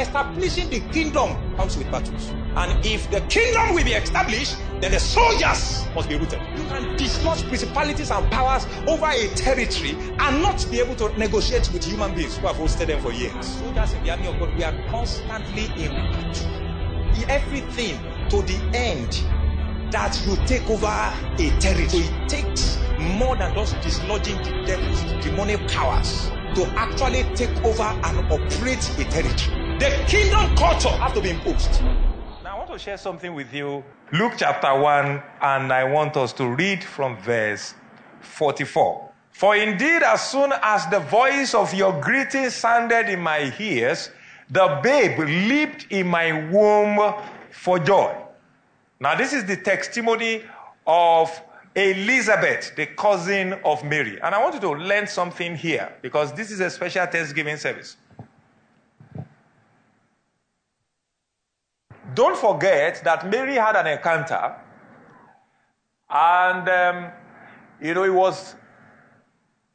establishing 0.00 0.70
the 0.70 0.80
kingdom 0.92 1.36
comes 1.56 1.76
with 1.76 1.90
battles. 1.90 2.30
And 2.56 2.84
if 2.84 3.10
the 3.10 3.20
kingdom 3.22 3.74
will 3.74 3.84
be 3.84 3.92
established, 3.92 4.56
then 4.80 4.92
the 4.92 5.00
soldiers 5.00 5.86
must 5.94 6.08
be 6.08 6.16
rooted. 6.16 6.40
You 6.56 6.64
can 6.64 6.96
dislodge 6.96 7.42
principalities 7.48 8.10
and 8.10 8.30
powers 8.30 8.66
over 8.86 9.06
a 9.06 9.28
territory 9.34 9.96
and 10.18 10.42
not 10.42 10.66
be 10.70 10.80
able 10.80 10.96
to 10.96 11.16
negotiate 11.18 11.70
with 11.72 11.84
human 11.84 12.14
beings 12.14 12.36
who 12.36 12.46
have 12.46 12.56
hosted 12.56 12.86
them 12.86 13.00
for 13.02 13.12
years. 13.12 13.46
Soldiers 13.46 13.92
in 13.92 14.04
the 14.04 14.10
army 14.10 14.26
of 14.28 14.38
God, 14.38 14.54
we 14.56 14.64
are 14.64 14.76
constantly 14.88 15.64
in 15.82 15.92
battle. 16.12 16.54
Everything 17.28 17.98
to 18.30 18.42
the 18.42 18.58
end 18.74 19.24
that 19.92 20.18
you 20.26 20.36
take 20.46 20.68
over 20.70 20.86
a 20.86 21.60
territory. 21.60 22.04
It 22.04 22.28
takes 22.28 22.78
more 22.98 23.36
than 23.36 23.54
just 23.54 23.74
dislodging 23.80 24.36
the 24.38 24.64
devils, 24.66 25.24
demonic 25.24 25.66
powers 25.68 26.30
to 26.54 26.64
actually 26.76 27.24
take 27.34 27.54
over 27.64 27.82
and 27.82 28.32
operate 28.32 28.88
a 28.98 29.04
territory. 29.04 29.67
The 29.78 30.04
kingdom 30.08 30.56
culture 30.56 30.88
has 30.88 31.12
to 31.12 31.20
be 31.20 31.30
imposed. 31.30 31.82
Now, 32.42 32.56
I 32.56 32.58
want 32.58 32.72
to 32.72 32.78
share 32.80 32.96
something 32.96 33.32
with 33.32 33.54
you. 33.54 33.84
Luke 34.12 34.32
chapter 34.36 34.76
1, 34.76 35.22
and 35.40 35.72
I 35.72 35.84
want 35.84 36.16
us 36.16 36.32
to 36.32 36.48
read 36.48 36.82
from 36.82 37.16
verse 37.18 37.74
44. 38.20 39.08
For 39.30 39.54
indeed, 39.54 40.02
as 40.02 40.30
soon 40.30 40.52
as 40.64 40.84
the 40.88 40.98
voice 40.98 41.54
of 41.54 41.72
your 41.74 42.00
greeting 42.00 42.50
sounded 42.50 43.08
in 43.08 43.20
my 43.20 43.54
ears, 43.60 44.10
the 44.50 44.80
babe 44.82 45.16
leaped 45.20 45.86
in 45.90 46.08
my 46.08 46.32
womb 46.50 47.14
for 47.52 47.78
joy. 47.78 48.16
Now, 48.98 49.14
this 49.14 49.32
is 49.32 49.44
the 49.44 49.58
testimony 49.58 50.42
of 50.88 51.40
Elizabeth, 51.76 52.74
the 52.74 52.86
cousin 52.86 53.52
of 53.64 53.84
Mary. 53.84 54.20
And 54.22 54.34
I 54.34 54.42
want 54.42 54.54
you 54.54 54.60
to 54.62 54.70
learn 54.70 55.06
something 55.06 55.54
here 55.54 55.92
because 56.02 56.32
this 56.32 56.50
is 56.50 56.58
a 56.58 56.68
special 56.68 57.06
Thanksgiving 57.06 57.58
service. 57.58 57.96
Don't 62.14 62.36
forget 62.36 63.02
that 63.04 63.28
Mary 63.28 63.54
had 63.54 63.76
an 63.76 63.86
encounter, 63.86 64.56
and 66.08 66.68
um, 66.68 67.12
you 67.80 67.94
know, 67.94 68.04
it 68.04 68.12
was 68.12 68.54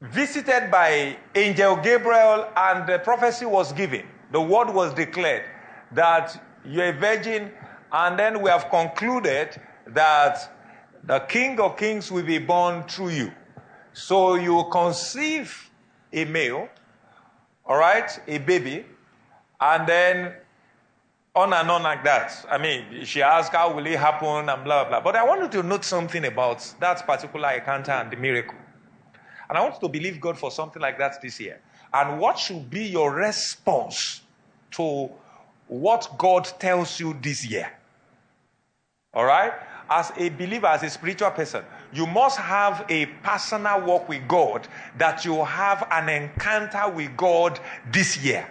visited 0.02 0.72
by 0.72 1.18
angel 1.36 1.76
Gabriel, 1.78 2.48
and 2.56 2.88
the 2.88 3.00
prophecy 3.00 3.46
was 3.46 3.72
given. 3.74 4.06
The 4.32 4.42
word 4.42 4.70
was 4.74 4.94
declared 4.94 5.46
that 5.92 6.42
you're 6.66 6.90
a 6.90 6.94
virgin 6.94 7.52
and 7.94 8.18
then 8.18 8.42
we 8.42 8.50
have 8.50 8.70
concluded 8.70 9.62
that 9.88 10.52
the 11.04 11.20
King 11.20 11.60
of 11.60 11.78
Kings 11.78 12.12
will 12.12 12.24
be 12.26 12.40
born 12.40 12.84
through 12.84 13.10
you. 13.10 13.32
So 13.94 14.34
you 14.34 14.66
conceive 14.72 15.70
a 16.12 16.26
male, 16.26 16.68
all 17.66 17.78
right, 17.78 18.10
a 18.28 18.40
baby, 18.40 18.86
and 19.62 19.88
then 19.88 20.34
on 21.36 21.52
and 21.52 21.70
on 21.72 21.82
like 21.82 22.04
that. 22.04 22.46
I 22.50 22.60
mean, 22.60 23.06
she 23.06 23.22
asked, 23.24 23.54
How 23.54 23.74
will 23.74 23.86
it 23.86 23.98
happen? 23.98 24.28
and 24.28 24.64
blah, 24.64 24.64
blah. 24.64 24.86
blah. 24.86 25.02
But 25.02 25.16
I 25.16 25.24
want 25.24 25.42
you 25.42 25.62
to 25.62 25.68
note 25.68 25.84
something 25.84 26.24
about 26.26 26.74
that 26.80 27.06
particular 27.08 27.50
encounter 27.52 27.92
and 27.92 28.12
the 28.12 28.18
miracle. 28.18 28.58
And 29.50 29.58
I 29.58 29.62
want 29.62 29.80
to 29.82 29.90
believe 29.90 30.22
God 30.22 30.38
for 30.38 30.52
something 30.52 30.82
like 30.82 31.00
that 31.00 31.22
this 31.22 31.40
year. 31.40 31.60
And 31.92 32.20
what 32.20 32.38
should 32.38 32.70
be 32.70 32.86
your 32.86 33.14
response 33.14 34.22
to 34.72 35.10
what 35.68 36.10
God 36.18 36.46
tells 36.60 37.00
you 37.00 37.16
this 37.22 37.46
year? 37.46 37.72
All 39.14 39.26
right? 39.26 39.54
As 39.90 40.12
a 40.18 40.30
believer, 40.30 40.68
as 40.68 40.84
a 40.84 40.90
spiritual 40.90 41.32
person, 41.32 41.64
you 41.92 42.08
must 42.08 42.38
have 42.38 42.86
a 42.90 43.08
personal 43.22 43.82
walk 43.82 44.08
with 44.08 44.28
God 44.28 44.68
that 44.98 45.26
you 45.26 45.44
have 45.44 45.88
an 45.92 46.10
encounter 46.10 46.90
with 46.90 47.16
God 47.18 47.60
this 47.92 48.18
year. 48.24 48.48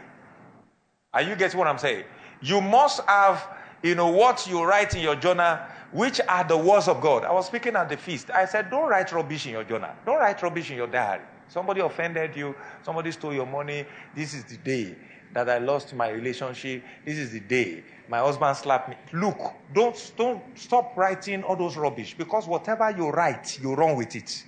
Are 1.14 1.22
you 1.22 1.36
getting 1.36 1.58
what 1.58 1.68
I'm 1.68 1.78
saying? 1.78 2.04
You 2.42 2.60
must 2.60 3.00
have, 3.06 3.46
you 3.82 3.94
know, 3.94 4.08
what 4.08 4.46
you 4.46 4.62
write 4.64 4.94
in 4.94 5.02
your 5.02 5.16
journal, 5.16 5.58
which 5.92 6.20
are 6.28 6.44
the 6.44 6.56
words 6.56 6.88
of 6.88 7.00
God. 7.00 7.24
I 7.24 7.32
was 7.32 7.46
speaking 7.46 7.76
at 7.76 7.88
the 7.88 7.96
feast. 7.96 8.30
I 8.30 8.44
said, 8.44 8.70
don't 8.70 8.88
write 8.88 9.12
rubbish 9.12 9.46
in 9.46 9.52
your 9.52 9.64
journal. 9.64 9.90
Don't 10.04 10.18
write 10.18 10.42
rubbish 10.42 10.70
in 10.70 10.76
your 10.76 10.88
diary. 10.88 11.22
Somebody 11.48 11.80
offended 11.80 12.34
you. 12.36 12.54
Somebody 12.82 13.12
stole 13.12 13.32
your 13.32 13.46
money. 13.46 13.86
This 14.14 14.34
is 14.34 14.44
the 14.44 14.56
day 14.56 14.96
that 15.34 15.48
I 15.48 15.58
lost 15.58 15.94
my 15.94 16.08
relationship. 16.08 16.82
This 17.04 17.18
is 17.18 17.30
the 17.30 17.40
day 17.40 17.84
my 18.08 18.18
husband 18.18 18.54
slapped 18.56 18.90
me. 18.90 18.96
Look, 19.12 19.38
don't, 19.72 20.12
don't 20.18 20.42
stop 20.54 20.96
writing 20.96 21.42
all 21.44 21.56
those 21.56 21.76
rubbish 21.76 22.14
because 22.16 22.46
whatever 22.46 22.90
you 22.90 23.08
write, 23.08 23.58
you 23.60 23.74
run 23.74 23.96
with 23.96 24.14
it. 24.14 24.44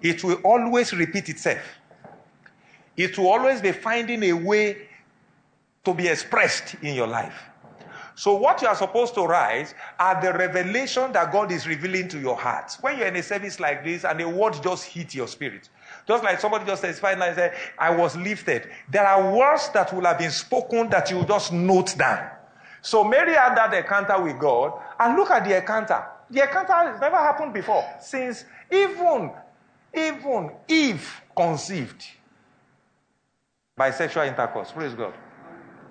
It 0.00 0.24
will 0.24 0.40
always 0.44 0.92
repeat 0.94 1.28
itself. 1.28 1.62
It 2.96 3.18
will 3.18 3.28
always 3.28 3.60
be 3.60 3.72
finding 3.72 4.22
a 4.24 4.32
way 4.32 4.88
to 5.84 5.94
be 5.94 6.08
expressed 6.08 6.74
in 6.82 6.94
your 6.94 7.06
life. 7.06 7.34
So, 8.14 8.34
what 8.34 8.60
you 8.60 8.68
are 8.68 8.76
supposed 8.76 9.14
to 9.14 9.24
write 9.24 9.74
are 9.98 10.20
the 10.20 10.36
revelation 10.36 11.12
that 11.12 11.32
God 11.32 11.50
is 11.50 11.66
revealing 11.66 12.08
to 12.08 12.20
your 12.20 12.36
heart. 12.36 12.76
When 12.80 12.98
you're 12.98 13.06
in 13.06 13.16
a 13.16 13.22
service 13.22 13.58
like 13.58 13.84
this 13.84 14.04
and 14.04 14.20
a 14.20 14.28
word 14.28 14.62
just 14.62 14.84
hit 14.84 15.14
your 15.14 15.26
spirit, 15.26 15.70
just 16.06 16.22
like 16.22 16.38
somebody 16.38 16.66
just 16.66 16.82
testified 16.82 17.20
and 17.20 17.34
said, 17.34 17.54
I 17.78 17.90
was 17.94 18.16
lifted. 18.16 18.68
There 18.90 19.06
are 19.06 19.34
words 19.34 19.70
that 19.70 19.92
will 19.94 20.04
have 20.04 20.18
been 20.18 20.30
spoken 20.30 20.90
that 20.90 21.10
you 21.10 21.24
just 21.24 21.52
note 21.52 21.96
down. 21.96 22.30
So 22.82 23.02
Mary 23.02 23.34
had 23.34 23.54
that 23.54 23.72
encounter 23.72 24.20
with 24.20 24.38
God, 24.38 24.78
and 24.98 25.16
look 25.16 25.30
at 25.30 25.44
the 25.44 25.56
encounter. 25.56 26.04
The 26.30 26.42
encounter 26.42 26.72
has 26.72 27.00
never 27.00 27.16
happened 27.16 27.54
before, 27.54 27.84
since 28.00 28.44
even, 28.70 29.30
even 29.94 30.50
Eve 30.68 31.22
conceived 31.34 32.04
by 33.76 33.90
sexual 33.90 34.24
intercourse. 34.24 34.70
Praise 34.72 34.94
God. 34.94 35.14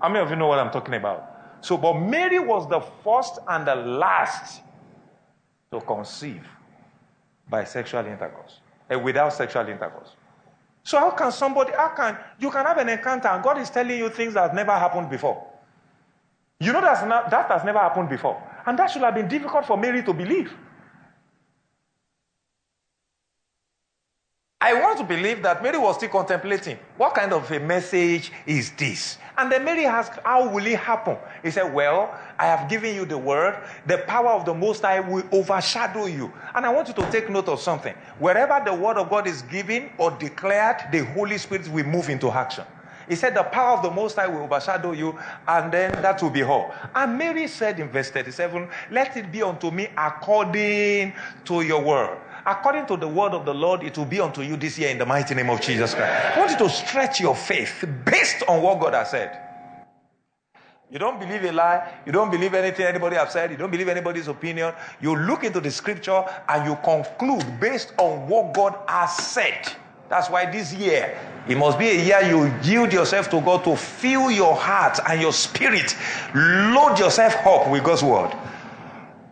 How 0.02 0.10
many 0.10 0.24
of 0.24 0.30
you 0.32 0.36
know 0.36 0.48
what 0.48 0.60
I'm 0.60 0.72
talking 0.72 0.96
about? 0.96 1.58
So, 1.62 1.78
but 1.78 1.94
Mary 1.94 2.40
was 2.40 2.68
the 2.68 2.80
first 3.04 3.40
and 3.48 3.68
the 3.68 3.76
last 3.76 4.62
to 5.72 5.80
conceive 5.82 6.48
by 7.48 7.64
sexual 7.64 8.06
intercourse, 8.06 8.62
and 8.90 9.00
eh, 9.00 9.04
without 9.04 9.32
sexual 9.32 9.68
intercourse. 9.68 10.16
So, 10.84 10.98
how 10.98 11.12
can 11.12 11.32
somebody, 11.32 11.72
how 11.74 11.90
can, 11.90 12.18
you 12.40 12.50
can 12.50 12.66
have 12.66 12.80
an 12.80 12.90
encounter 12.90 13.28
and 13.28 13.44
God 13.44 13.60
is 13.60 13.70
telling 13.70 13.98
you 13.98 14.10
things 14.10 14.34
that 14.34 14.42
have 14.42 14.56
never 14.56 14.72
happened 14.72 15.10
before? 15.10 15.48
You 16.60 16.74
know 16.74 16.82
that's 16.82 17.06
not, 17.06 17.30
that 17.30 17.50
has 17.52 17.64
never 17.64 17.80
happened 17.80 18.10
before. 18.10 18.42
And 18.66 18.78
that 18.80 18.88
should 18.88 19.04
have 19.04 19.14
been 19.14 19.28
difficult 19.28 19.66
for 19.66 19.78
Mary 19.78 20.04
to 20.04 20.14
believe. 20.14 20.54
I 24.64 24.76
want 24.80 25.00
to 25.00 25.04
believe 25.04 25.42
that 25.42 25.64
Mary 25.64 25.80
was 25.80 25.96
still 25.96 26.10
contemplating 26.10 26.78
what 26.96 27.16
kind 27.16 27.34
of 27.34 27.50
a 27.52 27.60
message 27.60 28.32
is 28.46 28.70
this? 28.74 29.18
And 29.36 29.52
then 29.52 29.66
Mary 29.66 29.88
asked, 29.88 30.20
How 30.24 30.48
will 30.48 30.64
it 30.68 30.78
happen? 30.78 31.18
He 31.42 31.50
said, 31.50 31.74
Well, 31.74 32.16
I 32.38 32.46
have 32.46 32.70
given 32.70 32.94
you 32.94 33.06
the 33.06 33.18
word. 33.18 33.58
The 33.88 33.98
power 34.00 34.30
of 34.30 34.46
the 34.46 34.54
Most 34.54 34.84
High 34.84 35.00
will 35.00 35.24
overshadow 35.32 36.06
you. 36.06 36.32
And 36.54 36.64
I 36.64 36.70
want 36.70 36.88
you 36.90 36.94
to 36.94 37.10
take 37.10 37.28
note 37.28 37.48
of 37.50 37.60
something. 37.60 37.96
Wherever 38.20 38.62
the 38.64 38.72
word 38.72 38.98
of 38.98 39.10
God 39.10 39.26
is 39.26 39.42
given 39.44 39.90
or 39.98 40.12
declared, 40.12 40.92
the 40.92 41.06
Holy 41.06 41.40
Spirit 41.40 41.68
will 41.70 41.86
move 41.86 42.10
into 42.10 42.30
action. 42.30 42.66
He 43.10 43.16
said, 43.16 43.34
The 43.34 43.44
power 43.44 43.78
of 43.78 43.84
the 43.84 43.90
Most 43.90 44.16
High 44.16 44.28
will 44.28 44.44
overshadow 44.44 44.92
you, 44.92 45.18
and 45.48 45.72
then 45.72 45.92
that 46.04 46.22
will 46.22 46.30
be 46.30 46.44
all. 46.44 46.72
And 46.94 47.18
Mary 47.18 47.48
said 47.48 47.80
in 47.80 47.90
verse 47.90 48.12
37, 48.12 48.70
Let 48.92 49.18
it 49.18 49.32
be 49.32 49.42
unto 49.42 49.72
me 49.72 49.88
according 49.98 51.14
to 51.46 51.62
your 51.62 51.82
word. 51.82 52.20
According 52.46 52.88
to 52.88 52.98
the 52.98 53.08
word 53.08 53.34
of 53.34 53.46
the 53.46 53.54
Lord, 53.54 53.84
it 53.84 53.98
will 53.98 54.06
be 54.06 54.20
unto 54.20 54.42
you 54.42 54.58
this 54.58 54.78
year 54.78 54.90
in 54.90 54.98
the 54.98 55.06
mighty 55.06 55.36
name 55.36 55.50
of 55.50 55.62
Jesus 55.62 55.94
Christ. 55.94 56.38
I 56.38 56.40
want 56.40 56.52
you 56.52 56.58
to 56.58 56.70
stretch 56.70 57.20
your 57.20 57.36
faith 57.36 57.86
based 58.06 58.44
on 58.48 58.62
what 58.62 58.80
God 58.80 58.94
has 58.94 59.12
said. 59.12 59.38
You 60.92 61.00
don't 61.00 61.20
believe 61.20 61.44
a 61.46 61.52
lie. 61.52 61.94
You 62.06 62.12
don't 62.12 62.30
believe 62.30 62.54
anything 62.54 62.86
anybody 62.86 63.16
has 63.16 63.32
said. 63.32 63.52
You 63.52 63.58
don't 63.58 63.72
believe 63.72 63.88
anybody's 63.88 64.28
opinion. 64.28 64.74
You 65.00 65.16
look 65.16 65.46
into 65.46 65.62
the 65.62 65.72
scripture 65.72 66.26
and 66.50 66.66
you 66.66 66.76
conclude 66.84 67.60
based 67.62 67.94
on 67.98 68.28
what 68.28 68.54
God 68.54 68.78
has 68.90 69.16
said. 69.16 69.72
That's 70.10 70.30
why 70.30 70.52
this 70.52 70.74
year, 70.74 71.18
it 71.48 71.58
must 71.58 71.80
be 71.80 71.88
a 71.88 72.04
year 72.04 72.22
you 72.24 72.54
yield 72.70 72.92
yourself 72.92 73.30
to 73.30 73.40
God 73.40 73.64
to 73.64 73.78
fill 73.78 74.30
your 74.30 74.54
heart 74.54 75.00
and 75.08 75.22
your 75.22 75.32
spirit. 75.32 75.96
Load 76.36 77.00
yourself 77.00 77.36
up 77.48 77.70
with 77.70 77.86
God's 77.86 78.04
word. 78.04 78.36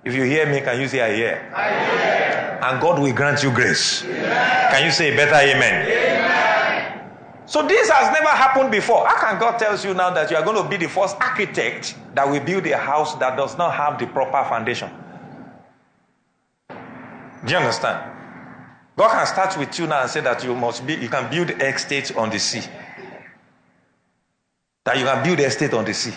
If 0.04 0.16
you 0.16 0.24
hear 0.24 0.46
me, 0.50 0.62
can 0.62 0.80
you 0.80 0.88
say 0.88 1.02
I 1.02 1.16
hear? 1.16 1.52
I 1.54 1.70
hear. 1.70 2.60
And 2.62 2.82
God 2.82 3.00
will 3.00 3.14
grant 3.14 3.44
you 3.44 3.52
grace. 3.52 4.04
Amen. 4.04 4.72
Can 4.72 4.86
you 4.86 4.92
say 4.92 5.16
better 5.16 5.36
amen? 5.36 5.88
amen? 5.88 7.10
So 7.46 7.66
this 7.68 7.90
has 7.90 8.14
never 8.14 8.30
happened 8.30 8.72
before. 8.72 9.08
How 9.08 9.18
can 9.20 9.40
God 9.40 9.58
tells 9.58 9.84
you 9.84 9.94
now 9.94 10.12
that 10.12 10.30
you 10.30 10.38
are 10.38 10.44
going 10.44 10.62
to 10.62 10.70
be 10.70 10.78
the 10.78 10.88
first 10.88 11.16
architect 11.20 11.96
that 12.14 12.30
will 12.30 12.40
build 12.42 12.66
a 12.68 12.78
house 12.78 13.16
that 13.16 13.36
does 13.36 13.58
not 13.58 13.74
have 13.74 13.98
the 13.98 14.08
proper 14.08 14.48
foundation? 14.48 14.90
Do 17.46 17.52
you 17.52 17.58
understand? 17.58 18.16
God 18.96 19.12
can 19.12 19.26
start 19.26 19.58
with 19.58 19.80
you 19.80 19.88
now 19.88 20.02
and 20.02 20.10
say 20.10 20.22
that 20.22 20.44
you 20.44 20.54
must 20.56 20.86
be, 20.86 20.96
you 20.96 21.10
can 21.10 21.30
build 21.32 21.50
estate 21.62 22.16
on 22.16 22.30
the 22.30 22.38
sea. 22.38 22.62
That 24.84 24.98
you 24.98 25.06
can 25.06 25.24
build 25.24 25.40
estate 25.40 25.74
on 25.74 25.86
the 25.86 25.94
sea. 25.94 26.14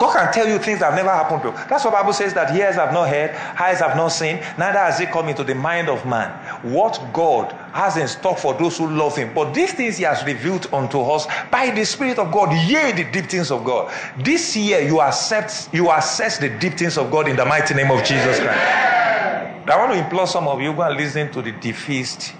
God 0.00 0.14
can 0.16 0.32
tell 0.32 0.48
you 0.48 0.58
things 0.58 0.80
that 0.80 0.86
have 0.86 0.94
never 0.94 1.10
happened 1.10 1.42
to. 1.42 1.50
That's 1.68 1.84
what 1.84 1.92
Bible 1.92 2.14
says 2.14 2.32
that 2.32 2.56
ears 2.56 2.76
have 2.76 2.94
not 2.94 3.10
heard, 3.10 3.32
eyes 3.60 3.80
have 3.80 3.98
not 3.98 4.08
seen, 4.08 4.36
neither 4.56 4.78
has 4.78 4.98
it 4.98 5.10
come 5.10 5.28
into 5.28 5.44
the 5.44 5.54
mind 5.54 5.90
of 5.90 6.06
man. 6.06 6.30
What 6.62 6.98
God 7.12 7.52
has 7.74 7.98
in 7.98 8.08
stock 8.08 8.38
for 8.38 8.54
those 8.54 8.78
who 8.78 8.88
love 8.88 9.14
Him. 9.14 9.34
But 9.34 9.52
these 9.52 9.74
things 9.74 9.98
He 9.98 10.04
has 10.04 10.24
revealed 10.24 10.72
unto 10.72 11.02
us 11.02 11.26
by 11.50 11.70
the 11.70 11.84
Spirit 11.84 12.18
of 12.18 12.32
God. 12.32 12.50
Yea, 12.66 12.92
the 12.92 13.12
deep 13.12 13.30
things 13.30 13.50
of 13.50 13.62
God. 13.62 13.92
This 14.18 14.56
year 14.56 14.80
you 14.80 15.02
accept, 15.02 15.68
you 15.70 15.90
assess 15.92 16.38
the 16.38 16.48
deep 16.48 16.78
things 16.78 16.96
of 16.96 17.10
God 17.10 17.28
in 17.28 17.36
the 17.36 17.44
mighty 17.44 17.74
name 17.74 17.90
of 17.90 18.02
Jesus 18.02 18.40
Christ. 18.40 19.68
I 19.68 19.76
want 19.76 19.92
to 19.92 19.98
implore 20.02 20.26
some 20.26 20.48
of 20.48 20.62
you 20.62 20.72
go 20.72 20.80
and 20.80 20.96
listen 20.96 21.30
to 21.32 21.42
the 21.42 21.52
defeast 21.52 22.32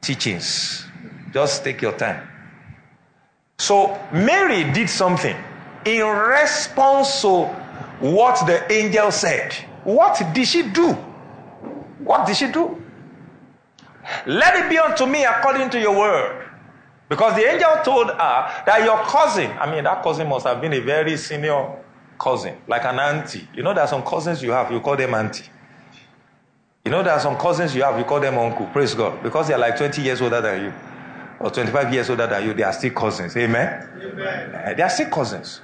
teachings. 0.00 0.84
Just 1.32 1.62
take 1.62 1.80
your 1.80 1.96
time. 1.96 2.28
So 3.56 3.96
Mary 4.12 4.64
did 4.72 4.90
something 4.90 5.36
in 5.86 6.04
response 6.04 7.22
to 7.22 7.44
what 8.00 8.44
the 8.46 8.70
angel 8.70 9.10
said. 9.10 9.54
What 9.84 10.20
did 10.34 10.46
she 10.46 10.62
do? 10.62 10.92
What 12.02 12.26
did 12.26 12.36
she 12.36 12.50
do? 12.50 12.82
Let 14.26 14.56
it 14.56 14.68
be 14.68 14.78
unto 14.78 15.06
me 15.06 15.24
according 15.24 15.70
to 15.70 15.80
your 15.80 15.96
word. 15.96 16.46
Because 17.08 17.36
the 17.36 17.44
angel 17.48 17.70
told 17.84 18.08
her 18.08 18.62
that 18.66 18.82
your 18.84 18.98
cousin, 19.04 19.50
I 19.58 19.70
mean, 19.70 19.84
that 19.84 20.02
cousin 20.02 20.28
must 20.28 20.44
have 20.46 20.60
been 20.60 20.72
a 20.72 20.80
very 20.80 21.16
senior 21.16 21.76
cousin, 22.18 22.56
like 22.66 22.84
an 22.84 22.98
auntie. 22.98 23.46
You 23.54 23.62
know, 23.62 23.72
there 23.72 23.84
are 23.84 23.88
some 23.88 24.02
cousins 24.02 24.42
you 24.42 24.50
have, 24.50 24.72
you 24.72 24.80
call 24.80 24.96
them 24.96 25.14
auntie. 25.14 25.44
You 26.84 26.90
know, 26.90 27.02
there 27.02 27.12
are 27.12 27.20
some 27.20 27.36
cousins 27.36 27.74
you 27.74 27.82
have, 27.82 27.98
you 27.98 28.04
call 28.04 28.20
them 28.20 28.38
uncle. 28.38 28.66
Praise 28.66 28.94
God. 28.94 29.22
Because 29.22 29.48
they 29.48 29.54
are 29.54 29.58
like 29.58 29.76
20 29.76 30.02
years 30.02 30.20
older 30.20 30.40
than 30.40 30.64
you, 30.64 30.72
or 31.40 31.50
25 31.50 31.92
years 31.92 32.10
older 32.10 32.26
than 32.26 32.44
you, 32.44 32.54
they 32.54 32.62
are 32.62 32.72
still 32.72 32.92
cousins. 32.92 33.36
Amen? 33.36 33.88
Amen. 34.02 34.76
They 34.76 34.82
are 34.82 34.90
still 34.90 35.10
cousins. 35.10 35.60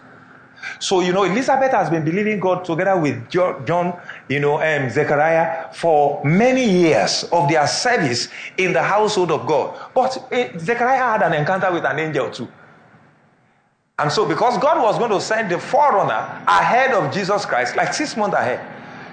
So, 0.79 1.01
you 1.01 1.13
know, 1.13 1.25
Elizabeth 1.25 1.73
has 1.73 1.91
been 1.91 2.05
believing 2.05 2.41
God 2.41 2.65
together 2.65 2.97
with 2.97 3.29
John, 3.31 3.99
you 4.29 4.41
know, 4.41 4.57
um, 4.63 4.91
Zechariah 4.91 5.73
for 5.73 6.23
many 6.25 6.65
years 6.65 7.25
of 7.33 7.49
their 7.49 7.67
service 7.67 8.29
in 8.57 8.73
the 8.73 8.83
household 8.83 9.31
of 9.31 9.47
God. 9.47 9.79
But 9.95 10.17
uh, 10.33 10.59
Zechariah 10.59 11.19
had 11.19 11.23
an 11.23 11.35
encounter 11.35 11.73
with 11.73 11.85
an 11.85 11.99
angel 11.99 12.31
too. 12.31 12.49
And 13.99 14.11
so, 14.11 14.27
because 14.27 14.59
God 14.59 14.83
was 14.83 14.99
going 14.99 15.11
to 15.11 15.21
send 15.21 15.51
the 15.51 15.59
forerunner 15.59 16.43
ahead 16.49 16.93
of 16.93 17.13
Jesus 17.13 17.45
Christ, 17.45 17.77
like 17.77 17.95
six 17.95 18.17
months 18.17 18.37
ahead. 18.37 18.61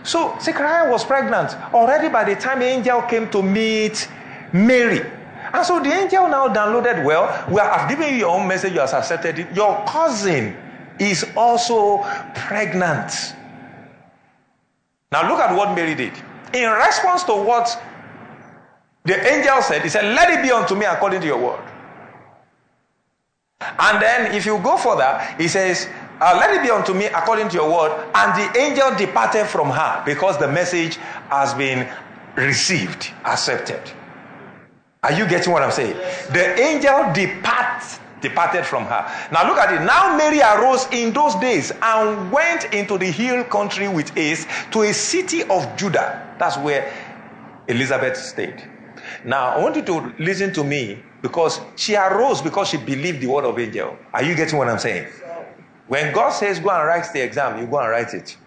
So, 0.04 0.36
Zechariah 0.40 0.90
was 0.90 1.04
pregnant 1.04 1.54
already 1.74 2.10
by 2.10 2.24
the 2.24 2.36
time 2.36 2.60
the 2.60 2.66
angel 2.66 3.02
came 3.04 3.30
to 3.31 3.44
meet 3.44 4.07
Mary. 4.54 5.06
And 5.54 5.66
so 5.66 5.80
the 5.80 5.92
angel 5.92 6.28
now 6.28 6.48
downloaded, 6.48 7.04
well, 7.04 7.45
we 7.50 7.60
have 7.60 7.90
given 7.90 8.13
you 8.13 8.19
your 8.19 8.30
own 8.30 8.48
message, 8.48 8.74
you 8.74 8.80
have 8.80 8.94
accepted 8.94 9.40
it. 9.40 9.56
Your 9.56 9.84
cousin 9.88 10.56
is 11.00 11.25
also 11.36 12.04
pregnant. 12.36 13.36
Now 15.12 15.28
look 15.30 15.40
at 15.40 15.56
what 15.56 15.75
Mary 15.75 15.96
did. 15.96 16.13
In 16.54 16.69
response 16.72 17.24
to 17.24 17.34
what 17.34 17.81
the 19.06 19.16
angel 19.28 19.62
said, 19.62 19.81
he 19.81 19.90
said, 19.90 20.16
Let 20.16 20.30
it 20.30 20.42
be 20.44 20.51
unto 20.51 20.75
me 20.75 20.86
according 20.86 21.22
to 21.22 21.28
your 21.28 21.40
word. 21.40 21.62
And 23.62 24.01
then 24.01 24.34
if 24.34 24.46
you 24.46 24.57
go 24.60 24.78
further, 24.78 25.19
he 25.38 25.48
says, 25.48 25.88
uh, 26.22 26.38
Let 26.40 26.56
it 26.56 26.63
be 26.63 26.69
unto 26.69 26.94
me 26.94 27.06
according 27.06 27.50
to 27.50 27.56
your 27.56 27.69
word. 27.69 28.10
And 28.13 28.34
the 28.36 28.60
angel 28.60 28.95
departed 28.95 29.48
from 29.48 29.69
her 29.69 30.04
because 30.06 30.38
the 30.38 30.48
message 30.48 30.98
has 31.30 31.54
been 31.54 31.88
received, 32.36 33.12
accepted. 33.25 33.81
Are 35.04 35.13
you 35.13 35.28
getting 35.28 35.54
what 35.54 35.63
I'm 35.63 35.72
saying? 35.72 35.95
The 36.31 36.60
angel 36.60 37.13
departs 37.13 38.00
departed 38.21 38.66
from 38.66 38.86
her. 38.86 39.30
Now 39.31 39.48
look 39.48 39.57
at 39.57 39.74
it. 39.74 39.83
Now 39.86 40.16
Mary 40.18 40.42
arose 40.42 40.88
in 40.92 41.13
those 41.13 41.36
days 41.36 41.71
and 41.81 42.31
went 42.31 42.74
into 42.74 42.98
the 42.98 43.06
hill 43.06 43.44
country 43.44 43.88
with 43.88 44.10
haste 44.12 44.48
to 44.71 44.83
a 44.83 44.94
city 44.94 45.44
of 45.44 45.75
Judah. 45.77 46.36
That's 46.38 46.57
where 46.57 46.92
Elizabeth 47.68 48.18
stayed. 48.18 48.63
Now 49.24 49.50
I 49.50 49.60
want 49.62 49.75
you 49.75 49.83
to 49.83 50.13
listen 50.19 50.54
to 50.54 50.63
me 50.63 51.04
because 51.21 51.60
she 51.75 51.95
arose 51.95 52.42
because 52.42 52.69
she 52.69 52.77
believed 52.77 53.21
the 53.21 53.27
word 53.27 53.45
of 53.45 53.60
angel. 53.60 53.98
Are 54.13 54.24
you 54.24 54.36
getting 54.36 54.57
what 54.57 54.69
I'm 54.69 54.80
saying? 54.80 55.07
When 55.88 56.13
God 56.13 56.30
says 56.30 56.60
go 56.60 56.69
and 56.69 56.86
write 56.88 57.12
the 57.12 57.21
exam, 57.21 57.60
you 57.60 57.66
go 57.66 57.80
and 57.80 57.89
write 57.89 58.13
it. 58.13 58.38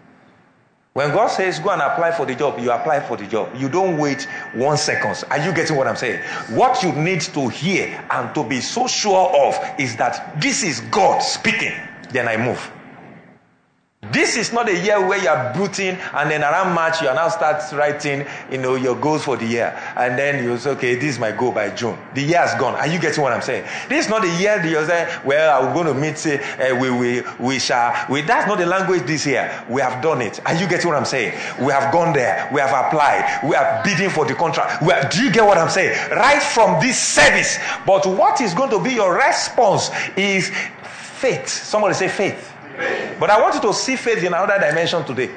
When 0.94 1.11
God 1.11 1.29
says 1.29 1.59
go 1.59 1.71
and 1.71 1.81
apply 1.81 2.12
for 2.12 2.27
the 2.27 2.35
job, 2.35 2.59
you 2.59 2.71
apply 2.71 3.00
for 3.00 3.17
the 3.17 3.27
job. 3.27 3.55
You 3.56 3.71
don't 3.71 3.97
wait 3.97 4.25
one 4.53 4.77
second. 4.77 5.25
Are 5.31 5.39
you 5.39 5.55
getting 5.55 5.77
what 5.77 5.87
I'm 5.87 5.97
saying? 5.97 6.21
What 6.50 6.83
you 6.83 6.93
need 6.93 7.23
to 7.23 7.49
hear 7.49 8.05
and 8.11 8.35
to 8.35 8.44
be 8.44 8.61
so 8.61 8.87
sure 8.87 9.31
of 9.47 9.59
is 9.81 9.97
that 9.97 10.39
this 10.39 10.62
is 10.62 10.81
God 10.91 11.21
speaking. 11.21 11.73
Then 12.11 12.29
I 12.29 12.37
move. 12.37 12.71
This 14.10 14.37
is 14.37 14.52
not 14.52 14.69
a 14.69 14.76
year 14.76 15.06
where 15.06 15.22
you 15.22 15.28
are 15.28 15.54
brooding 15.54 15.96
and 16.12 16.28
then 16.28 16.43
around 16.43 16.75
March 16.75 17.00
you 17.00 17.06
are 17.08 17.14
now 17.14 17.28
start 17.28 17.62
writing, 17.72 18.26
you 18.50 18.58
know, 18.58 18.75
your 18.75 18.96
goals 18.96 19.22
for 19.22 19.37
the 19.37 19.46
year. 19.46 19.78
And 19.96 20.19
then 20.19 20.43
you 20.43 20.58
say, 20.58 20.70
okay, 20.70 20.96
this 20.96 21.14
is 21.14 21.19
my 21.20 21.31
goal 21.31 21.52
by 21.52 21.70
June. 21.70 21.96
The 22.12 22.22
year 22.22 22.38
has 22.38 22.58
gone. 22.58 22.75
Are 22.75 22.88
you 22.88 22.99
getting 22.99 23.22
what 23.22 23.32
I'm 23.32 23.43
saying? 23.43 23.64
This 23.88 24.06
is 24.06 24.10
not 24.10 24.22
the 24.22 24.28
year 24.40 24.58
that 24.58 24.69
you're 24.69 24.84
saying, 24.84 25.20
well, 25.25 25.62
I'm 25.69 25.72
going 25.72 25.87
to 25.87 25.94
meet, 25.94 26.26
uh, 26.26 26.76
we, 26.81 26.90
we, 26.90 27.22
we 27.38 27.60
shall. 27.60 27.94
We, 28.10 28.22
that's 28.22 28.49
not 28.49 28.58
the 28.58 28.66
language 28.66 29.04
this 29.04 29.25
year. 29.25 29.64
We 29.70 29.81
have 29.82 30.02
done 30.02 30.20
it. 30.20 30.44
Are 30.46 30.55
you 30.55 30.69
getting 30.69 30.88
what 30.88 30.96
I'm 30.96 31.05
saying? 31.05 31.32
We 31.64 31.72
have 31.72 31.93
gone 31.93 32.12
there. 32.12 32.50
We 32.52 32.60
have 32.60 32.87
applied. 32.87 33.40
We 33.48 33.55
are 33.55 33.82
bidding 33.84 34.10
for 34.10 34.26
the 34.26 34.34
contract. 34.34 34.82
Are, 34.82 35.08
do 35.10 35.22
you 35.22 35.31
get 35.31 35.46
what 35.46 35.58
I'm 35.58 35.70
saying? 35.70 36.10
Right 36.10 36.43
from 36.43 36.81
this 36.81 37.00
service. 37.00 37.56
But 37.87 38.05
what 38.05 38.40
is 38.40 38.52
going 38.52 38.70
to 38.70 38.82
be 38.82 38.94
your 38.94 39.14
response 39.14 39.90
is 40.16 40.50
faith. 40.82 41.48
Somebody 41.48 41.94
say 41.94 42.08
faith. 42.08 42.51
But 43.19 43.30
I 43.30 43.40
want 43.40 43.54
you 43.54 43.60
to 43.62 43.72
see 43.72 43.96
faith 43.96 44.19
in 44.19 44.28
another 44.34 44.58
dimension 44.58 45.04
today. 45.04 45.30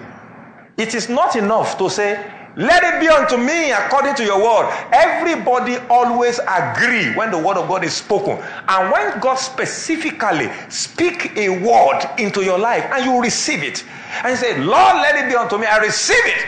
It 0.78 0.94
is 0.94 1.10
not 1.10 1.36
enough 1.36 1.78
to 1.78 1.90
say, 1.90 2.32
let 2.58 2.84
it 2.84 3.02
be 3.02 3.10
unto 3.10 3.36
me 3.38 3.72
according 3.72 4.16
to 4.16 4.24
your 4.24 4.42
word. 4.42 4.72
Everybody 4.92 5.78
always 5.90 6.40
agree 6.40 7.14
when 7.14 7.30
the 7.32 7.38
word 7.38 7.58
of 7.58 7.68
God 7.68 7.84
is 7.84 7.94
spoken. 7.94 8.42
And 8.68 8.92
when 8.92 9.20
God 9.20 9.36
specifically 9.36 10.50
speak 10.70 11.36
a 11.36 11.50
word 11.50 12.02
into 12.18 12.44
your 12.44 12.58
life 12.58 12.86
and 12.94 13.04
you 13.04 13.22
receive 13.22 13.62
it. 13.62 13.84
And 14.24 14.32
you 14.32 14.38
say, 14.38 14.58
Lord, 14.60 14.96
let 14.96 15.16
it 15.16 15.30
be 15.30 15.36
unto 15.36 15.58
me. 15.58 15.66
I 15.66 15.78
receive 15.78 16.26
it. 16.26 16.46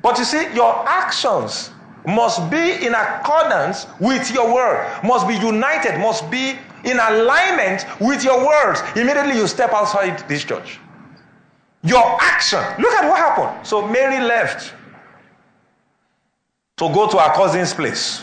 But 0.00 0.18
you 0.18 0.24
see, 0.24 0.54
your 0.54 0.88
actions 0.88 1.70
must 2.06 2.50
be 2.50 2.86
in 2.86 2.94
accordance 2.94 3.86
with 3.98 4.30
your 4.32 4.54
word, 4.54 4.88
must 5.02 5.26
be 5.26 5.34
united, 5.34 5.98
must 5.98 6.30
be 6.30 6.56
in 6.86 6.98
alignment 6.98 7.84
with 8.00 8.24
your 8.24 8.46
words, 8.46 8.80
immediately 8.96 9.34
you 9.36 9.46
step 9.46 9.72
outside 9.72 10.26
this 10.28 10.44
church. 10.44 10.78
Your 11.82 12.02
action. 12.20 12.60
Look 12.78 12.92
at 12.92 13.08
what 13.08 13.18
happened. 13.18 13.66
So 13.66 13.86
Mary 13.86 14.24
left 14.24 14.72
to 16.78 16.92
go 16.92 17.08
to 17.08 17.18
her 17.18 17.32
cousin's 17.34 17.74
place. 17.74 18.22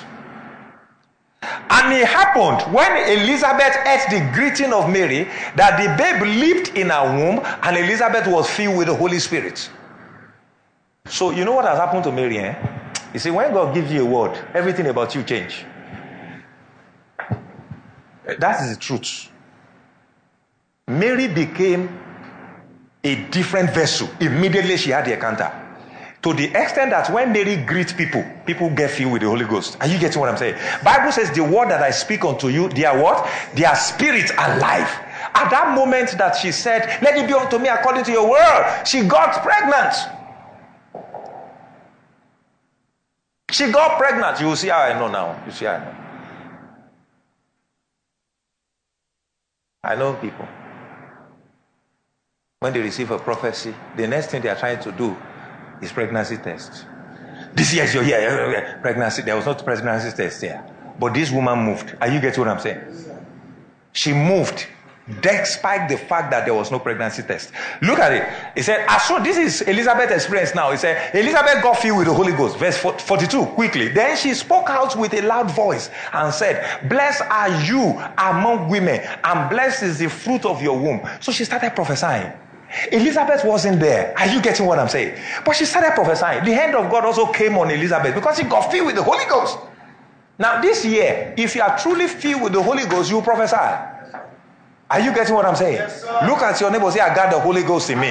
And 1.42 1.94
it 1.94 2.08
happened 2.08 2.74
when 2.74 2.92
Elizabeth 3.20 3.76
ate 3.86 4.10
the 4.10 4.32
greeting 4.34 4.72
of 4.72 4.90
Mary 4.90 5.26
that 5.56 5.78
the 5.78 5.96
babe 5.98 6.22
leaped 6.22 6.78
in 6.78 6.90
her 6.90 7.18
womb 7.18 7.42
and 7.64 7.78
Elizabeth 7.78 8.28
was 8.28 8.50
filled 8.50 8.78
with 8.78 8.88
the 8.88 8.96
Holy 8.96 9.20
Spirit. 9.20 9.70
So, 11.08 11.32
you 11.32 11.44
know 11.44 11.54
what 11.54 11.66
has 11.66 11.78
happened 11.78 12.06
to 12.06 12.12
Mary? 12.12 12.38
Eh? 12.38 12.56
You 13.14 13.20
see, 13.20 13.30
when 13.32 13.54
God 13.54 13.74
gives 13.74 13.92
you 13.92 14.04
a 14.04 14.06
word, 14.06 14.38
everything 14.54 14.88
about 14.88 15.14
you 15.16 15.24
change. 15.24 15.66
That 18.26 18.62
is 18.64 18.76
the 18.76 18.82
truth. 18.82 19.30
Mary 20.88 21.28
became 21.28 22.00
a 23.04 23.16
different 23.30 23.72
vessel 23.72 24.10
immediately 24.20 24.78
she 24.78 24.92
had 24.92 25.06
the 25.06 25.14
encounter. 25.14 25.52
To 26.24 26.34
the 26.34 26.46
extent 26.46 26.92
that 26.92 27.12
when 27.12 27.34
Mary 27.34 27.58
greets 27.58 27.92
people, 27.92 28.24
people 28.46 28.70
get 28.70 28.92
filled 28.92 29.12
with 29.12 29.22
the 29.24 29.28
Holy 29.28 29.44
Ghost. 29.44 29.76
Are 29.82 29.88
you 29.88 30.00
getting 30.00 30.22
what 30.22 30.30
I'm 30.30 30.38
saying? 30.38 30.58
Bible 30.82 31.12
says 31.12 31.30
the 31.32 31.44
word 31.44 31.70
that 31.70 31.84
I 31.84 31.92
speak 31.92 32.24
unto 32.24 32.48
you, 32.48 32.70
they 32.70 32.86
are 32.86 32.98
what? 32.98 33.30
They 33.56 33.66
are 33.66 33.76
spirit 33.76 34.32
and 34.38 34.62
life. 34.62 35.00
At 35.36 35.50
that 35.50 35.76
moment 35.76 36.18
that 36.18 36.38
she 36.38 36.54
said, 36.54 37.02
Let 37.02 37.18
it 37.18 37.28
be 37.28 37.34
unto 37.34 37.60
me 37.60 37.68
according 37.68 38.06
to 38.06 38.12
your 38.12 38.30
word, 38.30 38.84
she 38.86 39.02
got 39.06 39.44
pregnant. 39.44 39.94
She 43.52 43.70
got 43.72 43.98
pregnant. 43.98 44.40
You 44.40 44.48
will 44.48 44.56
see 44.56 44.70
how 44.70 44.80
I 44.80 44.98
know 44.98 45.10
now. 45.10 45.44
You 45.46 45.52
see 45.52 45.66
how 45.66 45.74
I 45.74 45.80
know. 45.80 45.96
I 49.84 49.96
know 49.96 50.14
people. 50.14 50.48
When 52.60 52.72
they 52.72 52.80
receive 52.80 53.12
a 53.12 53.20
prophecy, 53.20 53.76
the 53.98 54.08
next 54.08 54.28
thing 54.28 54.42
they 54.42 54.50
are 54.50 54.56
trying 54.56 54.80
to 54.82 54.92
do 54.94 55.18
is 55.82 55.92
pregnancy 55.92 56.38
test. 56.38 56.86
This 57.54 57.74
year, 57.74 57.86
you're 57.92 58.04
here, 58.04 58.80
pregnancy. 58.82 59.22
There 59.24 59.36
was 59.36 59.46
not 59.46 59.64
pregnancy 59.64 60.16
test 60.16 60.42
here. 60.42 60.64
But 60.98 61.14
this 61.14 61.32
woman 61.32 61.60
moved. 61.60 61.98
Are 62.00 62.08
you 62.08 62.22
getting 62.22 62.40
what 62.40 62.48
I'm 62.48 62.60
saying? 62.60 62.82
She 63.92 64.14
moved 64.14 64.68
despite 65.22 65.90
the 65.90 65.98
fact 65.98 66.32
that 66.32 66.46
there 66.46 66.54
was 66.54 66.72
no 66.72 66.80
pregnancy 66.80 67.24
test. 67.24 67.52
Look 67.82 68.00
at 68.00 68.14
it. 68.14 68.56
He 68.56 68.62
said, 68.62 68.86
as 68.88 69.04
soon 69.04 69.24
this 69.24 69.38
is 69.38 69.62
Elizabeth's 69.62 70.14
experience 70.14 70.56
now. 70.56 70.72
He 70.72 70.78
said, 70.78 71.14
Elizabeth 71.14 71.62
got 71.62 71.78
filled 71.78 71.98
with 71.98 72.08
the 72.08 72.14
Holy 72.14 72.32
Ghost. 72.32 72.58
Verse 72.58 72.78
42, 72.78 73.46
quickly. 73.48 73.90
Then 73.90 74.16
she 74.16 74.34
spoke 74.34 74.70
out 74.70 74.98
with 74.98 75.14
a 75.14 75.22
loud 75.22 75.52
voice 75.52 75.90
and 76.14 76.34
said, 76.34 76.88
Blessed 76.88 77.24
are 77.24 77.50
you 77.66 78.02
among 78.18 78.70
women, 78.70 79.02
and 79.24 79.50
blessed 79.50 79.84
is 79.84 80.00
the 80.00 80.10
fruit 80.10 80.46
of 80.46 80.62
your 80.62 80.80
womb. 80.80 81.02
So 81.20 81.32
she 81.32 81.44
started 81.44 81.76
prophesying. 81.76 82.32
Elizabeth 82.92 83.44
wasn't 83.44 83.80
there. 83.80 84.18
Are 84.18 84.28
you 84.28 84.42
getting 84.42 84.66
what 84.66 84.80
I'm 84.80 84.90
saying? 84.90 85.20
But 85.46 85.56
she 85.56 85.66
started 85.66 85.94
prophesying. 85.94 86.44
The 86.44 86.54
hand 86.54 86.76
of 86.76 86.90
God 86.90 87.06
also 87.06 87.32
came 87.32 87.58
on 87.58 87.70
Elizabeth 87.70 88.16
because 88.16 88.38
she 88.38 88.44
got 88.44 88.72
filled 88.72 88.88
with 88.88 88.96
the 88.96 89.04
Holy 89.04 89.26
Ghost. 89.26 89.60
Now, 90.40 90.60
this 90.62 90.84
year, 90.84 91.36
if 91.38 91.56
you 91.56 91.62
are 91.62 91.78
truly 91.78 92.08
filled 92.08 92.42
with 92.42 92.54
the 92.54 92.64
Holy 92.64 92.86
Ghost, 92.86 93.12
you 93.12 93.22
prophesy. 93.22 93.93
Are 94.94 95.00
you 95.00 95.12
getting 95.12 95.34
what 95.34 95.44
I'm 95.44 95.56
saying? 95.56 95.74
Yes, 95.74 96.04
Look 96.30 96.44
at 96.44 96.62
your 96.62 96.70
neighbor. 96.70 96.92
Say, 96.92 97.00
I 97.00 97.16
got 97.16 97.32
the 97.32 97.40
Holy 97.40 97.64
Ghost 97.64 97.90
in 97.90 98.00
me. 98.00 98.10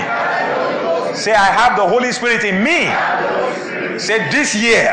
Say, 1.15 1.31
I 1.31 1.47
have 1.55 1.79
the 1.79 1.87
Holy 1.87 2.11
Spirit 2.11 2.43
in 2.43 2.59
me. 2.59 2.91
Say, 4.01 4.29
this 4.33 4.53
year, 4.57 4.91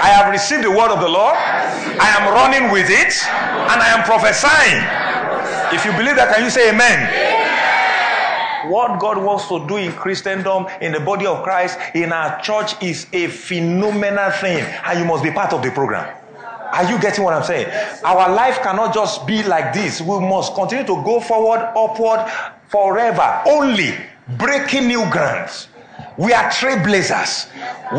I 0.00 0.08
have 0.08 0.32
received 0.32 0.64
the 0.64 0.70
word 0.70 0.88
of 0.88 1.00
the 1.00 1.08
Lord. 1.08 1.36
I 1.36 2.08
am 2.16 2.32
running 2.32 2.72
with 2.72 2.88
it, 2.88 3.12
and 3.28 3.82
I 3.84 3.88
am 3.92 4.02
prophesying. 4.08 4.80
If 5.76 5.84
you 5.84 5.92
believe 5.92 6.16
that, 6.16 6.32
can 6.34 6.42
you 6.42 6.48
say 6.48 6.70
amen? 6.70 8.72
What 8.72 8.98
God 8.98 9.18
wants 9.18 9.46
to 9.48 9.66
do 9.68 9.76
in 9.76 9.92
Christendom, 9.92 10.68
in 10.80 10.92
the 10.92 11.00
body 11.00 11.26
of 11.26 11.42
Christ, 11.42 11.78
in 11.94 12.14
our 12.14 12.40
church 12.40 12.82
is 12.82 13.06
a 13.12 13.26
phenomenal 13.26 14.30
thing, 14.30 14.64
and 14.86 14.98
you 14.98 15.04
must 15.04 15.22
be 15.22 15.30
part 15.30 15.52
of 15.52 15.62
the 15.62 15.70
program. 15.70 16.23
Are 16.74 16.90
you 16.90 16.98
getting 17.00 17.22
what 17.22 17.34
I'm 17.34 17.44
saying? 17.44 17.70
Our 18.04 18.34
life 18.34 18.60
cannot 18.60 18.92
just 18.92 19.26
be 19.26 19.44
like 19.44 19.72
this. 19.72 20.00
We 20.00 20.18
must 20.18 20.54
continue 20.54 20.84
to 20.84 21.02
go 21.04 21.20
forward, 21.20 21.60
upward, 21.76 22.28
forever. 22.68 23.42
Only 23.46 23.94
breaking 24.36 24.88
new 24.88 25.08
grounds. 25.10 25.68
We 26.18 26.32
are 26.32 26.50
trailblazers. 26.50 27.48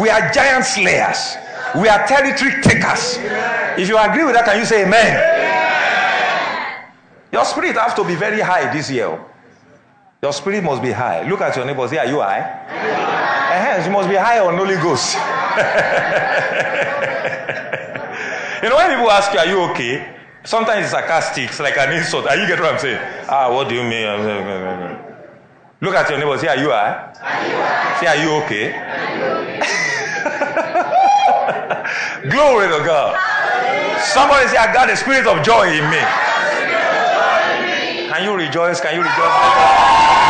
We 0.02 0.10
are 0.10 0.30
giant 0.32 0.66
slayers. 0.66 1.38
We 1.80 1.88
are 1.88 2.06
territory 2.06 2.62
takers. 2.62 3.18
If 3.80 3.88
you 3.88 3.98
agree 3.98 4.26
with 4.26 4.36
that, 4.36 4.44
can 4.46 4.60
you 4.60 4.66
say 4.66 4.84
amen? 4.86 5.46
Your 7.32 7.46
spirit 7.46 7.76
has 7.78 7.94
to 7.94 8.04
be 8.04 8.16
very 8.16 8.42
high 8.42 8.72
this 8.74 8.92
year. 8.92 9.20
Your 10.22 10.34
spirit 10.34 10.64
must 10.64 10.82
be 10.82 10.92
high. 10.92 11.28
Look 11.30 11.40
at 11.42 11.56
your 11.56 11.66
neighbors. 11.66 11.92
Say, 11.92 11.98
are 11.98 12.08
you 12.08 12.20
high? 12.20 12.42
Uh-huh. 12.42 13.86
You 13.86 13.92
must 13.92 14.10
be 14.10 14.16
high 14.16 14.40
on 14.40 14.58
Holy 14.58 14.76
Ghost. 14.76 15.16
you 18.66 18.72
know, 18.72 18.78
when 18.78 18.90
people 18.90 19.12
ask 19.12 19.32
you, 19.32 19.38
are 19.38 19.46
you 19.46 19.62
okay? 19.70 20.18
Sometimes 20.44 20.86
it's 20.86 20.92
sarcastic. 20.92 21.50
It's 21.50 21.60
like 21.60 21.78
an 21.78 21.94
insult. 21.94 22.26
Are 22.26 22.36
you 22.36 22.48
get 22.48 22.60
what 22.60 22.74
I'm 22.74 22.80
saying? 22.80 23.00
Ah, 23.30 23.54
what 23.54 23.70
do 23.70 23.76
you 23.76 23.84
mean? 23.84 24.08
Look 25.82 25.94
at 25.94 26.10
your 26.10 26.18
neighbor. 26.18 26.36
Say, 26.40 26.48
are 26.48 26.58
you 26.58 26.72
high? 26.72 27.14
Say, 28.00 28.08
are 28.08 28.16
you 28.18 28.32
okay? 28.42 28.74
Glory 32.32 32.68
to 32.74 32.82
God. 32.84 33.14
Somebody 34.02 34.48
say, 34.48 34.58
I 34.58 34.74
got 34.74 34.90
the 34.90 34.96
spirit 34.96 35.28
of 35.28 35.46
joy 35.46 35.70
in 35.70 35.86
me. 35.94 36.02
Can 38.10 38.24
you 38.24 38.34
rejoice? 38.36 38.82
Can 38.82 38.96
you 38.96 39.02
rejoice? 39.02 40.25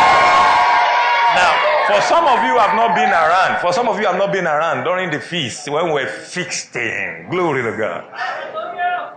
For 1.88 2.02
some 2.02 2.26
of 2.26 2.44
you 2.44 2.58
have 2.58 2.76
not 2.76 2.96
been 2.96 3.10
around. 3.10 3.62
For 3.62 3.72
some 3.72 3.88
of 3.88 4.00
you 4.00 4.08
have 4.08 4.18
not 4.18 4.32
been 4.34 4.48
around 4.48 4.84
during 4.86 5.12
the 5.12 5.20
feast 5.20 5.70
when 5.70 5.92
we're 5.94 6.08
feasting. 6.08 7.28
Glory 7.30 7.62
to 7.62 7.78
God. 7.78 8.06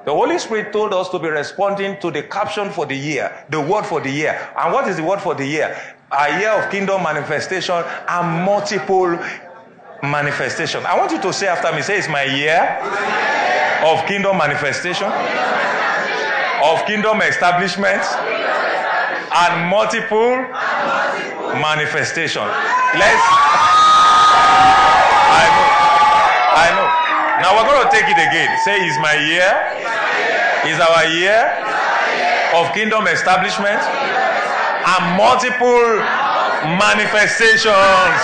The 0.05 0.13
Holy 0.13 0.39
Spirit 0.39 0.73
told 0.73 0.93
us 0.93 1.09
to 1.11 1.19
be 1.19 1.29
responding 1.29 1.99
to 2.01 2.11
the 2.11 2.23
caption 2.23 2.71
for 2.71 2.85
the 2.87 2.95
year, 2.97 3.45
the 3.49 3.61
word 3.61 3.85
for 3.85 4.01
the 4.01 4.11
year. 4.11 4.51
And 4.57 4.73
what 4.73 4.87
is 4.89 4.97
the 4.97 5.03
word 5.03 5.21
for 5.21 5.35
the 5.35 5.47
year? 5.47 5.77
A 6.11 6.39
year 6.41 6.51
of 6.51 6.71
kingdom 6.71 7.03
manifestation 7.03 7.75
and 8.09 8.45
multiple 8.45 9.19
manifestation. 10.03 10.85
I 10.85 10.97
want 10.97 11.13
you 11.13 11.21
to 11.23 11.33
say 11.33 11.47
after 11.49 11.75
me, 11.75 11.83
say 11.83 11.99
it's 11.99 12.09
my 12.09 12.25
year 12.25 12.81
of 13.85 14.07
kingdom 14.07 14.37
manifestation, 14.39 15.09
of 15.09 16.85
kingdom 16.87 17.21
establishment, 17.23 18.03
and 19.35 19.69
multiple 19.71 20.45
manifestation. 21.59 22.47
Let's. 22.97 23.25
I 25.29 25.45
know. 25.53 25.69
I 26.59 26.67
know. 26.75 26.89
Now 27.43 27.51
we're 27.55 27.69
going 27.71 27.85
to 27.85 27.93
take 27.93 28.09
it 28.11 28.19
again. 28.19 28.51
Say, 28.65 28.83
is 28.87 28.99
my 28.99 29.15
year? 29.15 29.51
Is 30.67 30.81
our 30.81 31.07
year 31.15 31.55
of 32.55 32.73
kingdom 32.75 33.07
establishment 33.07 33.79
and 33.79 35.17
multiple 35.17 36.03
manifestations. 36.81 38.23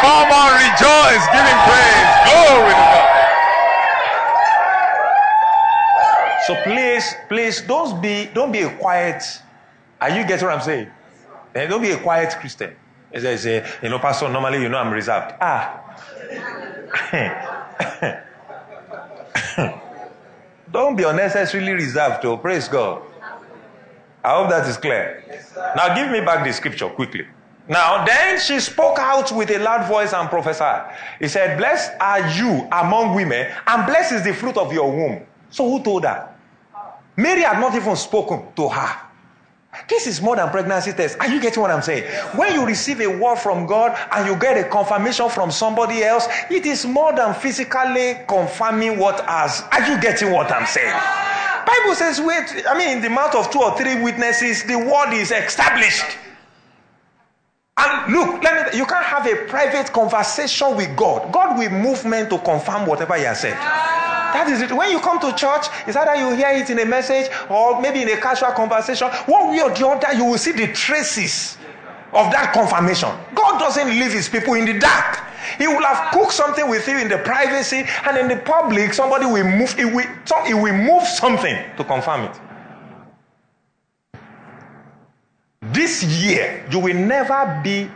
Come 0.00 0.30
on, 0.32 0.50
rejoice, 0.54 1.24
give 1.34 1.44
him 1.44 1.60
praise. 1.66 2.10
Glory 2.30 2.74
to 2.76 2.86
God. 2.94 3.08
So 6.46 6.54
please, 6.62 7.14
please 7.28 7.60
don't 7.60 8.00
be 8.00 8.26
don't 8.32 8.52
be 8.52 8.62
a 8.62 8.70
quiet. 8.76 9.22
Are 10.00 10.10
you 10.10 10.24
getting 10.24 10.46
what 10.46 10.54
I'm 10.54 10.62
saying? 10.62 10.90
And 11.54 11.70
don't 11.70 11.82
be 11.82 11.90
a 11.90 11.98
quiet 11.98 12.34
Christian. 12.38 12.74
As 13.12 13.24
I 13.24 13.36
say, 13.36 13.68
you 13.82 13.88
know, 13.88 13.98
Pastor, 13.98 14.28
normally 14.28 14.62
you 14.62 14.68
know 14.68 14.78
I'm 14.78 14.92
reserved. 14.92 15.34
Ah. 15.40 15.80
don't 20.72 20.96
be 20.96 21.02
unnecessarily 21.02 21.72
reserved, 21.72 22.24
oh, 22.24 22.36
praise 22.36 22.68
God. 22.68 23.02
I 24.22 24.36
hope 24.36 24.50
that 24.50 24.68
is 24.68 24.76
clear. 24.76 25.24
Now 25.76 25.94
give 25.94 26.10
me 26.10 26.20
back 26.20 26.44
the 26.44 26.52
scripture 26.52 26.88
quickly. 26.88 27.26
Now, 27.68 28.04
then 28.04 28.40
she 28.40 28.58
spoke 28.58 28.98
out 28.98 29.30
with 29.30 29.48
a 29.50 29.58
loud 29.58 29.86
voice 29.86 30.12
and 30.12 30.28
prophesied. 30.28 30.92
He 31.20 31.28
said, 31.28 31.56
Blessed 31.56 31.92
are 32.00 32.28
you 32.30 32.68
among 32.72 33.14
women, 33.14 33.46
and 33.64 33.86
blessed 33.86 34.12
is 34.12 34.24
the 34.24 34.34
fruit 34.34 34.56
of 34.56 34.72
your 34.72 34.90
womb. 34.90 35.24
So, 35.50 35.70
who 35.70 35.82
told 35.82 36.04
her? 36.04 36.34
Mary 37.16 37.42
had 37.42 37.60
not 37.60 37.74
even 37.76 37.94
spoken 37.94 38.52
to 38.56 38.68
her. 38.68 39.09
This 39.88 40.06
is 40.06 40.20
more 40.20 40.36
than 40.36 40.48
pregnancy 40.50 40.92
test. 40.92 41.18
Are 41.20 41.28
you 41.28 41.40
getting 41.40 41.60
what 41.60 41.70
I'm 41.70 41.82
saying? 41.82 42.04
When 42.36 42.52
you 42.54 42.66
receive 42.66 43.00
a 43.00 43.06
word 43.06 43.36
from 43.36 43.66
God 43.66 43.96
and 44.12 44.26
you 44.26 44.36
get 44.36 44.56
a 44.56 44.68
confirmation 44.68 45.28
from 45.28 45.50
somebody 45.50 46.02
else, 46.02 46.26
it 46.50 46.66
is 46.66 46.86
more 46.86 47.12
than 47.14 47.34
physically 47.34 48.16
confirming 48.28 48.98
what 48.98 49.20
has. 49.26 49.62
Are 49.72 49.88
you 49.88 50.00
getting 50.00 50.32
what 50.32 50.50
I'm 50.50 50.66
saying? 50.66 50.94
Bible 51.66 51.94
says, 51.94 52.20
wait, 52.20 52.64
I 52.68 52.76
mean, 52.76 52.96
in 52.96 53.02
the 53.02 53.10
mouth 53.10 53.34
of 53.34 53.50
two 53.50 53.60
or 53.60 53.76
three 53.76 54.02
witnesses, 54.02 54.64
the 54.64 54.76
word 54.76 55.12
is 55.12 55.30
established. 55.30 56.04
And 57.76 58.12
look, 58.12 58.42
let 58.42 58.72
me, 58.72 58.78
you 58.78 58.84
can't 58.84 59.04
have 59.04 59.26
a 59.26 59.46
private 59.46 59.92
conversation 59.92 60.76
with 60.76 60.94
God. 60.96 61.32
God 61.32 61.58
will 61.58 61.70
move 61.70 62.04
men 62.04 62.28
to 62.28 62.38
confirm 62.38 62.86
whatever 62.86 63.14
He 63.16 63.24
has 63.24 63.40
said. 63.40 63.56
That 64.32 64.48
is 64.48 64.62
it. 64.62 64.72
When 64.72 64.90
you 64.90 65.00
come 65.00 65.18
to 65.20 65.34
church, 65.34 65.66
it's 65.86 65.96
either 65.96 66.16
you 66.16 66.34
hear 66.36 66.50
it 66.50 66.70
in 66.70 66.78
a 66.78 66.86
message 66.86 67.30
or 67.48 67.80
maybe 67.80 68.02
in 68.02 68.08
a 68.08 68.16
casual 68.16 68.52
conversation. 68.52 69.08
One 69.26 69.50
way 69.50 69.60
or 69.60 69.70
the 69.70 69.86
other, 69.86 70.12
you 70.16 70.24
will 70.24 70.38
see 70.38 70.52
the 70.52 70.72
traces 70.72 71.58
of 72.12 72.30
that 72.32 72.52
confirmation. 72.52 73.10
God 73.34 73.58
doesn't 73.58 73.88
leave 73.88 74.12
his 74.12 74.28
people 74.28 74.54
in 74.54 74.64
the 74.64 74.78
dark. 74.78 75.20
He 75.58 75.66
will 75.66 75.82
have 75.82 76.12
cooked 76.12 76.32
something 76.32 76.68
with 76.68 76.86
you 76.88 76.98
in 76.98 77.08
the 77.08 77.18
privacy, 77.18 77.84
and 78.04 78.16
in 78.16 78.28
the 78.28 78.36
public, 78.42 78.92
somebody 78.94 79.26
will 79.26 79.44
move, 79.44 79.72
he 79.74 79.84
will, 79.84 80.06
he 80.46 80.54
will 80.54 80.74
move 80.74 81.02
something 81.04 81.56
to 81.76 81.84
confirm 81.84 82.22
it. 82.22 82.40
This 85.60 86.02
year, 86.02 86.66
you 86.70 86.78
will 86.78 86.94
never 86.96 87.60
be 87.62 87.90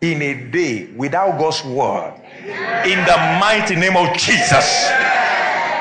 in 0.00 0.22
a 0.22 0.50
day 0.50 0.92
without 0.96 1.38
God's 1.38 1.64
word. 1.64 2.14
In 2.84 3.04
the 3.04 3.16
mighty 3.40 3.74
name 3.74 3.96
of 3.96 4.16
Jesus. 4.16 4.88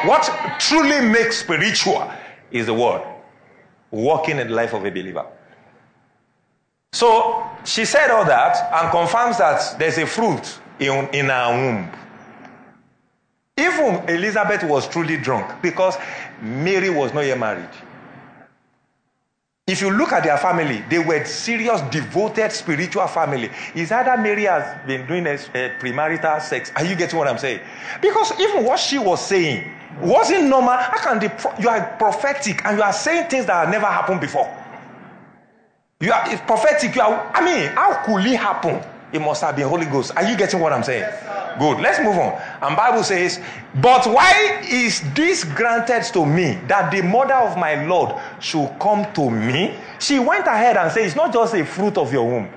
What 0.06 0.60
truly 0.60 1.02
makes 1.02 1.38
spiritual 1.38 2.12
is 2.52 2.68
the 2.68 2.74
word. 2.74 3.02
Walking 3.92 4.40
in 4.40 4.48
the 4.48 4.54
life 4.54 4.74
of 4.74 4.86
a 4.86 4.90
believer. 4.92 5.26
So 6.94 7.46
she 7.66 7.86
said 7.86 8.10
all 8.10 8.26
that 8.26 8.56
and 8.74 8.92
confirms 8.92 9.38
that 9.38 9.78
there's 9.78 9.98
a 9.98 10.06
fruit 10.06 10.60
in, 10.80 11.08
in 11.14 11.26
her 11.26 11.50
womb. 11.52 11.92
Even 13.58 14.10
Elizabeth 14.10 14.64
was 14.64 14.88
truly 14.88 15.18
drunk 15.18 15.62
because 15.62 15.96
Mary 16.42 16.90
was 16.90 17.14
not 17.14 17.22
yet 17.26 17.40
married. 17.40 17.70
If 19.68 19.82
you 19.82 19.90
look 19.90 20.12
at 20.12 20.24
their 20.24 20.38
family, 20.38 20.84
they 20.90 21.00
were 21.00 21.26
serious, 21.26 21.82
devoted, 21.90 22.52
spiritual 22.52 23.08
family. 23.08 23.50
Is 23.74 23.92
either 23.92 24.16
Mary 24.22 24.44
has 24.44 24.86
been 24.86 25.08
doing 25.08 25.26
a, 25.26 25.34
a 25.34 25.80
premarital 25.80 26.40
sex? 26.42 26.72
Are 26.76 26.86
you 26.86 26.96
getting 26.96 27.18
what 27.18 27.28
I'm 27.28 27.40
saying? 27.40 27.62
Because 28.00 28.40
even 28.40 28.64
what 28.64 28.80
she 28.80 29.00
was 29.00 29.26
saying 29.26 29.72
wasn't 30.02 30.48
normal. 30.48 30.74
How 30.78 30.98
can 30.98 31.20
the 31.20 31.30
pro- 31.30 31.58
you 31.58 31.70
are 31.70 31.96
prophetic 31.98 32.64
and 32.66 32.78
you 32.78 32.84
are 32.84 32.94
saying 32.94 33.30
things 33.30 33.46
that 33.46 33.54
have 33.54 33.70
never 33.70 33.86
happened 33.86 34.22
before? 34.22 34.46
You 36.00 36.12
are 36.12 36.24
it's 36.32 36.42
prophetic. 36.42 36.96
You 36.96 37.02
are. 37.02 37.32
I 37.34 37.44
mean, 37.44 37.70
how 37.72 38.04
could 38.06 38.26
it 38.26 38.36
happen? 38.38 38.82
It 39.14 39.20
must 39.20 39.42
have 39.42 39.56
been 39.56 39.68
Holy 39.68 39.86
Ghost. 39.86 40.12
Are 40.16 40.24
you 40.24 40.36
getting 40.36 40.60
what 40.60 40.74
I'm 40.74 40.84
saying? 40.84 41.02
Yes, 41.02 41.60
Good. 41.60 41.80
Let's 41.80 42.00
move 42.00 42.18
on. 42.18 42.34
And 42.62 42.76
Bible 42.76 43.04
says, 43.04 43.40
"But 43.76 44.06
why 44.08 44.60
is 44.70 45.02
this 45.14 45.46
granted 45.46 46.04
to 46.14 46.26
me 46.26 46.60
that 46.68 46.92
the 46.92 47.02
mother 47.02 47.36
of 47.36 47.58
my 47.58 47.86
Lord 47.86 48.16
should 48.40 48.70
come 48.80 49.06
to 49.14 49.30
me?" 49.30 49.74
She 50.00 50.20
went 50.20 50.48
ahead 50.48 50.76
and 50.76 50.92
said, 50.92 51.06
"It's 51.06 51.16
not 51.16 51.32
just 51.32 51.54
a 51.54 51.64
fruit 51.64 51.98
of 51.98 52.12
your 52.12 52.28
womb 52.28 52.50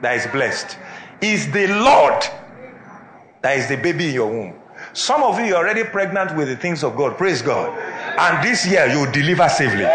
that 0.00 0.16
is 0.16 0.26
blessed; 0.26 0.76
it's 1.20 1.46
the 1.46 1.68
Lord 1.68 2.26
that 3.42 3.56
is 3.56 3.68
the 3.68 3.76
baby 3.76 4.08
in 4.08 4.14
your 4.14 4.26
womb." 4.28 4.59
Some 4.92 5.22
of 5.22 5.38
you 5.38 5.54
are 5.54 5.62
already 5.62 5.84
pregnant 5.84 6.36
with 6.36 6.48
the 6.48 6.56
things 6.56 6.82
of 6.82 6.96
God. 6.96 7.16
Praise 7.16 7.42
God. 7.42 7.78
And 8.18 8.42
this 8.46 8.66
year 8.66 8.86
you 8.86 9.10
deliver 9.12 9.48
safely. 9.48 9.84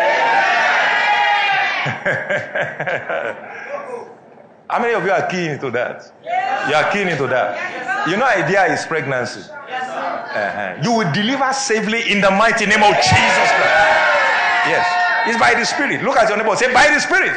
How 4.69 4.81
many 4.81 4.93
of 4.93 5.03
you 5.03 5.11
are 5.11 5.27
keen 5.27 5.51
into 5.51 5.69
that? 5.71 6.11
Yes. 6.23 6.69
You 6.69 6.75
are 6.75 6.91
keen 6.91 7.07
into 7.07 7.27
that. 7.27 7.53
Yes, 7.53 8.09
you 8.09 8.17
know, 8.17 8.25
idea 8.25 8.65
is 8.73 8.85
pregnancy. 8.85 9.41
Yes, 9.69 9.85
uh-huh. 9.87 10.81
You 10.81 10.91
will 10.97 11.11
deliver 11.13 11.53
safely 11.53 12.11
in 12.11 12.21
the 12.21 12.31
mighty 12.31 12.65
name 12.65 12.81
of 12.81 12.95
Jesus 12.97 13.47
Christ. 13.53 14.65
Yes. 14.65 14.85
It's 15.27 15.37
by 15.39 15.53
the 15.53 15.65
Spirit. 15.65 16.03
Look 16.03 16.17
at 16.17 16.29
your 16.29 16.37
neighbor. 16.37 16.55
Say, 16.55 16.73
by 16.73 16.89
the 16.89 16.99
Spirit. 16.99 17.33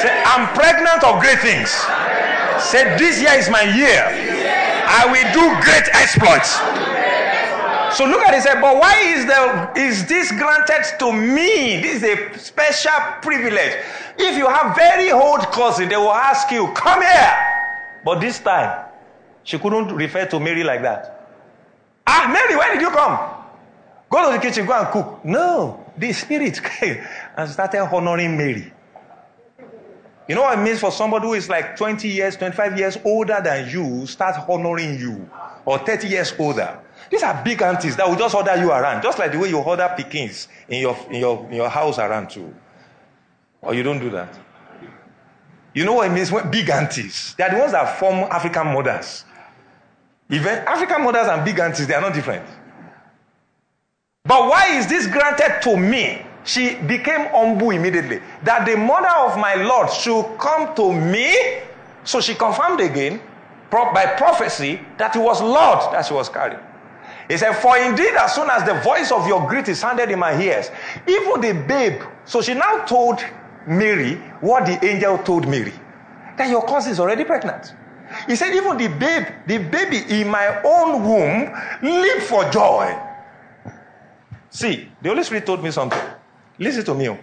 Say, 0.00 0.12
I'm 0.24 0.48
pregnant 0.52 1.04
of 1.04 1.20
great 1.20 1.40
things. 1.40 1.68
Say, 2.60 2.96
this 2.96 3.20
year 3.20 3.32
is 3.32 3.48
my 3.48 3.62
year. 3.64 4.27
I 4.88 5.04
will 5.12 5.28
do 5.36 5.44
great 5.60 5.86
exploits. 5.92 6.56
So 7.96 8.04
look 8.04 8.22
at 8.22 8.34
it. 8.34 8.42
Say, 8.42 8.54
but 8.60 8.76
why 8.76 9.00
is 9.00 9.26
the 9.26 9.72
is 9.76 10.06
this 10.06 10.30
granted 10.32 10.84
to 10.98 11.12
me? 11.12 11.80
This 11.80 12.02
is 12.02 12.04
a 12.04 12.38
special 12.38 12.92
privilege. 13.22 13.76
If 14.18 14.36
you 14.36 14.48
have 14.48 14.76
very 14.76 15.10
old 15.10 15.40
cousin, 15.52 15.88
they 15.88 15.96
will 15.96 16.12
ask 16.12 16.50
you, 16.50 16.68
"Come 16.72 17.02
here." 17.02 17.34
But 18.04 18.20
this 18.20 18.38
time, 18.40 18.86
she 19.44 19.58
couldn't 19.58 19.94
refer 19.94 20.26
to 20.26 20.40
Mary 20.40 20.64
like 20.64 20.82
that. 20.82 21.28
Ah, 22.06 22.28
Mary, 22.32 22.56
when 22.56 22.72
did 22.72 22.80
you 22.80 22.90
come? 22.90 23.18
Go 24.10 24.26
to 24.26 24.32
the 24.32 24.38
kitchen, 24.38 24.64
go 24.66 24.72
and 24.72 24.88
cook. 24.88 25.24
No, 25.24 25.84
the 25.96 26.12
Spirit 26.12 26.62
came 26.80 26.98
and 27.36 27.50
started 27.50 27.82
honoring 27.92 28.36
Mary. 28.36 28.72
You 30.28 30.34
know 30.34 30.42
what 30.42 30.58
it 30.58 30.62
means 30.62 30.78
for 30.78 30.92
somebody 30.92 31.26
who 31.26 31.32
is 31.32 31.48
like 31.48 31.76
20 31.76 32.06
years, 32.06 32.36
25 32.36 32.78
years 32.78 32.98
older 33.02 33.40
than 33.42 33.70
you, 33.70 34.06
start 34.06 34.36
honoring 34.48 34.98
you, 34.98 35.28
or 35.64 35.78
30 35.78 36.06
years 36.06 36.34
older. 36.38 36.78
These 37.10 37.22
are 37.22 37.42
big 37.42 37.62
aunties 37.62 37.96
that 37.96 38.06
will 38.06 38.16
just 38.16 38.34
order 38.34 38.54
you 38.56 38.70
around, 38.70 39.02
just 39.02 39.18
like 39.18 39.32
the 39.32 39.38
way 39.38 39.48
you 39.48 39.58
order 39.58 39.90
pickings 39.96 40.48
in 40.68 40.82
your, 40.82 40.96
in 41.08 41.20
your, 41.20 41.46
in 41.46 41.54
your 41.54 41.70
house 41.70 41.98
around 41.98 42.28
too. 42.28 42.54
Or 43.62 43.74
you 43.74 43.82
don't 43.82 43.98
do 43.98 44.10
that. 44.10 44.38
You 45.72 45.86
know 45.86 45.94
what 45.94 46.10
it 46.10 46.12
means 46.12 46.30
big 46.50 46.68
aunties? 46.68 47.34
They 47.38 47.44
are 47.44 47.50
the 47.50 47.58
ones 47.58 47.72
that 47.72 47.98
form 47.98 48.16
African 48.30 48.66
mothers. 48.66 49.24
Even 50.28 50.58
African 50.58 51.04
mothers 51.04 51.26
and 51.26 51.42
big 51.42 51.58
aunties, 51.58 51.86
they 51.86 51.94
are 51.94 52.02
not 52.02 52.12
different. 52.12 52.46
But 54.24 54.46
why 54.46 54.76
is 54.76 54.86
this 54.86 55.06
granted 55.06 55.62
to 55.62 55.76
me? 55.76 56.22
She 56.48 56.76
became 56.76 57.28
humble 57.28 57.72
immediately. 57.72 58.22
That 58.42 58.64
the 58.64 58.74
mother 58.74 59.12
of 59.20 59.36
my 59.36 59.54
Lord 59.56 59.92
should 59.92 60.24
come 60.38 60.74
to 60.76 60.94
me. 60.94 61.60
So 62.04 62.22
she 62.22 62.34
confirmed 62.34 62.80
again 62.80 63.20
by 63.70 64.14
prophecy 64.16 64.80
that 64.96 65.14
it 65.14 65.18
was 65.18 65.42
Lord 65.42 65.92
that 65.92 66.06
she 66.06 66.14
was 66.14 66.30
carrying. 66.30 66.62
He 67.28 67.36
said, 67.36 67.52
For 67.52 67.76
indeed, 67.76 68.14
as 68.14 68.34
soon 68.34 68.48
as 68.48 68.64
the 68.64 68.80
voice 68.80 69.12
of 69.12 69.28
your 69.28 69.46
greeting 69.46 69.74
sounded 69.74 70.10
in 70.10 70.18
my 70.18 70.40
ears, 70.40 70.70
even 71.06 71.38
the 71.42 71.52
babe. 71.68 72.00
So 72.24 72.40
she 72.40 72.54
now 72.54 72.82
told 72.86 73.22
Mary 73.66 74.14
what 74.40 74.64
the 74.64 74.82
angel 74.82 75.18
told 75.18 75.46
Mary 75.46 75.74
that 76.38 76.48
your 76.48 76.64
cousin 76.64 76.92
is 76.92 76.98
already 76.98 77.24
pregnant. 77.24 77.74
He 78.26 78.36
said, 78.36 78.54
Even 78.54 78.78
the 78.78 78.88
babe, 78.88 79.26
the 79.46 79.58
baby 79.58 79.98
in 80.18 80.28
my 80.28 80.62
own 80.64 81.04
womb 81.04 81.52
leap 81.82 82.22
for 82.22 82.48
joy. 82.48 82.98
See, 84.48 84.90
the 85.02 85.10
Holy 85.10 85.24
Spirit 85.24 85.44
told 85.44 85.62
me 85.62 85.70
something. 85.70 86.00
Listen 86.58 86.84
to 86.84 86.94
me. 86.94 87.08
Oh. 87.08 87.18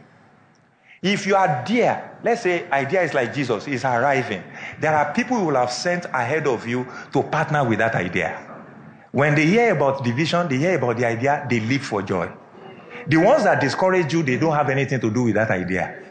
If 1.01 1.27
you 1.27 1.36
are 1.36 1.63
there, 1.68 2.18
let's 2.24 2.42
say 2.42 2.70
idea 2.72 3.04
is 3.04 3.13
like 3.13 3.34
Jesus 3.34 3.68
is 3.68 3.86
arriving. 3.86 4.42
There 4.80 4.96
are 4.96 5.13
people 5.13 5.38
who 5.38 5.46
will 5.46 5.56
have 5.56 5.72
sent 5.72 6.06
ahead 6.06 6.48
of 6.48 6.68
you 6.68 6.88
to 7.13 7.22
partner 7.22 7.63
with 7.68 7.80
that 7.80 7.96
idea. 7.96 8.39
When 9.12 9.36
they 9.36 9.46
hear 9.46 9.75
about 9.75 10.04
the 10.04 10.12
vision, 10.12 10.48
they 10.48 10.58
hear 10.58 10.77
about 10.77 10.98
the 10.98 11.06
idea, 11.06 11.46
they 11.50 11.60
leap 11.60 11.82
for 11.82 12.01
joy. 12.01 12.30
The 13.08 13.18
ones 13.18 13.44
that 13.44 13.62
discourage 13.62 14.12
you, 14.13 14.24
they 14.24 14.38
don't 14.38 14.56
have 14.56 14.70
anything 14.70 15.00
to 15.01 15.12
do 15.12 15.24
with 15.24 15.36
that 15.36 15.51
idea. 15.51 16.01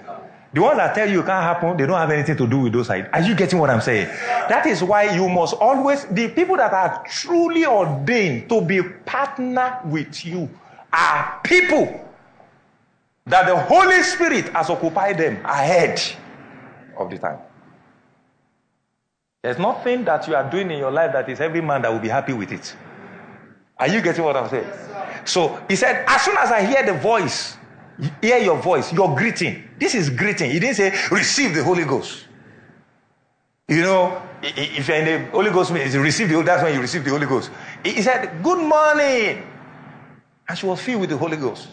The 0.53 0.61
ones 0.63 0.77
that 0.77 0.95
tell 0.95 1.11
you 1.11 1.21
it 1.21 1.27
can't 1.27 1.43
happen, 1.43 1.77
they 1.77 1.87
don't 1.87 1.99
have 1.99 2.13
anything 2.13 2.37
to 2.37 2.47
do 2.47 2.61
with 2.61 2.73
those 2.73 2.89
ideas. 2.89 3.11
Are 3.13 3.21
you 3.21 3.35
getting 3.35 3.59
what 3.59 3.71
I'm 3.71 3.81
saying? 3.81 4.07
That 4.49 4.65
is 4.67 4.85
why 4.85 5.13
you 5.15 5.29
must 5.29 5.55
always, 5.55 6.05
the 6.05 6.29
people 6.29 6.57
that 6.57 6.73
are 6.73 7.05
truly 7.09 7.67
ordained 7.67 8.49
to 8.51 8.61
be 8.61 8.81
partner 9.05 9.81
with 9.87 10.25
you 10.25 10.49
are 10.93 11.41
people 11.43 12.04
that 13.27 13.47
the 13.47 13.57
Holy 13.57 14.03
Spirit 14.03 14.49
has 14.51 14.69
occupied 14.71 15.19
them 15.19 15.45
ahead 15.45 16.01
of 16.97 17.11
the 17.11 17.19
time. 17.19 17.39
There's 19.43 19.59
nothing 19.59 20.05
that 20.05 20.27
you 20.27 20.35
are 20.35 20.49
doing 20.51 20.71
in 20.71 20.79
your 20.79 20.91
life 20.91 21.13
that 21.13 21.29
is 21.29 21.41
every 21.41 21.61
man 21.61 21.83
that 21.83 21.93
will 21.93 21.99
be 22.01 22.09
happy 22.09 22.33
with 22.33 22.53
it. 22.53 22.77
Are 23.79 23.89
you 23.89 24.01
getting 24.01 24.25
what 24.25 24.37
I'm 24.37 24.49
saying? 24.49 24.67
So 25.25 25.63
he 25.69 25.77
said, 25.77 26.05
as 26.07 26.23
soon 26.23 26.37
as 26.39 26.51
I 26.51 26.65
hear 26.65 26.85
the 26.85 26.99
voice, 26.99 27.57
hear 28.21 28.39
your 28.39 28.57
voice, 28.59 28.93
your 28.93 29.15
greeting. 29.15 29.65
This 29.79 29.95
is 29.95 30.11
greeting. 30.11 30.51
He 30.51 30.61
didn't 30.61 30.77
say, 30.77 30.95
receive 31.11 31.55
the 31.55 31.65
Holy 31.65 31.85
Ghost. 31.85 32.27
You 33.69 33.83
know, 33.83 34.23
if 34.43 34.87
you're 34.89 34.97
in 34.99 35.05
the 35.25 35.31
Holy 35.31 35.51
Ghost, 35.51 35.71
receive 35.73 36.29
the 36.29 36.43
that's 36.43 36.63
when 36.63 36.75
you 36.75 36.81
receive 36.81 37.05
the 37.05 37.11
Holy 37.11 37.27
Ghost. 37.27 37.51
He 37.83 38.03
said, 38.03 38.43
Good 38.43 38.59
morning. 38.59 39.47
And 40.47 40.59
she 40.59 40.67
was 40.67 40.81
filled 40.81 41.01
with 41.01 41.11
the 41.11 41.17
Holy 41.17 41.39
Ghost. 41.39 41.69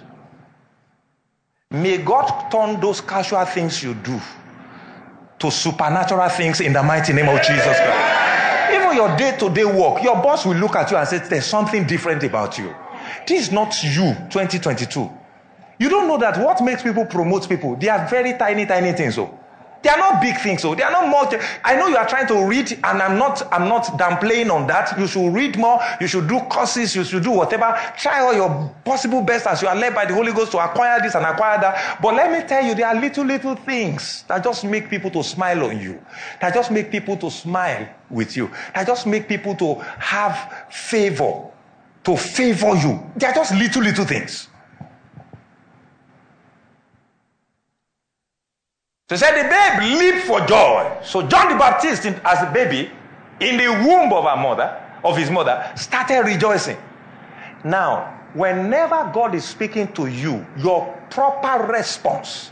May 1.71 1.99
God 1.99 2.51
turn 2.51 2.79
those 2.81 2.99
casual 2.99 3.45
things 3.45 3.81
you 3.81 3.93
do 3.93 4.19
to 5.39 5.49
supernatural 5.49 6.27
things 6.29 6.59
in 6.61 6.73
the 6.73 6.83
mighty 6.83 7.13
name 7.13 7.29
of 7.29 7.41
Jesus 7.41 7.63
Christ. 7.63 8.73
Even 8.73 8.95
your 8.95 9.15
day 9.15 9.37
to 9.39 9.49
day 9.49 9.65
work, 9.65 10.03
your 10.03 10.15
boss 10.21 10.45
will 10.45 10.57
look 10.57 10.75
at 10.75 10.91
you 10.91 10.97
and 10.97 11.07
say, 11.07 11.19
There's 11.19 11.45
something 11.45 11.85
different 11.87 12.23
about 12.23 12.57
you. 12.57 12.75
This 13.25 13.47
is 13.47 13.51
not 13.51 13.73
you, 13.83 14.13
2022. 14.29 15.09
You 15.79 15.89
don't 15.89 16.07
know 16.07 16.17
that 16.17 16.37
what 16.37 16.61
makes 16.61 16.83
people 16.83 17.05
promote 17.05 17.47
people, 17.49 17.75
they 17.75 17.87
are 17.89 18.07
very 18.07 18.37
tiny, 18.37 18.65
tiny 18.65 18.91
things. 18.91 19.15
So 19.15 19.39
they 19.83 19.89
are 19.89 19.97
not 19.97 20.21
big 20.21 20.37
things. 20.37 20.61
So 20.61 20.75
they 20.75 20.83
are 20.83 20.91
not 20.91 21.07
multi. 21.09 21.37
I 21.63 21.75
know 21.75 21.87
you 21.87 21.97
are 21.97 22.07
trying 22.07 22.27
to 22.27 22.45
read, 22.45 22.71
and 22.71 23.01
I'm 23.01 23.17
not. 23.17 23.41
I'm 23.51 23.67
not 23.67 23.85
downplaying 23.97 24.51
on 24.51 24.67
that. 24.67 24.97
You 24.99 25.07
should 25.07 25.33
read 25.33 25.57
more. 25.57 25.79
You 25.99 26.07
should 26.07 26.27
do 26.27 26.39
courses. 26.41 26.95
You 26.95 27.03
should 27.03 27.23
do 27.23 27.31
whatever. 27.31 27.77
Try 27.97 28.19
all 28.19 28.33
your 28.33 28.73
possible 28.85 29.21
best 29.21 29.47
as 29.47 29.61
you 29.61 29.67
are 29.67 29.75
led 29.75 29.95
by 29.95 30.05
the 30.05 30.13
Holy 30.13 30.33
Ghost 30.33 30.51
to 30.51 30.59
acquire 30.59 31.01
this 31.01 31.15
and 31.15 31.25
acquire 31.25 31.59
that. 31.61 31.99
But 32.01 32.15
let 32.15 32.31
me 32.31 32.47
tell 32.47 32.63
you, 32.63 32.75
there 32.75 32.87
are 32.87 32.99
little, 32.99 33.25
little 33.25 33.55
things 33.55 34.23
that 34.27 34.43
just 34.43 34.63
make 34.63 34.89
people 34.89 35.09
to 35.11 35.23
smile 35.23 35.65
on 35.65 35.79
you. 35.79 36.03
That 36.41 36.53
just 36.53 36.71
make 36.71 36.91
people 36.91 37.17
to 37.17 37.31
smile 37.31 37.87
with 38.09 38.37
you. 38.37 38.51
That 38.75 38.85
just 38.87 39.07
make 39.07 39.27
people 39.27 39.55
to 39.55 39.75
have 39.99 40.65
favor, 40.69 41.49
to 42.03 42.17
favor 42.17 42.75
you. 42.75 43.11
They 43.15 43.27
are 43.27 43.33
just 43.33 43.53
little, 43.53 43.81
little 43.81 44.05
things. 44.05 44.47
So 49.11 49.15
he 49.15 49.19
said 49.19 49.43
the 49.43 49.49
babe 49.49 49.99
leaped 49.99 50.25
for 50.25 50.39
joy. 50.45 50.89
So 51.03 51.27
John 51.27 51.51
the 51.51 51.57
Baptist, 51.57 52.05
as 52.05 52.47
a 52.47 52.49
baby, 52.49 52.89
in 53.41 53.57
the 53.57 53.67
womb 53.85 54.13
of 54.13 54.25
our 54.25 54.37
mother, 54.37 54.81
of 55.03 55.17
his 55.17 55.29
mother, 55.29 55.69
started 55.75 56.21
rejoicing. 56.21 56.77
Now, 57.65 58.17
whenever 58.33 59.11
God 59.13 59.35
is 59.35 59.43
speaking 59.43 59.91
to 59.95 60.07
you, 60.07 60.45
your 60.55 60.97
proper 61.09 61.73
response 61.73 62.51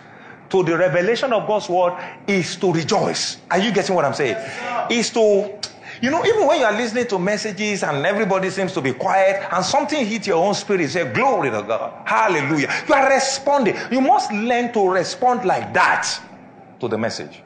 to 0.50 0.62
the 0.62 0.78
revelation 0.78 1.32
of 1.32 1.48
God's 1.48 1.70
word 1.70 1.98
is 2.28 2.58
to 2.58 2.74
rejoice. 2.74 3.38
Are 3.50 3.60
you 3.60 3.72
getting 3.72 3.96
what 3.96 4.04
I'm 4.04 4.14
saying? 4.14 4.36
Is 4.92 5.12
to 5.12 5.58
you 6.02 6.12
know, 6.12 6.26
even 6.26 6.46
when 6.46 6.60
you 6.60 6.66
are 6.66 6.74
listening 6.74 7.08
to 7.08 7.20
messages 7.20 7.84
and 7.84 8.06
everybody 8.06 8.50
seems 8.50 8.74
to 8.74 8.82
be 8.82 8.94
quiet 8.94 9.48
and 9.52 9.64
something 9.64 10.06
hits 10.06 10.28
your 10.28 10.46
own 10.46 10.54
spirit, 10.54 10.90
say, 10.90 11.10
Glory 11.14 11.52
to 11.52 11.62
God. 11.62 11.94
Hallelujah. 12.06 12.70
You 12.88 12.94
are 12.94 13.10
responding. 13.10 13.76
You 13.92 14.02
must 14.02 14.32
learn 14.32 14.72
to 14.74 14.90
respond 14.90 15.46
like 15.46 15.74
that 15.74 16.22
to 16.80 16.88
the 16.88 16.98
message. 16.98 17.44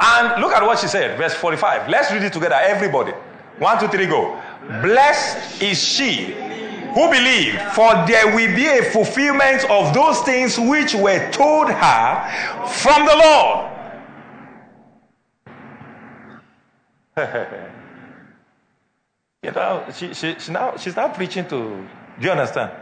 And 0.00 0.42
look 0.42 0.52
at 0.52 0.62
what 0.62 0.78
she 0.78 0.88
said, 0.88 1.16
verse 1.16 1.34
45. 1.34 1.88
Let's 1.88 2.12
read 2.12 2.22
it 2.22 2.32
together, 2.32 2.56
everybody. 2.56 3.12
One, 3.58 3.78
two, 3.78 3.88
three, 3.88 4.06
go. 4.06 4.40
Blessed 4.82 5.62
is 5.62 5.82
she 5.82 6.34
who 6.94 7.10
believed, 7.10 7.60
for 7.72 7.92
there 8.06 8.26
will 8.34 8.54
be 8.54 8.66
a 8.66 8.82
fulfillment 8.82 9.64
of 9.70 9.94
those 9.94 10.20
things 10.20 10.58
which 10.58 10.94
were 10.94 11.30
told 11.30 11.70
her 11.70 12.66
from 12.66 13.06
the 13.06 13.16
Lord. 13.16 13.70
you 19.42 19.52
know, 19.52 19.86
she, 19.94 20.14
she, 20.14 20.36
she 20.38 20.52
now, 20.52 20.76
she's 20.76 20.96
now 20.96 21.08
preaching 21.08 21.44
to, 21.44 21.88
do 22.18 22.26
you 22.26 22.30
understand? 22.30 22.72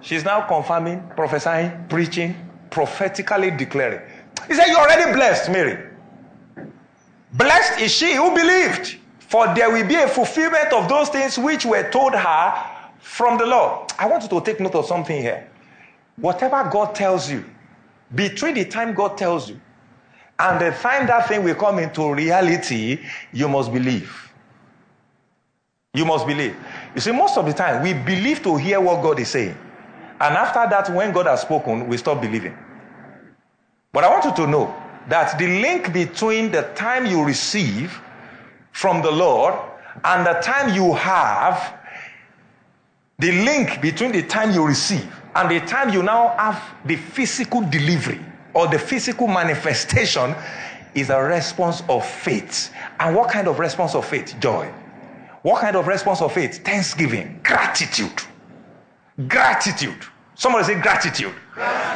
She's 0.00 0.24
now 0.24 0.42
confirming, 0.46 1.02
prophesying, 1.16 1.86
preaching, 1.88 2.47
prophetically 2.70 3.50
declaring. 3.50 4.00
He 4.46 4.54
said, 4.54 4.66
You're 4.66 4.78
already 4.78 5.12
blessed, 5.12 5.50
Mary. 5.50 5.86
Blessed 7.32 7.80
is 7.80 7.92
she 7.92 8.14
who 8.14 8.34
believed, 8.34 8.98
for 9.18 9.52
there 9.54 9.70
will 9.70 9.86
be 9.86 9.96
a 9.96 10.08
fulfillment 10.08 10.72
of 10.72 10.88
those 10.88 11.08
things 11.10 11.38
which 11.38 11.66
were 11.66 11.90
told 11.90 12.14
her 12.14 12.64
from 12.98 13.38
the 13.38 13.46
Lord. 13.46 13.90
I 13.98 14.06
want 14.06 14.22
you 14.22 14.28
to 14.30 14.40
take 14.40 14.60
note 14.60 14.74
of 14.74 14.86
something 14.86 15.20
here. 15.20 15.48
Whatever 16.16 16.68
God 16.72 16.94
tells 16.94 17.30
you, 17.30 17.44
between 18.14 18.54
the 18.54 18.64
time 18.64 18.94
God 18.94 19.18
tells 19.18 19.50
you 19.50 19.60
and 20.38 20.60
the 20.60 20.70
time 20.70 21.06
that 21.06 21.28
thing 21.28 21.44
will 21.44 21.54
come 21.54 21.78
into 21.78 22.12
reality, 22.12 23.00
you 23.32 23.48
must 23.48 23.72
believe. 23.72 24.32
You 25.92 26.04
must 26.04 26.26
believe. 26.26 26.56
You 26.94 27.00
see, 27.00 27.12
most 27.12 27.36
of 27.36 27.44
the 27.44 27.52
time, 27.52 27.82
we 27.82 27.92
believe 27.92 28.42
to 28.44 28.56
hear 28.56 28.80
what 28.80 29.02
God 29.02 29.18
is 29.18 29.28
saying. 29.28 29.56
And 30.20 30.34
after 30.36 30.68
that, 30.68 30.92
when 30.92 31.12
God 31.12 31.26
has 31.26 31.42
spoken, 31.42 31.86
we 31.86 31.96
stop 31.96 32.20
believing. 32.20 32.56
But 33.92 34.04
I 34.04 34.10
want 34.10 34.24
you 34.24 34.34
to 34.44 34.50
know 34.50 34.74
that 35.08 35.38
the 35.38 35.46
link 35.46 35.92
between 35.92 36.50
the 36.50 36.62
time 36.74 37.06
you 37.06 37.24
receive 37.24 38.00
from 38.72 39.00
the 39.02 39.10
Lord 39.10 39.54
and 40.04 40.26
the 40.26 40.34
time 40.40 40.74
you 40.74 40.92
have, 40.94 41.78
the 43.18 43.32
link 43.32 43.80
between 43.80 44.12
the 44.12 44.22
time 44.22 44.52
you 44.52 44.66
receive 44.66 45.12
and 45.34 45.50
the 45.50 45.60
time 45.66 45.90
you 45.90 46.02
now 46.02 46.36
have 46.38 46.62
the 46.84 46.96
physical 46.96 47.60
delivery 47.62 48.20
or 48.54 48.68
the 48.68 48.78
physical 48.78 49.26
manifestation 49.26 50.34
is 50.94 51.10
a 51.10 51.20
response 51.20 51.82
of 51.88 52.06
faith. 52.06 52.72
And 53.00 53.14
what 53.14 53.30
kind 53.30 53.48
of 53.48 53.58
response 53.58 53.94
of 53.94 54.04
faith? 54.04 54.36
Joy. 54.40 54.72
What 55.42 55.60
kind 55.60 55.76
of 55.76 55.86
response 55.86 56.20
of 56.22 56.32
faith? 56.32 56.64
Thanksgiving, 56.64 57.40
gratitude. 57.42 58.22
Gratitude. 59.26 60.06
Somebody 60.36 60.64
say 60.66 60.80
gratitude. 60.80 61.34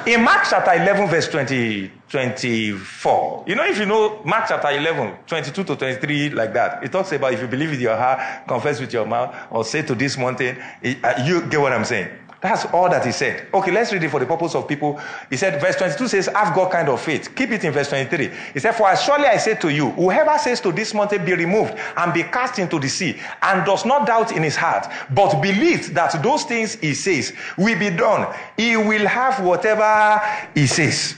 In 0.06 0.24
Mark 0.24 0.44
chapter 0.50 0.72
11, 0.72 1.06
verse 1.08 1.28
20, 1.28 1.92
24, 2.10 3.44
you 3.46 3.54
know, 3.54 3.64
if 3.64 3.78
you 3.78 3.86
know 3.86 4.20
Mark 4.24 4.46
chapter 4.48 4.70
11, 4.72 5.18
22 5.28 5.62
to 5.62 5.76
23, 5.76 6.30
like 6.30 6.52
that, 6.52 6.82
it 6.82 6.90
talks 6.90 7.12
about 7.12 7.32
if 7.32 7.40
you 7.40 7.46
believe 7.46 7.70
with 7.70 7.80
your 7.80 7.96
heart, 7.96 8.48
confess 8.48 8.80
with 8.80 8.92
your 8.92 9.06
mouth, 9.06 9.32
or 9.52 9.64
say 9.64 9.82
to 9.82 9.94
this 9.94 10.18
mountain, 10.18 10.56
you 10.82 11.46
get 11.46 11.60
what 11.60 11.72
I'm 11.72 11.84
saying. 11.84 12.08
That's 12.42 12.64
all 12.66 12.90
that 12.90 13.06
he 13.06 13.12
said. 13.12 13.46
Okay, 13.54 13.70
let's 13.70 13.92
read 13.92 14.02
it 14.02 14.10
for 14.10 14.18
the 14.18 14.26
purpose 14.26 14.56
of 14.56 14.66
people. 14.66 15.00
He 15.30 15.36
said, 15.36 15.60
verse 15.60 15.76
22 15.76 16.08
says, 16.08 16.28
"I've 16.28 16.52
God 16.56 16.72
kind 16.72 16.88
of 16.88 17.00
faith. 17.00 17.32
Keep 17.36 17.52
it 17.52 17.62
in 17.62 17.72
verse 17.72 17.88
23. 17.88 18.30
He 18.52 18.58
said, 18.58 18.72
For 18.72 18.94
surely 18.96 19.26
I 19.26 19.36
say 19.36 19.54
to 19.54 19.68
you, 19.68 19.90
whoever 19.90 20.36
says 20.38 20.60
to 20.62 20.72
this 20.72 20.92
mountain, 20.92 21.24
Be 21.24 21.34
removed 21.34 21.74
and 21.96 22.12
be 22.12 22.24
cast 22.24 22.58
into 22.58 22.80
the 22.80 22.88
sea, 22.88 23.16
and 23.42 23.64
does 23.64 23.84
not 23.84 24.08
doubt 24.08 24.32
in 24.32 24.42
his 24.42 24.56
heart, 24.56 24.88
but 25.14 25.40
believes 25.40 25.92
that 25.92 26.20
those 26.20 26.42
things 26.42 26.74
he 26.74 26.94
says 26.94 27.32
will 27.56 27.78
be 27.78 27.90
done, 27.90 28.34
he 28.56 28.76
will 28.76 29.06
have 29.06 29.38
whatever 29.44 30.20
he 30.52 30.66
says. 30.66 31.14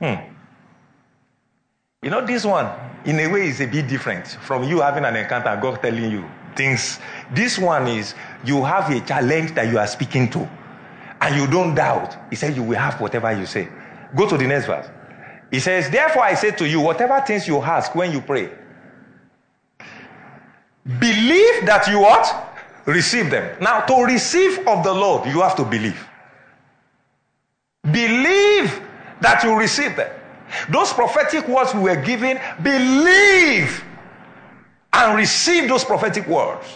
Hmm. 0.00 0.14
You 2.02 2.10
know, 2.10 2.26
this 2.26 2.44
one, 2.44 2.68
in 3.04 3.20
a 3.20 3.28
way, 3.28 3.46
is 3.46 3.60
a 3.60 3.66
bit 3.66 3.86
different 3.86 4.26
from 4.26 4.64
you 4.64 4.80
having 4.80 5.04
an 5.04 5.14
encounter, 5.14 5.56
God 5.62 5.80
telling 5.80 6.10
you 6.10 6.28
things. 6.56 6.98
This 7.32 7.60
one 7.60 7.86
is 7.86 8.16
you 8.44 8.64
have 8.64 8.90
a 8.90 9.00
challenge 9.06 9.54
that 9.54 9.68
you 9.70 9.78
are 9.78 9.86
speaking 9.86 10.28
to 10.30 10.48
and 11.24 11.36
you 11.36 11.46
don't 11.46 11.74
doubt, 11.74 12.18
he 12.28 12.36
said, 12.36 12.54
you 12.54 12.62
will 12.62 12.76
have 12.76 13.00
whatever 13.00 13.32
you 13.32 13.46
say. 13.46 13.66
Go 14.14 14.28
to 14.28 14.36
the 14.36 14.46
next 14.46 14.66
verse. 14.66 14.86
He 15.50 15.58
says, 15.58 15.88
Therefore 15.88 16.22
I 16.22 16.34
say 16.34 16.50
to 16.50 16.68
you, 16.68 16.82
whatever 16.82 17.18
things 17.26 17.48
you 17.48 17.62
ask 17.62 17.94
when 17.94 18.12
you 18.12 18.20
pray, 18.20 18.50
believe 20.98 21.64
that 21.64 21.88
you 21.88 22.00
what? 22.00 22.50
Receive 22.84 23.30
them. 23.30 23.56
Now, 23.62 23.80
to 23.86 24.04
receive 24.04 24.68
of 24.68 24.84
the 24.84 24.92
Lord, 24.92 25.26
you 25.26 25.40
have 25.40 25.56
to 25.56 25.64
believe. 25.64 26.06
Believe 27.84 28.82
that 29.22 29.42
you 29.44 29.58
receive 29.58 29.96
them. 29.96 30.14
Those 30.68 30.92
prophetic 30.92 31.48
words 31.48 31.72
we 31.72 31.80
were 31.80 31.96
given, 31.96 32.38
believe 32.62 33.82
and 34.92 35.16
receive 35.16 35.68
those 35.68 35.84
prophetic 35.84 36.28
words. 36.28 36.66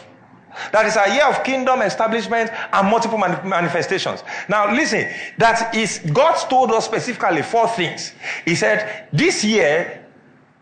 That 0.72 0.87
is 0.87 0.96
a 0.96 1.14
year 1.14 1.26
of 1.26 1.44
kingdom 1.44 1.82
establishment 1.82 2.50
and 2.72 2.88
multiple 2.88 3.18
manifestations. 3.18 4.22
Now, 4.48 4.72
listen, 4.74 5.08
that 5.38 5.74
is, 5.74 6.00
God 6.12 6.34
told 6.48 6.72
us 6.72 6.84
specifically 6.84 7.42
four 7.42 7.68
things. 7.68 8.12
He 8.44 8.54
said, 8.54 9.08
This 9.12 9.44
year, 9.44 10.04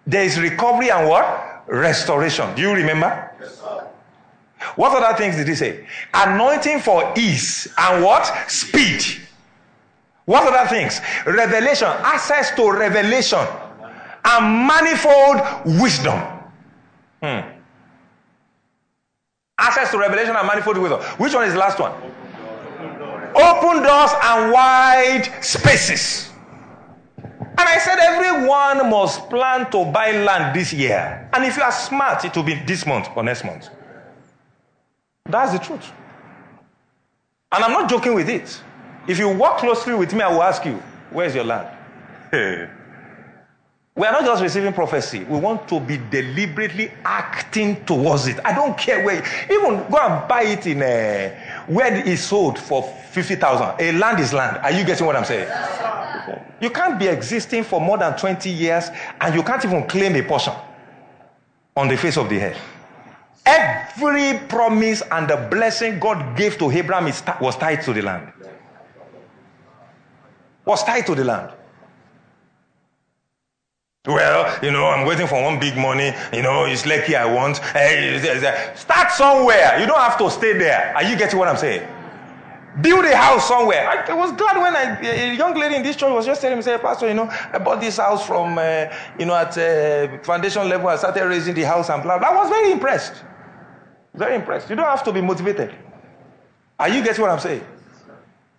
there 0.06 0.24
is 0.24 0.38
recovery 0.38 0.90
and 0.90 1.08
what? 1.08 1.64
Restoration. 1.66 2.54
Do 2.54 2.62
you 2.62 2.72
remember? 2.72 3.32
Yes, 3.40 3.58
sir. 3.58 3.86
What 4.76 5.02
other 5.02 5.16
things 5.16 5.36
did 5.36 5.48
he 5.48 5.54
say? 5.54 5.86
Anointing 6.14 6.80
for 6.80 7.12
ease 7.16 7.72
and 7.78 8.04
what? 8.04 8.24
Speed. 8.50 9.02
What 10.24 10.52
other 10.52 10.68
things? 10.68 11.00
Revelation, 11.24 11.88
access 11.88 12.54
to 12.56 12.70
revelation, 12.70 13.46
and 14.24 14.66
manifold 14.66 15.80
wisdom. 15.80 16.20
Hmm. 17.22 17.55
Access 19.58 19.90
to 19.92 19.98
revelation 19.98 20.36
and 20.36 20.46
manifold 20.46 20.78
wisdom. 20.78 21.00
Which 21.18 21.34
one 21.34 21.44
is 21.44 21.54
the 21.54 21.58
last 21.58 21.78
one? 21.78 21.92
Open 23.34 23.82
doors 23.82 24.12
and 24.22 24.52
wide 24.52 25.28
spaces. 25.40 26.30
And 27.18 27.66
I 27.66 27.78
said, 27.78 27.98
everyone 27.98 28.90
must 28.90 29.30
plan 29.30 29.70
to 29.70 29.90
buy 29.90 30.12
land 30.12 30.54
this 30.54 30.74
year. 30.74 31.28
And 31.32 31.44
if 31.44 31.56
you 31.56 31.62
are 31.62 31.72
smart, 31.72 32.24
it 32.24 32.36
will 32.36 32.42
be 32.42 32.54
this 32.66 32.86
month 32.86 33.08
or 33.16 33.22
next 33.22 33.44
month. 33.44 33.70
That's 35.24 35.52
the 35.52 35.58
truth. 35.58 35.90
And 37.52 37.64
I'm 37.64 37.72
not 37.72 37.88
joking 37.88 38.14
with 38.14 38.28
it. 38.28 38.60
If 39.08 39.18
you 39.18 39.28
work 39.30 39.58
closely 39.58 39.94
with 39.94 40.12
me, 40.12 40.20
I 40.20 40.28
will 40.28 40.42
ask 40.42 40.64
you, 40.66 40.82
where's 41.10 41.34
your 41.34 41.44
land? 41.44 42.68
We 43.96 44.06
are 44.06 44.12
not 44.12 44.26
just 44.26 44.42
receiving 44.42 44.74
prophecy. 44.74 45.24
We 45.24 45.38
want 45.38 45.66
to 45.68 45.80
be 45.80 45.96
deliberately 45.96 46.92
acting 47.02 47.82
towards 47.86 48.26
it. 48.26 48.38
I 48.44 48.52
don't 48.52 48.76
care 48.76 49.02
where. 49.02 49.24
Even 49.50 49.90
go 49.90 49.96
and 49.96 50.28
buy 50.28 50.42
it 50.42 50.66
in 50.66 50.82
a, 50.82 51.28
uh, 51.28 51.64
where 51.72 52.06
it's 52.06 52.24
sold 52.24 52.58
for 52.58 52.82
50,000. 52.82 53.80
A 53.80 53.92
land 53.92 54.20
is 54.20 54.34
land. 54.34 54.58
Are 54.58 54.70
you 54.70 54.84
getting 54.84 55.06
what 55.06 55.16
I'm 55.16 55.24
saying? 55.24 55.48
You 56.60 56.68
can't 56.68 56.98
be 56.98 57.06
existing 57.06 57.64
for 57.64 57.80
more 57.80 57.96
than 57.96 58.14
20 58.18 58.50
years 58.50 58.90
and 59.18 59.34
you 59.34 59.42
can't 59.42 59.64
even 59.64 59.86
claim 59.86 60.14
a 60.14 60.22
portion 60.22 60.52
on 61.74 61.88
the 61.88 61.96
face 61.96 62.18
of 62.18 62.28
the 62.28 62.38
earth. 62.42 62.60
Every 63.46 64.38
promise 64.46 65.02
and 65.10 65.26
the 65.26 65.48
blessing 65.50 65.98
God 65.98 66.36
gave 66.36 66.58
to 66.58 66.70
Abraham 66.70 67.10
was 67.40 67.56
tied 67.56 67.80
to 67.84 67.94
the 67.94 68.02
land. 68.02 68.30
Was 70.66 70.84
tied 70.84 71.06
to 71.06 71.14
the 71.14 71.24
land. 71.24 71.55
Well, 74.06 74.56
you 74.62 74.70
know, 74.70 74.86
I'm 74.86 75.04
waiting 75.04 75.26
for 75.26 75.42
one 75.42 75.58
big 75.58 75.76
money. 75.76 76.14
You 76.32 76.42
know, 76.42 76.64
it's 76.64 76.86
lucky 76.86 77.16
I 77.16 77.24
want. 77.24 77.56
Start 77.56 79.10
somewhere. 79.10 79.80
You 79.80 79.86
don't 79.86 79.98
have 79.98 80.16
to 80.18 80.30
stay 80.30 80.56
there. 80.56 80.94
Are 80.94 81.02
you 81.02 81.16
getting 81.16 81.38
what 81.38 81.48
I'm 81.48 81.56
saying? 81.56 81.86
Build 82.80 83.04
a 83.04 83.16
house 83.16 83.48
somewhere. 83.48 83.88
I, 83.88 84.12
was 84.12 84.32
glad 84.32 84.58
when 84.58 84.76
I, 84.76 85.00
a 85.00 85.34
young 85.34 85.54
lady 85.54 85.76
in 85.76 85.82
this 85.82 85.96
church 85.96 86.12
was 86.12 86.26
just 86.26 86.40
telling 86.42 86.58
me, 86.58 86.62
say, 86.62 86.76
Pastor, 86.78 87.08
you 87.08 87.14
know, 87.14 87.28
I 87.52 87.58
bought 87.58 87.80
this 87.80 87.96
house 87.96 88.24
from, 88.24 88.58
uh, 88.58 88.86
you 89.18 89.24
know, 89.24 89.34
at 89.34 89.56
uh, 89.56 90.22
foundation 90.22 90.68
level. 90.68 90.88
I 90.88 90.96
started 90.96 91.24
raising 91.24 91.54
the 91.54 91.62
house 91.62 91.88
and 91.88 92.02
blah, 92.02 92.18
blah. 92.18 92.28
I 92.28 92.34
was 92.34 92.50
very 92.50 92.70
impressed. 92.70 93.24
Very 94.14 94.36
impressed. 94.36 94.68
You 94.68 94.76
don't 94.76 94.84
have 94.84 95.02
to 95.04 95.12
be 95.12 95.22
motivated. 95.22 95.74
Are 96.78 96.88
you 96.88 97.02
getting 97.02 97.22
what 97.22 97.30
I'm 97.30 97.40
saying? 97.40 97.64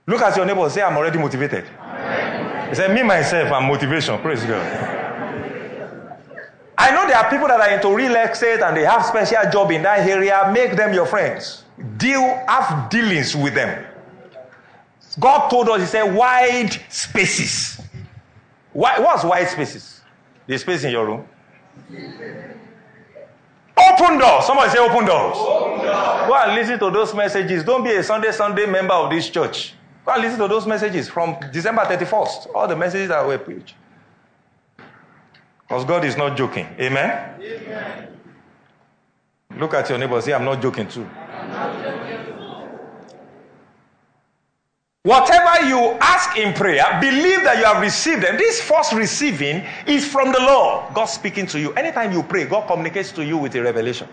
Look 0.08 0.22
at 0.22 0.36
your 0.36 0.46
neighbor 0.46 0.68
say, 0.70 0.82
I'm 0.82 0.98
already 0.98 1.20
motivated. 1.20 1.66
He 2.70 2.76
said, 2.76 2.94
me, 2.94 3.04
myself, 3.04 3.52
I'm 3.52 3.66
motivation. 3.66 4.20
Praise 4.20 4.44
God. 4.44 4.97
I 6.78 6.92
know 6.92 7.08
there 7.08 7.18
are 7.18 7.30
people 7.30 7.48
that 7.48 7.60
are 7.60 7.70
into 7.70 7.94
real 7.96 8.16
estate 8.16 8.62
and 8.62 8.78
they 8.78 8.86
have 8.86 9.04
special 9.06 9.50
job 9.52 9.72
in 9.72 9.82
that 9.84 10.08
area. 10.08 10.52
Make 10.54 10.76
them 10.76 10.94
your 10.94 11.08
friends. 11.08 11.64
Deal, 11.98 12.22
have 12.48 12.90
dealings 12.90 13.36
with 13.36 13.56
them. 13.56 13.86
God 15.20 15.50
told 15.50 15.70
us, 15.70 15.82
He 15.82 15.88
said, 15.88 16.04
wide 16.04 16.72
spaces. 16.90 17.82
Why, 18.74 19.00
what's 19.00 19.24
wide 19.24 19.48
spaces? 19.48 20.02
The 20.46 20.58
space 20.60 20.84
in 20.84 20.92
your 20.92 21.08
room. 21.08 21.28
Open 23.78 24.18
doors. 24.20 24.46
Somebody 24.46 24.70
say 24.72 24.80
open 24.80 25.06
doors. 25.06 25.36
open 25.38 25.86
doors. 25.86 26.28
Go 26.28 26.36
and 26.36 26.56
listen 26.56 26.78
to 26.80 26.92
those 26.92 27.14
messages. 27.16 27.64
Don't 27.64 27.84
be 27.84 27.92
a 27.92 28.04
Sunday 28.04 28.32
Sunday 28.32 28.66
member 28.66 28.94
of 28.94 29.10
this 29.10 29.30
church. 29.30 29.74
Go 30.06 30.14
and 30.14 30.22
listen 30.22 30.40
to 30.40 30.48
those 30.48 30.68
messages 30.68 31.10
from 31.10 31.38
December 31.52 31.82
31st. 31.82 32.56
All 32.56 32.68
the 32.68 32.76
messages 32.76 33.10
that 33.10 33.26
were 33.26 33.38
preached. 33.38 33.76
Because 35.68 35.86
God 35.86 36.06
is 36.06 36.16
not 36.16 36.38
joking. 36.38 36.68
Amen? 36.80 37.36
Amen? 37.42 38.08
Look 39.58 39.74
at 39.74 39.90
your 39.90 39.98
neighbor 39.98 40.22
say, 40.22 40.34
I'm 40.34 40.46
not 40.46 40.62
joking 40.62 40.88
too. 40.88 41.04
Not 41.04 41.84
joking. 41.84 42.08
Whatever 45.08 45.70
you 45.70 45.98
ask 46.02 46.38
in 46.38 46.54
prayer, 46.54 46.84
believe 47.00 47.42
that 47.46 47.60
you 47.60 47.64
have 47.64 47.82
received 47.82 48.22
them. 48.24 48.36
This 48.36 48.60
first 48.60 48.92
receiving 48.92 49.66
is 49.86 50.06
from 50.06 50.34
the 50.34 50.40
Lord. 50.40 50.94
God 50.94 51.06
speaking 51.06 51.46
to 51.48 51.60
you. 51.62 51.72
Anytime 51.76 52.12
you 52.12 52.24
pray, 52.24 52.46
God 52.46 52.68
communicates 52.68 53.14
to 53.14 53.24
you 53.24 53.38
with 53.38 53.56
a 53.56 53.64
revelation. 53.64 54.10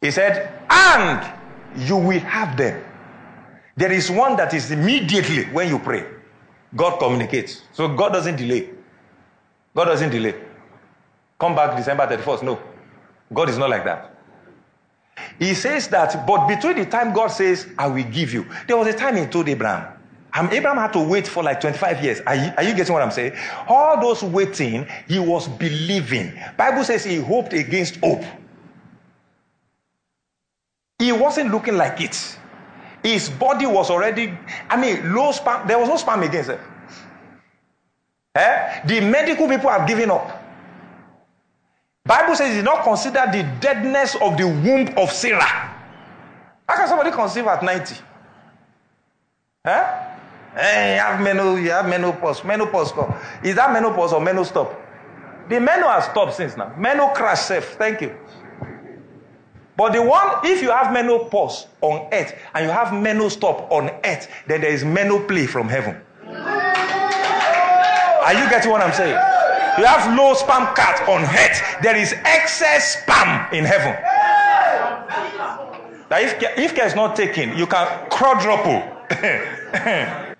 He 0.00 0.10
said, 0.10 0.52
and 0.68 1.32
you 1.76 1.96
will 1.96 2.18
have 2.18 2.56
them. 2.56 2.82
There 3.76 3.92
is 3.92 4.10
one 4.10 4.34
that 4.38 4.54
is 4.54 4.72
immediately 4.72 5.44
when 5.52 5.68
you 5.68 5.78
pray. 5.78 6.04
God 6.74 6.98
communicates. 6.98 7.62
So 7.72 7.86
God 7.94 8.12
doesn't 8.12 8.34
delay. 8.34 8.70
God 9.74 9.86
doesn't 9.86 10.10
delay. 10.10 10.34
Come 11.38 11.54
back 11.54 11.76
December 11.76 12.06
31st. 12.06 12.42
No. 12.42 12.60
God 13.32 13.48
is 13.48 13.58
not 13.58 13.70
like 13.70 13.84
that. 13.84 14.14
He 15.38 15.54
says 15.54 15.88
that, 15.88 16.26
but 16.26 16.46
between 16.46 16.76
the 16.76 16.86
time 16.86 17.12
God 17.12 17.28
says, 17.28 17.66
I 17.78 17.86
will 17.86 18.04
give 18.04 18.32
you, 18.32 18.46
there 18.66 18.76
was 18.76 18.88
a 18.88 18.92
time 18.92 19.16
he 19.16 19.26
told 19.26 19.48
Abraham. 19.48 19.92
Um, 20.32 20.48
Abraham 20.50 20.78
had 20.78 20.92
to 20.94 21.00
wait 21.00 21.28
for 21.28 21.44
like 21.44 21.60
25 21.60 22.02
years. 22.02 22.20
Are 22.26 22.34
you, 22.34 22.52
are 22.56 22.62
you 22.64 22.74
getting 22.74 22.92
what 22.92 23.02
I'm 23.02 23.12
saying? 23.12 23.34
All 23.68 24.00
those 24.00 24.22
waiting, 24.22 24.86
he 25.06 25.20
was 25.20 25.46
believing. 25.46 26.32
Bible 26.56 26.82
says 26.82 27.04
he 27.04 27.16
hoped 27.16 27.52
against 27.52 27.96
hope. 27.96 28.24
He 30.98 31.12
wasn't 31.12 31.52
looking 31.52 31.76
like 31.76 32.00
it. 32.00 32.38
His 33.02 33.28
body 33.28 33.66
was 33.66 33.90
already, 33.90 34.36
I 34.68 34.76
mean, 34.76 35.14
low 35.14 35.30
sperm. 35.30 35.68
There 35.68 35.78
was 35.78 35.88
no 35.88 35.96
sperm 35.96 36.22
against 36.22 36.50
him. 36.50 36.58
Eh? 38.34 38.80
The 38.86 39.00
medical 39.00 39.48
people 39.48 39.70
have 39.70 39.86
given 39.86 40.10
up. 40.10 40.42
Bible 42.04 42.34
says 42.34 42.50
he 42.50 42.56
did 42.56 42.64
not 42.64 42.84
consider 42.84 43.24
the 43.32 43.42
deadness 43.60 44.14
of 44.16 44.36
the 44.36 44.46
womb 44.46 44.92
of 44.98 45.10
Sarah. 45.10 45.72
How 46.68 46.76
can 46.76 46.88
somebody 46.88 47.10
conceive 47.12 47.46
at 47.46 47.62
90? 47.62 47.94
Eh? 49.64 50.10
Eh, 50.56 50.94
you 50.94 51.00
have 51.00 51.20
menopause, 51.20 51.60
you 51.62 51.70
have 51.70 51.88
menopause, 51.88 52.44
menopause. 52.44 52.92
Is 53.42 53.54
that 53.56 53.72
menopause 53.72 54.12
or 54.12 54.20
menopause? 54.20 54.68
The 55.48 55.60
menu 55.60 55.84
has 55.84 56.04
stopped 56.04 56.34
since 56.34 56.56
now. 56.56 56.74
Menu 56.76 57.06
crash 57.14 57.40
safe. 57.40 57.76
Thank 57.76 58.00
you. 58.00 58.16
But 59.76 59.92
the 59.92 60.02
one, 60.02 60.38
if 60.44 60.62
you 60.62 60.70
have 60.70 60.92
menopause 60.92 61.66
on 61.80 62.08
earth 62.12 62.34
and 62.54 62.66
you 62.66 62.70
have 62.70 62.94
menu 62.94 63.28
stop 63.28 63.70
on 63.72 63.90
earth, 64.04 64.28
then 64.46 64.60
there 64.60 64.70
is 64.70 64.84
menu 64.84 65.26
play 65.26 65.46
from 65.46 65.68
heaven. 65.68 66.00
Are 68.24 68.32
you 68.34 68.48
getting 68.48 68.70
what 68.70 68.80
I'm 68.80 68.92
saying? 68.92 69.18
You 69.78 69.84
have 69.84 70.16
low 70.16 70.34
sperm 70.34 70.66
count 70.74 71.08
on 71.08 71.22
earth. 71.24 71.76
There 71.82 71.96
is 71.96 72.12
excess 72.24 73.02
sperm 73.02 73.52
in 73.52 73.64
heaven. 73.64 73.92
That 76.08 76.22
if, 76.22 76.58
if 76.58 76.74
care 76.74 76.86
is 76.86 76.94
not 76.94 77.16
taken, 77.16 77.56
you 77.56 77.66
can 77.66 78.08
quadruple. 78.08 78.82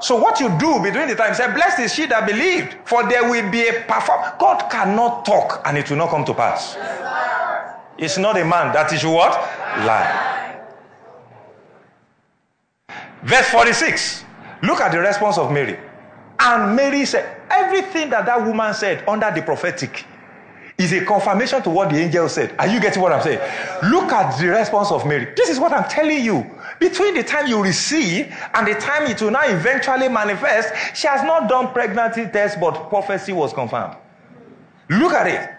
So 0.00 0.16
what 0.16 0.40
you 0.40 0.48
do 0.58 0.80
between 0.82 1.08
the 1.08 1.14
time, 1.14 1.34
say, 1.34 1.50
blessed 1.52 1.80
is 1.80 1.94
she 1.94 2.06
that 2.06 2.26
believed, 2.26 2.76
for 2.84 3.08
there 3.08 3.28
will 3.28 3.50
be 3.50 3.66
a 3.66 3.82
perform. 3.88 4.20
God 4.38 4.70
cannot 4.70 5.24
talk 5.24 5.62
and 5.64 5.78
it 5.78 5.88
will 5.88 5.96
not 5.96 6.10
come 6.10 6.24
to 6.26 6.34
pass. 6.34 6.76
It's 7.96 8.18
not 8.18 8.36
a 8.36 8.44
man 8.44 8.74
that 8.74 8.92
is 8.92 9.04
what? 9.06 9.32
Lie. 9.86 10.60
Verse 13.22 13.48
46. 13.48 14.24
Look 14.62 14.80
at 14.80 14.92
the 14.92 14.98
response 15.00 15.38
of 15.38 15.50
Mary. 15.50 15.78
And 16.38 16.76
Mary 16.76 17.04
said, 17.06 17.40
everything 17.50 18.10
that 18.10 18.26
that 18.26 18.44
woman 18.44 18.74
said 18.74 19.06
under 19.08 19.30
the 19.30 19.42
prophetic 19.42 20.04
is 20.78 20.92
a 20.92 21.04
confirmation 21.04 21.62
to 21.62 21.70
what 21.70 21.90
the 21.90 21.96
angel 21.96 22.28
said. 22.28 22.54
Are 22.58 22.66
you 22.66 22.80
getting 22.80 23.00
what 23.00 23.12
I'm 23.12 23.22
saying? 23.22 23.38
Look 23.90 24.12
at 24.12 24.38
the 24.38 24.48
response 24.48 24.90
of 24.90 25.06
Mary. 25.06 25.32
This 25.36 25.48
is 25.48 25.58
what 25.58 25.72
I'm 25.72 25.88
telling 25.88 26.22
you. 26.22 26.44
Between 26.78 27.14
the 27.14 27.22
time 27.22 27.46
you 27.46 27.62
receive 27.62 28.34
and 28.52 28.66
the 28.66 28.74
time 28.74 29.04
it 29.04 29.20
will 29.22 29.30
now 29.30 29.44
eventually 29.44 30.08
manifest, 30.08 30.74
she 30.94 31.08
has 31.08 31.22
not 31.22 31.48
done 31.48 31.72
pregnancy 31.72 32.26
test, 32.26 32.60
but 32.60 32.90
prophecy 32.90 33.32
was 33.32 33.54
confirmed. 33.54 33.96
Look 34.90 35.12
at 35.14 35.26
it. 35.26 35.50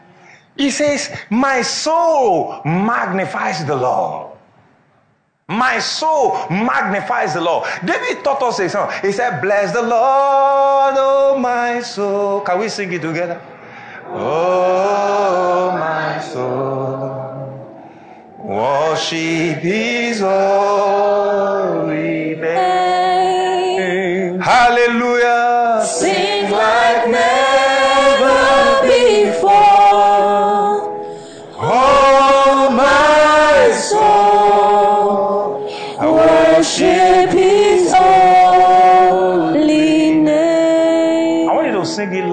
He 0.55 0.69
says, 0.69 1.15
My 1.31 1.63
soul 1.63 2.61
magnifies 2.63 3.65
the 3.65 3.75
Lord. 3.75 4.26
My 5.49 5.79
soul 5.79 6.33
magnifies 6.49 7.33
the 7.33 7.39
Lord. 7.39 7.69
David 7.85 8.21
taught 8.21 8.43
us 8.43 8.59
a 8.59 8.67
song. 8.67 8.91
He 9.01 9.13
said, 9.13 9.39
Bless 9.39 9.71
the 9.71 9.81
Lord, 9.81 10.95
oh 10.97 11.37
my 11.39 11.79
soul. 11.79 12.41
Can 12.41 12.59
we 12.59 12.67
sing 12.67 12.91
it 12.91 13.01
together? 13.01 13.41
Oh, 14.07 15.71
my 15.71 16.19
soul, 16.19 17.63
worship 18.39 19.59
His 19.59 20.19
holy 20.19 22.35
name. 22.35 24.39
Hallelujah. 24.41 25.36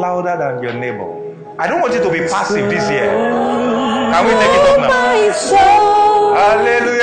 Louder 0.04 0.36
than 0.36 0.62
your 0.62 0.74
neighbor. 0.74 1.08
I 1.58 1.64
don't 1.68 1.80
want 1.80 1.94
you 1.94 2.02
to 2.02 2.10
be 2.10 2.20
passive 2.28 2.68
this 2.68 2.84
year. 2.90 3.08
Can 4.12 4.22
we 4.26 4.32
take 4.42 4.54
it 4.58 4.64
up 4.72 4.80
now? 4.84 4.90
Hallelujah. 6.36 6.93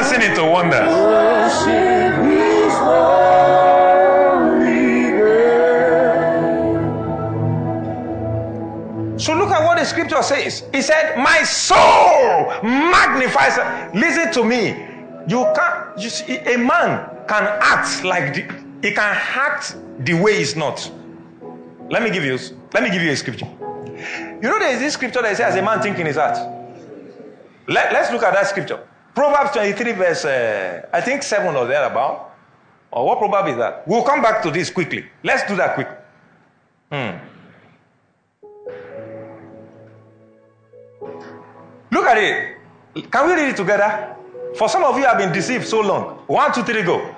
Dancing 0.00 0.30
into 0.30 0.44
wonders. 0.44 0.90
So 9.22 9.34
look 9.34 9.50
at 9.50 9.62
what 9.64 9.78
the 9.78 9.84
scripture 9.84 10.22
says. 10.22 10.64
He 10.72 10.80
said, 10.80 11.16
My 11.18 11.42
soul 11.42 12.62
magnifies. 12.62 13.58
Listen 13.94 14.32
to 14.32 14.44
me. 14.44 14.86
You 15.28 15.46
can't, 15.54 15.98
you 15.98 16.08
see, 16.08 16.38
a 16.38 16.56
man 16.56 17.06
can 17.28 17.44
act 17.60 18.02
like 18.02 18.34
the, 18.34 18.42
he 18.82 18.94
can 18.94 19.14
act 19.14 19.76
the 19.98 20.14
way 20.14 20.38
he's 20.38 20.56
not. 20.56 20.90
Let 21.90 22.02
me 22.02 22.10
give 22.10 22.24
you, 22.24 22.38
let 22.72 22.82
me 22.82 22.90
give 22.90 23.02
you 23.02 23.10
a 23.10 23.16
scripture. 23.16 23.46
You 23.46 24.48
know, 24.48 24.58
there 24.58 24.72
is 24.72 24.80
this 24.80 24.94
scripture 24.94 25.20
that 25.20 25.36
says, 25.36 25.54
a 25.56 25.62
man 25.62 25.82
thinking 25.82 26.06
his 26.06 26.16
heart. 26.16 26.38
Let, 27.68 27.92
let's 27.92 28.10
look 28.10 28.22
at 28.22 28.32
that 28.32 28.46
scripture. 28.46 28.88
Proverbs 29.14 29.52
23, 29.52 29.92
verse, 29.92 30.24
uh, 30.24 30.86
I 30.92 31.00
think 31.00 31.22
7 31.22 31.54
or 31.54 31.66
thereabout. 31.66 32.30
Or 32.92 33.06
what 33.06 33.18
proverb 33.18 33.48
is 33.48 33.56
that? 33.56 33.86
We'll 33.86 34.02
come 34.02 34.20
back 34.20 34.42
to 34.42 34.50
this 34.50 34.70
quickly. 34.70 35.06
Let's 35.22 35.48
do 35.48 35.56
that 35.56 35.74
quick. 35.74 35.88
Hmm. 36.90 37.18
Look 41.92 42.04
at 42.06 42.18
it. 42.18 42.56
Can 43.10 43.26
we 43.26 43.34
read 43.34 43.50
it 43.50 43.56
together? 43.56 44.16
For 44.56 44.68
some 44.68 44.82
of 44.82 44.96
you 44.98 45.04
have 45.04 45.18
been 45.18 45.32
deceived 45.32 45.66
so 45.66 45.80
long. 45.80 46.18
One, 46.26 46.52
two, 46.52 46.62
three, 46.64 46.82
go. 46.82 47.14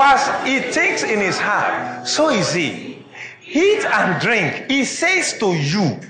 As 0.00 0.46
he 0.46 0.60
thinks 0.60 1.02
in 1.02 1.20
his 1.20 1.38
heart, 1.38 2.06
so 2.06 2.28
is 2.30 2.52
he. 2.52 3.04
Eat 3.46 3.84
and 3.84 4.20
drink. 4.20 4.70
He 4.70 4.84
says 4.84 5.38
to 5.38 5.54
you. 5.54 6.00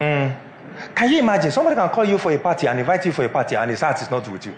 Mm. 0.00 0.36
Can 0.94 1.12
you 1.12 1.18
imagine? 1.18 1.50
Somebody 1.50 1.74
can 1.76 1.88
call 1.88 2.04
you 2.04 2.18
for 2.18 2.30
a 2.32 2.38
party 2.38 2.68
and 2.68 2.78
invite 2.78 3.04
you 3.04 3.12
for 3.12 3.24
a 3.24 3.28
party 3.28 3.56
and 3.56 3.70
his 3.70 3.80
heart 3.80 4.00
is 4.00 4.10
not 4.10 4.28
with 4.28 4.46
you. 4.46 4.54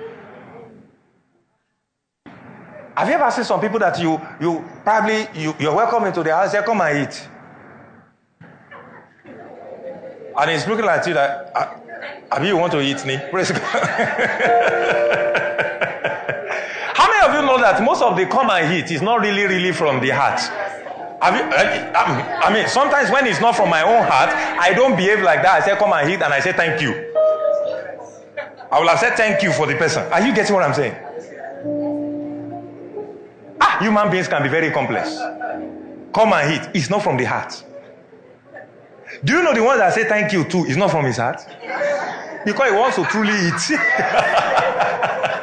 Have 2.94 3.08
you 3.08 3.14
ever 3.14 3.30
seen 3.30 3.44
some 3.44 3.60
people 3.60 3.78
that 3.78 3.98
you 3.98 4.20
you 4.40 4.62
probably 4.84 5.26
you, 5.34 5.54
you're 5.58 5.74
welcome 5.74 6.04
into 6.04 6.22
their 6.22 6.36
house, 6.36 6.52
they 6.52 6.60
come 6.62 6.82
and 6.82 7.08
eat. 7.08 7.28
And 10.38 10.50
he's 10.50 10.66
looking 10.66 10.84
at 10.84 11.06
you 11.06 11.14
like, 11.14 11.30
"Ah, 11.54 11.76
have 12.32 12.44
you 12.44 12.56
want 12.58 12.72
to 12.72 12.80
eat 12.80 13.04
me? 13.06 13.18
Praise 13.30 13.50
God. 13.50 13.60
How 16.94 17.08
many 17.08 17.26
of 17.26 17.34
you 17.40 17.46
know 17.46 17.58
that 17.58 17.82
most 17.82 18.02
of 18.02 18.16
the 18.16 18.26
come 18.26 18.50
and 18.50 18.72
eat 18.74 18.90
is 18.90 19.00
not 19.00 19.20
really, 19.20 19.44
really 19.44 19.72
from 19.72 20.00
the 20.00 20.10
heart? 20.10 20.40
I, 21.22 21.30
I- 21.30 22.46
I 22.48 22.52
mean, 22.54 22.66
sometimes 22.68 23.10
when 23.10 23.26
it's 23.26 23.40
not 23.40 23.54
from 23.56 23.68
my 23.68 23.82
own 23.82 24.06
heart, 24.06 24.30
I 24.30 24.72
don't 24.74 24.96
behave 24.96 25.20
like 25.22 25.42
that. 25.42 25.62
I 25.62 25.64
say, 25.64 25.76
come 25.76 25.92
and 25.92 26.08
eat, 26.10 26.22
and 26.22 26.32
I 26.32 26.40
say, 26.40 26.52
thank 26.52 26.80
you. 26.80 27.06
I 28.72 28.78
will 28.80 28.88
have 28.88 29.00
said 29.00 29.16
thank 29.16 29.42
you 29.42 29.52
for 29.52 29.66
the 29.66 29.74
person. 29.74 30.04
Are 30.12 30.24
you 30.24 30.32
getting 30.32 30.54
what 30.54 30.62
I'm 30.62 30.74
saying? 30.74 30.94
Ah, 33.60 33.78
human 33.80 34.08
beings 34.10 34.28
can 34.28 34.42
be 34.44 34.48
very 34.48 34.70
complex. 34.70 35.16
Come 36.14 36.32
and 36.32 36.52
eat. 36.54 36.68
It's 36.74 36.88
not 36.88 37.02
from 37.02 37.16
the 37.16 37.24
heart. 37.24 37.64
Do 39.24 39.32
you 39.32 39.42
know 39.42 39.52
the 39.54 39.62
one 39.64 39.76
that 39.78 39.92
say 39.92 40.04
thank 40.08 40.32
you 40.32 40.44
too 40.44 40.66
is 40.66 40.76
not 40.76 40.92
from 40.92 41.04
his 41.04 41.16
heart? 41.16 41.40
Because 42.44 42.70
he 42.70 42.76
wants 42.76 42.94
to 42.96 43.04
truly 43.06 43.32
eat. 43.34 43.78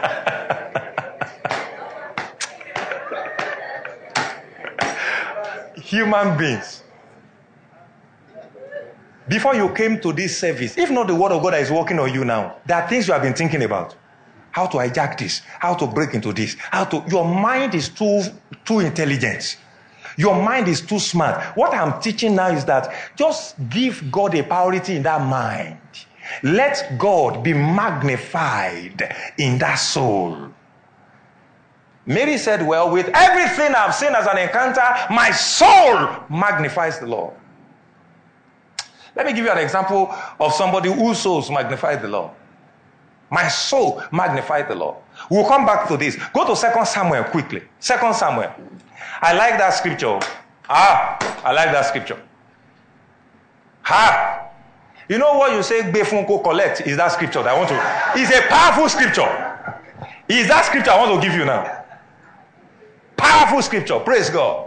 Human 5.87 6.37
beings. 6.37 6.83
Before 9.29 9.55
you 9.55 9.73
came 9.73 10.01
to 10.01 10.11
this 10.11 10.37
service, 10.37 10.77
if 10.77 10.91
not 10.91 11.07
the 11.07 11.15
word 11.15 11.31
of 11.31 11.41
God 11.41 11.53
that 11.53 11.61
is 11.61 11.71
working 11.71 11.97
on 11.97 12.13
you 12.13 12.25
now, 12.25 12.57
there 12.65 12.75
are 12.75 12.89
things 12.89 13.07
you 13.07 13.13
have 13.13 13.21
been 13.21 13.33
thinking 13.33 13.63
about. 13.63 13.95
How 14.51 14.67
to 14.67 14.77
hijack 14.79 15.17
this, 15.17 15.43
how 15.59 15.75
to 15.75 15.87
break 15.87 16.13
into 16.13 16.33
this, 16.33 16.57
how 16.59 16.83
to 16.83 17.05
your 17.09 17.23
mind 17.23 17.73
is 17.73 17.87
too 17.87 18.21
too 18.65 18.81
intelligent. 18.81 19.57
Your 20.17 20.35
mind 20.35 20.67
is 20.67 20.81
too 20.81 20.99
smart. 20.99 21.55
What 21.55 21.73
I'm 21.73 22.01
teaching 22.01 22.35
now 22.35 22.49
is 22.49 22.65
that 22.65 22.93
just 23.15 23.55
give 23.69 24.11
God 24.11 24.35
a 24.35 24.43
priority 24.43 24.97
in 24.97 25.03
that 25.03 25.21
mind. 25.21 25.79
Let 26.43 26.97
God 26.97 27.43
be 27.43 27.53
magnified 27.53 29.15
in 29.37 29.57
that 29.59 29.75
soul. 29.75 30.49
Mary 32.07 32.37
said, 32.37 32.65
Well, 32.65 32.89
with 32.89 33.09
everything 33.13 33.75
I've 33.75 33.93
seen 33.93 34.15
as 34.15 34.25
an 34.25 34.37
encounter, 34.37 34.81
my 35.13 35.29
soul 35.31 36.09
magnifies 36.29 36.99
the 36.99 37.05
Lord. 37.05 37.33
Let 39.15 39.25
me 39.25 39.33
give 39.33 39.43
you 39.45 39.51
an 39.51 39.57
example 39.57 40.15
of 40.39 40.53
somebody 40.53 40.91
whose 40.91 41.19
souls 41.19 41.51
magnify 41.51 41.97
the 41.97 42.07
Lord. 42.07 42.31
My 43.29 43.49
soul 43.49 44.01
magnified 44.11 44.69
the 44.69 44.75
Lord. 44.75 44.95
We'll 45.29 45.47
come 45.47 45.65
back 45.65 45.87
to 45.89 45.97
this. 45.97 46.15
Go 46.33 46.47
to 46.47 46.55
Second 46.55 46.87
Samuel 46.87 47.25
quickly. 47.25 47.63
Second 47.79 48.15
Samuel. 48.15 48.53
I 49.21 49.33
like 49.33 49.57
that 49.57 49.71
scripture. 49.71 50.19
Ah, 50.69 51.17
I 51.43 51.51
like 51.51 51.71
that 51.73 51.87
scripture. 51.87 52.21
Ha! 53.81 54.49
You 55.09 55.17
know 55.17 55.37
what 55.37 55.51
you 55.51 55.63
say, 55.63 55.81
Befunko 55.81 56.41
collect 56.41 56.81
is 56.81 56.95
that 56.97 57.11
scripture 57.11 57.43
that 57.43 57.53
I 57.53 57.57
want 57.57 57.69
to. 57.69 58.21
It's 58.21 58.31
a 58.31 58.47
powerful 58.47 58.87
scripture. 58.87 59.27
Is 60.29 60.47
that 60.47 60.65
scripture 60.65 60.91
I 60.91 60.99
want 61.05 61.21
to 61.21 61.27
give 61.27 61.37
you 61.37 61.43
now? 61.43 61.76
Powerful 63.17 63.61
scripture. 63.61 63.99
Praise 63.99 64.29
God. 64.29 64.65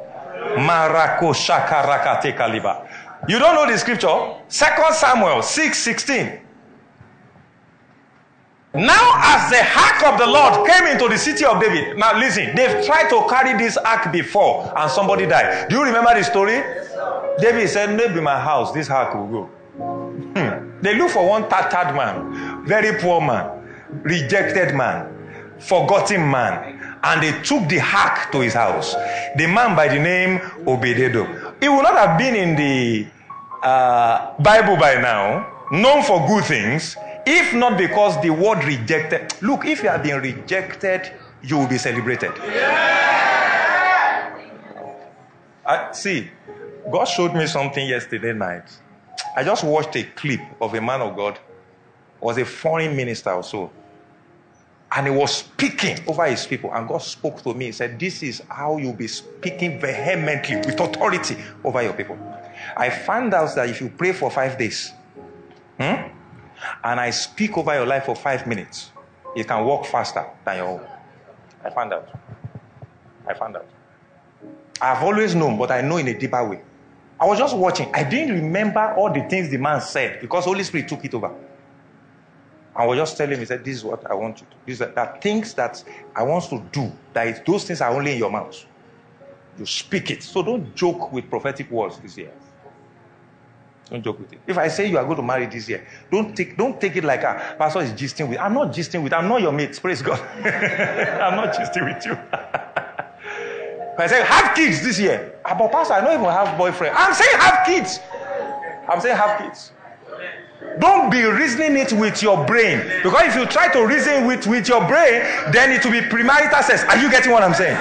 You 3.28 3.38
don't 3.38 3.54
know 3.54 3.66
the 3.70 3.78
scripture? 3.78 4.34
Second 4.48 4.94
Samuel 4.94 5.42
6 5.42 5.78
16. 5.78 6.40
Now, 8.72 9.14
as 9.16 9.50
the 9.50 9.58
ark 9.58 10.12
of 10.12 10.18
the 10.20 10.26
Lord 10.26 10.68
came 10.68 10.86
into 10.86 11.08
the 11.08 11.18
city 11.18 11.44
of 11.44 11.60
David, 11.60 11.98
now 11.98 12.16
listen, 12.16 12.54
they've 12.54 12.84
tried 12.86 13.08
to 13.10 13.26
carry 13.28 13.58
this 13.58 13.76
ark 13.76 14.12
before 14.12 14.72
and 14.76 14.88
somebody 14.90 15.26
died. 15.26 15.68
Do 15.68 15.76
you 15.76 15.84
remember 15.84 16.14
the 16.14 16.22
story? 16.22 16.62
David 17.40 17.68
said, 17.68 17.96
Maybe 17.96 18.20
my 18.20 18.38
house, 18.38 18.72
this 18.72 18.88
ark 18.88 19.14
will 19.14 19.26
go. 19.26 19.44
Hmm. 20.36 20.80
They 20.82 20.94
look 20.96 21.10
for 21.10 21.28
one 21.28 21.48
tattered 21.48 21.96
man, 21.96 22.64
very 22.64 22.98
poor 23.00 23.20
man, 23.20 23.50
rejected 24.02 24.74
man, 24.74 25.56
forgotten 25.58 26.30
man, 26.30 26.79
and 27.02 27.22
they 27.22 27.32
took 27.42 27.68
the 27.68 27.78
hack 27.78 28.30
to 28.32 28.40
his 28.40 28.54
house. 28.54 28.94
The 29.36 29.46
man 29.46 29.74
by 29.74 29.88
the 29.88 29.98
name 29.98 30.40
Obed-Edom. 30.66 31.54
He 31.60 31.68
would 31.68 31.82
not 31.82 31.96
have 31.96 32.18
been 32.18 32.34
in 32.34 32.56
the 32.56 33.06
uh, 33.62 34.34
Bible 34.38 34.76
by 34.76 35.00
now, 35.00 35.46
known 35.70 36.02
for 36.02 36.26
good 36.26 36.44
things, 36.44 36.96
if 37.26 37.54
not 37.54 37.78
because 37.78 38.20
the 38.22 38.30
word 38.30 38.64
rejected. 38.64 39.34
Look, 39.42 39.64
if 39.64 39.82
you 39.82 39.88
have 39.88 40.02
been 40.02 40.20
rejected, 40.20 41.12
you 41.42 41.58
will 41.58 41.68
be 41.68 41.78
celebrated. 41.78 42.32
I, 45.66 45.92
see, 45.92 46.30
God 46.90 47.04
showed 47.04 47.34
me 47.34 47.46
something 47.46 47.86
yesterday 47.86 48.32
night. 48.32 48.64
I 49.36 49.44
just 49.44 49.62
watched 49.62 49.94
a 49.96 50.02
clip 50.02 50.40
of 50.60 50.74
a 50.74 50.80
man 50.80 51.00
of 51.00 51.14
God, 51.16 51.38
was 52.20 52.38
a 52.38 52.44
foreign 52.44 52.96
minister 52.96 53.30
or 53.30 53.44
so. 53.44 53.70
And 54.92 55.06
he 55.06 55.12
was 55.12 55.36
speaking 55.36 55.98
over 56.06 56.26
his 56.26 56.46
people. 56.46 56.72
And 56.74 56.88
God 56.88 56.98
spoke 57.02 57.42
to 57.42 57.54
me. 57.54 57.66
He 57.66 57.72
said, 57.72 57.98
This 57.98 58.22
is 58.22 58.42
how 58.48 58.78
you'll 58.78 58.94
be 58.94 59.06
speaking 59.06 59.80
vehemently 59.80 60.56
with 60.56 60.80
authority 60.80 61.36
over 61.64 61.82
your 61.82 61.92
people. 61.92 62.18
I 62.76 62.90
found 62.90 63.32
out 63.34 63.54
that 63.54 63.68
if 63.68 63.80
you 63.80 63.88
pray 63.90 64.12
for 64.12 64.30
five 64.30 64.58
days, 64.58 64.92
hmm, 65.78 66.08
and 66.84 67.00
I 67.00 67.10
speak 67.10 67.56
over 67.56 67.74
your 67.74 67.86
life 67.86 68.04
for 68.06 68.16
five 68.16 68.46
minutes, 68.46 68.90
it 69.36 69.46
can 69.46 69.64
walk 69.64 69.86
faster 69.86 70.26
than 70.44 70.56
your 70.56 70.66
own. 70.66 70.86
I 71.64 71.70
found 71.70 71.92
out. 71.92 72.08
I 73.26 73.34
found 73.34 73.56
out. 73.56 73.66
I've 74.80 75.02
always 75.02 75.34
known, 75.34 75.58
but 75.58 75.70
I 75.70 75.82
know 75.82 75.98
in 75.98 76.08
a 76.08 76.18
deeper 76.18 76.42
way. 76.48 76.60
I 77.20 77.26
was 77.26 77.38
just 77.38 77.54
watching. 77.56 77.94
I 77.94 78.02
didn't 78.02 78.34
remember 78.34 78.94
all 78.96 79.12
the 79.12 79.20
things 79.28 79.50
the 79.50 79.58
man 79.58 79.80
said 79.80 80.20
because 80.20 80.46
Holy 80.46 80.64
Spirit 80.64 80.88
took 80.88 81.04
it 81.04 81.12
over. 81.14 81.30
I 82.74 82.86
was 82.86 82.96
just 82.96 83.16
telling 83.16 83.34
him, 83.34 83.40
he 83.40 83.46
said, 83.46 83.64
This 83.64 83.76
is 83.76 83.84
what 83.84 84.08
I 84.10 84.14
want 84.14 84.40
you 84.40 84.46
to 84.46 84.52
do. 84.52 84.58
These 84.66 84.82
are, 84.82 84.98
are 84.98 85.18
things 85.20 85.54
that 85.54 85.82
I 86.14 86.22
want 86.22 86.44
to 86.44 86.62
do. 86.72 86.92
That 87.12 87.26
is, 87.26 87.40
those 87.46 87.64
things 87.64 87.80
are 87.80 87.90
only 87.90 88.12
in 88.12 88.18
your 88.18 88.30
mouth. 88.30 88.64
You 89.58 89.66
speak 89.66 90.10
it. 90.10 90.22
So 90.22 90.42
don't 90.42 90.74
joke 90.74 91.12
with 91.12 91.28
prophetic 91.28 91.70
words 91.70 91.98
this 91.98 92.16
year. 92.16 92.32
Don't 93.90 94.04
joke 94.04 94.20
with 94.20 94.32
it. 94.32 94.38
If 94.46 94.56
I 94.56 94.68
say 94.68 94.88
you 94.88 94.98
are 94.98 95.04
going 95.04 95.16
to 95.16 95.22
marry 95.22 95.46
this 95.46 95.68
year, 95.68 95.86
don't 96.12 96.36
take 96.36 96.56
don't 96.56 96.80
take 96.80 96.94
it 96.94 97.02
like 97.02 97.22
a 97.24 97.30
ah, 97.30 97.56
pastor 97.58 97.80
is 97.80 97.90
gisting 97.90 98.28
with. 98.28 98.38
I'm 98.38 98.54
not 98.54 98.72
gisting 98.72 99.02
with. 99.02 99.12
I'm 99.12 99.26
not 99.26 99.42
your 99.42 99.50
mate. 99.50 99.78
Praise 99.82 100.00
God. 100.00 100.20
I'm 100.38 101.34
not 101.34 101.52
gisting 101.54 101.92
with 101.92 102.06
you. 102.06 102.12
I 103.98 104.06
say 104.06 104.22
have 104.24 104.54
kids 104.54 104.82
this 104.82 104.98
year, 104.98 105.34
ah, 105.44 105.54
but 105.58 105.70
pastor, 105.70 105.94
I 105.94 106.00
don't 106.00 106.14
even 106.14 106.24
have 106.24 106.56
boyfriend. 106.56 106.96
I'm 106.96 107.12
saying 107.12 107.36
have 107.36 107.66
kids. 107.66 108.00
I'm 108.88 109.00
saying 109.00 109.16
have 109.16 109.38
kids. 109.40 109.72
Don't 110.78 111.10
be 111.10 111.22
reasoning 111.22 111.76
it 111.76 111.92
with 111.92 112.22
your 112.22 112.44
brain. 112.46 112.82
Because 113.02 113.28
if 113.28 113.36
you 113.36 113.46
try 113.46 113.72
to 113.72 113.86
reason 113.86 114.26
with, 114.26 114.46
with 114.46 114.68
your 114.68 114.86
brain, 114.86 115.22
then 115.52 115.72
it 115.72 115.84
will 115.84 115.92
be 115.92 116.00
premarital 116.00 116.62
sex. 116.62 116.84
Are 116.84 116.98
you 116.98 117.10
getting 117.10 117.32
what 117.32 117.42
I'm 117.42 117.54
saying? 117.54 117.76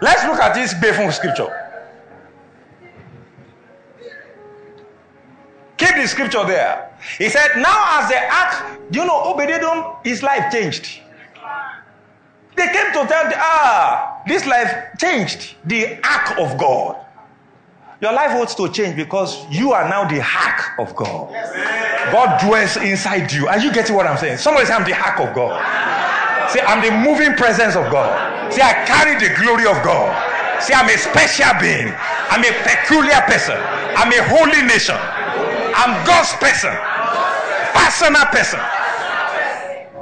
Let's 0.00 0.24
look 0.24 0.38
at 0.40 0.54
this 0.54 0.74
Befun 0.74 1.12
scripture. 1.12 1.54
Keep 5.76 5.94
the 5.96 6.06
scripture 6.06 6.44
there. 6.44 6.96
He 7.18 7.28
said, 7.28 7.56
Now 7.56 8.00
as 8.00 8.08
the 8.08 8.18
ark, 8.18 8.80
do 8.90 9.00
you 9.00 9.06
know, 9.06 9.22
Obed-Edom, 9.24 9.96
his 10.04 10.22
life 10.22 10.52
changed. 10.52 11.00
They 12.56 12.66
came 12.66 12.92
to 12.92 13.06
tell, 13.06 13.28
the, 13.28 13.36
ah, 13.36 14.22
this 14.26 14.44
life 14.44 14.98
changed. 14.98 15.54
The 15.64 15.98
ark 16.04 16.38
of 16.38 16.58
God. 16.58 17.04
Your 18.00 18.12
life 18.12 18.36
wants 18.38 18.54
to 18.54 18.68
change 18.70 18.94
because 18.94 19.44
you 19.50 19.72
are 19.72 19.88
now 19.88 20.08
the 20.08 20.22
hack 20.22 20.78
of 20.78 20.94
God. 20.94 21.32
God 22.12 22.40
dwells 22.40 22.76
inside 22.76 23.32
you. 23.32 23.48
Are 23.48 23.58
you 23.58 23.72
getting 23.72 23.96
what 23.96 24.06
I'm 24.06 24.16
saying? 24.16 24.38
Somebody 24.38 24.66
say, 24.66 24.74
I'm 24.74 24.84
the 24.84 24.94
hack 24.94 25.18
of 25.18 25.34
God. 25.34 25.58
Say, 26.50 26.60
I'm 26.60 26.80
the 26.80 26.92
moving 26.92 27.34
presence 27.34 27.74
of 27.74 27.90
God. 27.90 28.52
Say, 28.52 28.62
I 28.62 28.86
carry 28.86 29.18
the 29.18 29.34
glory 29.34 29.66
of 29.66 29.82
God. 29.82 30.14
Say, 30.62 30.74
I'm 30.74 30.88
a 30.88 30.96
special 30.96 31.50
being. 31.60 31.92
I'm 32.30 32.44
a 32.44 32.52
peculiar 32.62 33.20
person. 33.26 33.58
I'm 33.98 34.12
a 34.12 34.22
holy 34.30 34.62
nation. 34.62 34.96
I'm 35.74 36.04
God's 36.06 36.32
person, 36.34 36.74
personal 37.74 38.26
person. 38.26 38.60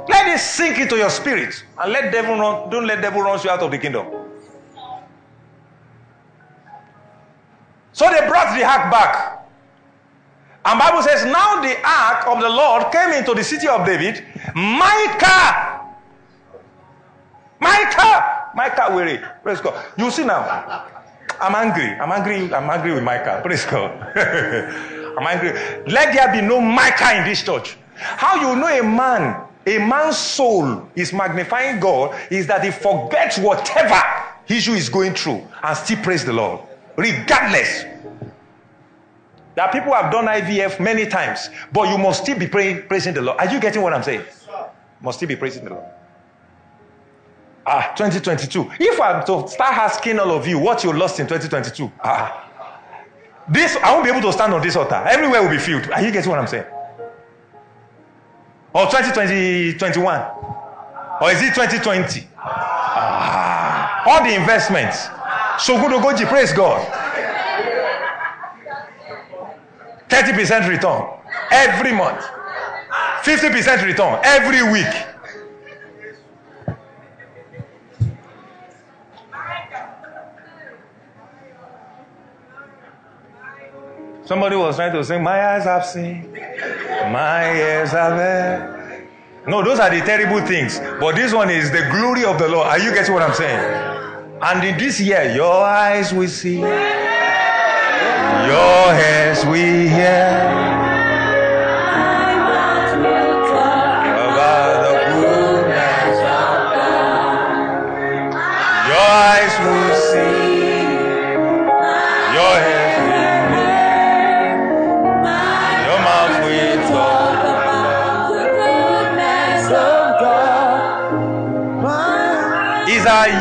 Let 0.09 0.27
it 0.27 0.39
sink 0.39 0.79
into 0.79 0.97
your 0.97 1.09
spirit 1.09 1.63
and 1.79 1.91
let 1.91 2.11
devil 2.11 2.37
run, 2.37 2.69
don't 2.69 2.87
let 2.87 3.01
devil 3.01 3.21
run 3.21 3.39
you 3.43 3.49
out 3.49 3.59
of 3.59 3.71
the 3.71 3.77
kingdom. 3.77 4.26
So 7.97 8.05
they 8.11 8.27
brought 8.27 8.55
the 8.55 8.63
ark 8.63 8.91
back. 8.91 9.49
And 10.63 10.77
Bible 10.77 11.01
says, 11.01 11.25
now 11.25 11.63
the 11.63 11.75
ark 11.83 12.27
of 12.27 12.39
the 12.39 12.47
Lord 12.47 12.91
came 12.91 13.09
into 13.13 13.33
the 13.33 13.43
city 13.43 13.67
of 13.67 13.87
David. 13.87 14.23
Micah. 14.53 15.81
Micah. 17.59 18.51
Micah, 18.53 18.95
wait, 18.95 19.19
praise 19.41 19.61
God. 19.61 19.83
You 19.97 20.11
see 20.11 20.25
now. 20.25 20.85
I'm 21.41 21.55
angry. 21.55 21.89
I'm 21.99 22.11
angry. 22.11 22.53
I'm 22.53 22.69
angry 22.69 22.93
with 22.93 23.03
Micah. 23.03 23.41
Praise 23.43 23.65
God. 23.65 23.91
I'm 25.17 25.25
angry? 25.25 25.53
Let 25.91 26.13
there 26.13 26.31
be 26.31 26.47
no 26.47 26.61
Micah 26.61 27.17
in 27.17 27.23
this 27.23 27.41
church. 27.41 27.77
How 27.95 28.35
you 28.35 28.55
know 28.55 28.67
a 28.67 28.83
man, 28.83 29.41
a 29.65 29.79
man's 29.79 30.19
soul 30.19 30.87
is 30.95 31.13
magnifying 31.13 31.79
God 31.79 32.15
is 32.29 32.45
that 32.45 32.63
he 32.63 32.69
forgets 32.69 33.39
whatever 33.39 33.99
issue 34.47 34.73
is 34.73 34.87
going 34.87 35.15
through 35.15 35.47
and 35.63 35.75
still 35.75 35.97
praise 36.03 36.23
the 36.23 36.33
Lord, 36.33 36.61
regardless. 36.97 37.85
There 39.55 39.65
are 39.65 39.71
people 39.71 39.93
who 39.93 39.95
have 39.95 40.11
done 40.11 40.25
IVF 40.25 40.79
many 40.79 41.07
times, 41.07 41.49
but 41.71 41.89
you 41.89 41.97
must 41.97 42.23
still 42.23 42.37
be 42.37 42.47
praying, 42.47 42.87
praising 42.87 43.13
the 43.13 43.21
Lord. 43.21 43.39
Are 43.39 43.51
you 43.51 43.59
getting 43.59 43.81
what 43.81 43.93
I'm 43.93 44.03
saying? 44.03 44.23
Must 45.01 45.17
still 45.17 45.27
be 45.27 45.35
praising 45.35 45.63
the 45.63 45.71
Lord. 45.71 45.85
Ah, 47.65 47.93
2022. 47.95 48.71
If 48.79 49.01
I'm 49.01 49.25
to 49.25 49.47
start 49.47 49.77
asking 49.77 50.19
all 50.19 50.31
of 50.31 50.47
you 50.47 50.59
what 50.59 50.83
you 50.83 50.93
lost 50.93 51.19
in 51.19 51.27
2022, 51.27 51.91
ah, 52.03 52.45
this, 53.49 53.77
I 53.77 53.93
won't 53.93 54.05
be 54.05 54.11
able 54.11 54.21
to 54.21 54.33
stand 54.33 54.53
on 54.53 54.61
this 54.61 54.75
altar. 54.75 55.03
Everywhere 55.07 55.41
will 55.41 55.49
be 55.49 55.57
filled. 55.57 55.89
Are 55.91 56.01
you 56.01 56.11
getting 56.11 56.29
what 56.29 56.39
I'm 56.39 56.47
saying? 56.47 56.65
Or 58.73 58.85
2020, 58.85 59.73
21? 59.77 60.21
Or 61.21 61.31
is 61.31 61.41
it 61.41 61.55
2020? 61.55 62.27
Ah, 62.37 64.03
all 64.05 64.23
the 64.23 64.35
investments. 64.35 65.07
So 65.59 65.75
good 65.79 65.91
Ogoji, 65.91 66.25
praise 66.27 66.53
God. 66.53 66.85
30% 70.09 70.69
return 70.69 71.03
every 71.51 71.91
month. 71.91 72.23
50% 73.23 73.85
return 73.85 74.19
every 74.23 74.63
week. 74.71 74.85
Somebody 84.25 84.57
was 84.57 84.75
trying 84.75 84.91
to 84.93 85.03
sing, 85.03 85.23
My 85.23 85.53
eyes 85.53 85.63
have 85.63 85.85
seen, 85.85 86.33
my 86.33 87.53
ears 87.55 87.91
have 87.91 88.13
heard. 88.13 89.07
No, 89.47 89.63
those 89.63 89.79
are 89.79 89.89
the 89.89 90.01
terrible 90.01 90.45
things. 90.45 90.79
But 90.99 91.15
this 91.15 91.33
one 91.33 91.49
is 91.49 91.71
the 91.71 91.87
glory 91.91 92.25
of 92.25 92.37
the 92.37 92.49
Lord. 92.49 92.67
Are 92.67 92.77
you 92.77 92.93
getting 92.93 93.13
what 93.13 93.23
I'm 93.23 93.33
saying? 93.33 93.96
And 94.39 94.63
in 94.63 94.77
this 94.77 94.99
year, 94.99 95.31
your 95.33 95.51
eyes 95.63 96.13
will 96.13 96.27
see, 96.27 96.59
your 96.59 96.67
ears 98.93 99.43
will 99.45 99.89
hear. 99.89 100.76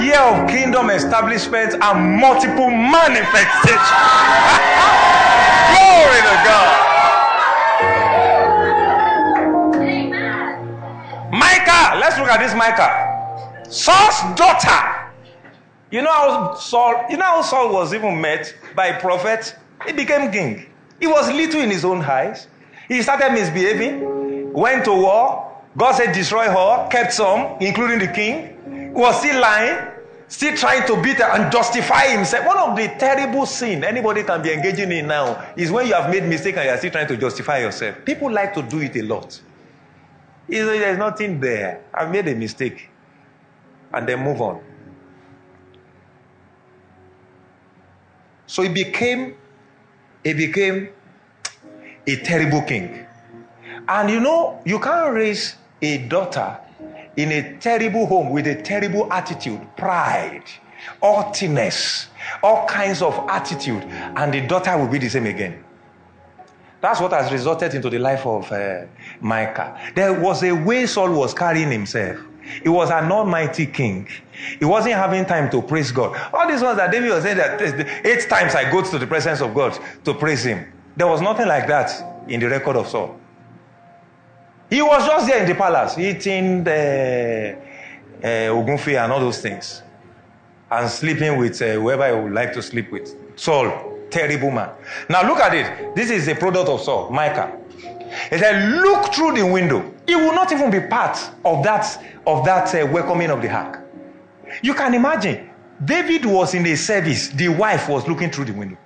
Year 0.05 0.21
of 0.21 0.49
kingdom 0.49 0.91
establishment 0.91 1.75
and 1.75 2.21
multiple 2.21 2.71
manifestations. 2.71 3.77
Glory 5.77 6.21
to 6.23 6.37
God. 6.47 6.87
Micah, 11.31 11.99
let's 11.99 12.19
look 12.19 12.29
at 12.29 12.39
this 12.41 12.55
Micah. 12.55 13.17
Saul's 13.69 14.37
daughter. 14.37 15.11
You 15.91 16.03
know 16.03 16.13
how 16.13 16.55
Saul, 16.55 17.07
you 17.09 17.17
know 17.17 17.25
how 17.25 17.43
Saul 17.43 17.73
was 17.73 17.95
even 17.95 18.21
met 18.21 18.55
by 18.75 18.87
a 18.87 19.01
prophet? 19.01 19.57
He 19.87 19.93
became 19.93 20.33
king. 20.33 20.67
He 20.99 21.07
was 21.07 21.29
little 21.29 21.61
in 21.61 21.71
his 21.71 21.85
own 21.85 22.03
eyes. 22.03 22.49
He 22.89 23.03
started 23.03 23.33
misbehaving, 23.33 24.53
went 24.53 24.85
to 24.87 24.93
war. 24.93 25.53
God 25.77 25.93
said, 25.93 26.13
destroy 26.13 26.45
her, 26.45 26.89
kept 26.91 27.13
some, 27.13 27.57
including 27.61 27.99
the 27.99 28.09
king. 28.09 28.57
Was 28.97 29.19
still 29.19 29.41
lying, 29.43 29.93
still 30.27 30.57
trying 30.57 30.87
to 30.87 31.01
beat 31.03 31.21
and 31.21 31.53
justify 31.53 32.07
himself. 32.07 32.47
One 32.47 32.57
of 32.57 32.75
the 32.77 32.89
terrible 32.99 33.45
sin 33.45 33.85
anybody 33.85 34.23
can 34.23 34.41
be 34.41 34.51
engaging 34.53 34.91
in 34.91 35.07
now 35.07 35.53
is 35.55 35.71
when 35.71 35.87
you 35.87 35.93
have 35.93 36.11
made 36.11 36.25
mistake 36.25 36.57
and 36.57 36.65
you 36.65 36.71
are 36.71 36.79
still 36.79 36.91
trying 36.91 37.07
to 37.09 37.17
justify 37.19 37.59
yourself. 37.59 37.97
People 38.07 38.33
like 38.33 38.55
to 38.55 38.63
do 38.63 38.81
it 38.81 38.97
a 38.97 39.03
lot. 39.03 39.39
There's 40.49 40.97
nothing 40.97 41.39
there. 41.41 41.85
I've 41.93 42.11
made 42.11 42.27
a 42.29 42.35
mistake. 42.35 42.89
And 43.93 44.09
then 44.09 44.21
move 44.21 44.41
on. 44.41 44.63
So 48.47 48.63
he 48.63 48.71
became, 48.71 49.37
he 50.25 50.33
became 50.33 50.89
a 52.07 52.17
terrible 52.17 52.63
king. 52.63 53.07
And 53.89 54.11
you 54.11 54.21
know, 54.21 54.63
you 54.65 54.81
can't 54.81 55.13
raise 55.13 55.57
a 55.83 55.99
daughter 56.09 56.61
in 57.17 57.33
a 57.33 57.57
terrible 57.59 58.07
home 58.07 58.31
with 58.31 58.47
a 58.47 58.61
terrible 58.63 59.13
attitude, 59.13 59.61
pride, 59.77 60.45
haughtiness, 61.01 62.09
all 62.43 62.67
kinds 62.67 63.03
of 63.03 63.15
attitude, 63.29 63.83
and 63.85 64.33
the 64.33 64.47
daughter 64.47 64.77
will 64.77 64.89
be 64.89 64.99
the 64.99 65.09
same 65.09 65.27
again. 65.27 65.65
That's 66.81 67.01
what 67.01 67.13
has 67.13 67.33
resulted 67.33 67.75
into 67.75 67.89
the 67.91 67.99
life 67.99 68.27
of 68.27 68.51
uh, 68.53 68.85
Micah. 69.21 69.79
There 69.95 70.13
was 70.13 70.43
a 70.43 70.53
way 70.53 70.87
Saul 70.87 71.11
was 71.13 71.33
carrying 71.33 71.71
himself. 71.71 72.21
He 72.63 72.69
was 72.69 72.91
an 72.91 73.11
almighty 73.11 73.67
king. 73.67 74.07
He 74.59 74.65
wasn't 74.65 74.95
having 74.95 75.25
time 75.25 75.51
to 75.51 75.63
praise 75.63 75.91
God. 75.91 76.17
All 76.33 76.47
these 76.47 76.63
ones 76.63 76.77
that 76.77 76.93
David 76.93 77.11
was 77.11 77.25
saying 77.25 77.39
that 77.39 78.07
eight 78.07 78.29
times 78.29 78.55
I 78.55 78.71
go 78.71 78.83
to 78.83 78.99
the 78.99 79.07
presence 79.07 79.41
of 79.41 79.53
God 79.53 79.77
to 80.05 80.15
praise 80.15 80.45
him. 80.45 80.73
There 80.97 81.09
was 81.09 81.21
nothing 81.21 81.49
like 81.49 81.67
that 81.67 82.29
in 82.29 82.39
the 82.39 82.49
record 82.49 82.77
of 82.77 82.89
Saul. 82.89 83.19
He 84.69 84.83
was 84.83 85.07
just 85.07 85.27
there 85.29 85.41
in 85.43 85.49
the 85.49 85.55
palace 85.55 85.97
eating 85.99 86.65
the 86.65 87.57
uh, 88.23 88.27
and 88.27 89.13
all 89.13 89.21
those 89.21 89.41
things 89.41 89.83
and 90.71 90.91
sleeping 90.91 91.39
with 91.39 91.61
uh, 91.63 91.75
whoever 91.75 92.09
he 92.15 92.23
would 92.23 92.33
like 92.33 92.53
to 92.53 92.63
sleep 92.63 92.91
with. 92.91 93.15
Saul, 93.37 93.99
terrible 94.11 94.51
man. 94.51 94.71
Now 95.09 95.27
look 95.27 95.39
at 95.39 95.55
it. 95.55 95.95
This 95.95 96.11
is 96.11 96.27
a 96.29 96.35
product 96.35 96.69
of 96.69 96.81
Saul, 96.81 97.11
Micah. 97.11 97.57
He 98.31 98.39
said, 98.39 98.73
look 98.73 99.13
through 99.15 99.35
the 99.37 99.47
window. 99.47 99.93
It 100.07 100.17
will 100.17 100.35
not 100.35 100.51
even 100.53 100.71
be 100.71 100.81
part 100.81 101.19
of 101.45 101.63
that 101.65 102.03
of 102.27 102.45
that 102.45 102.75
uh, 102.75 102.87
welcoming 102.87 103.31
of 103.31 103.43
the 103.43 103.51
ark. 103.51 103.83
You 104.63 104.75
can 104.75 104.95
imagine. 104.95 105.51
David 105.85 106.25
was 106.25 106.55
in 106.55 106.67
a 106.67 106.75
service. 106.77 107.29
The 107.29 107.49
wife 107.49 107.89
was 107.89 108.09
looking 108.09 108.31
through 108.31 108.47
the 108.47 108.53
window. 108.53 108.79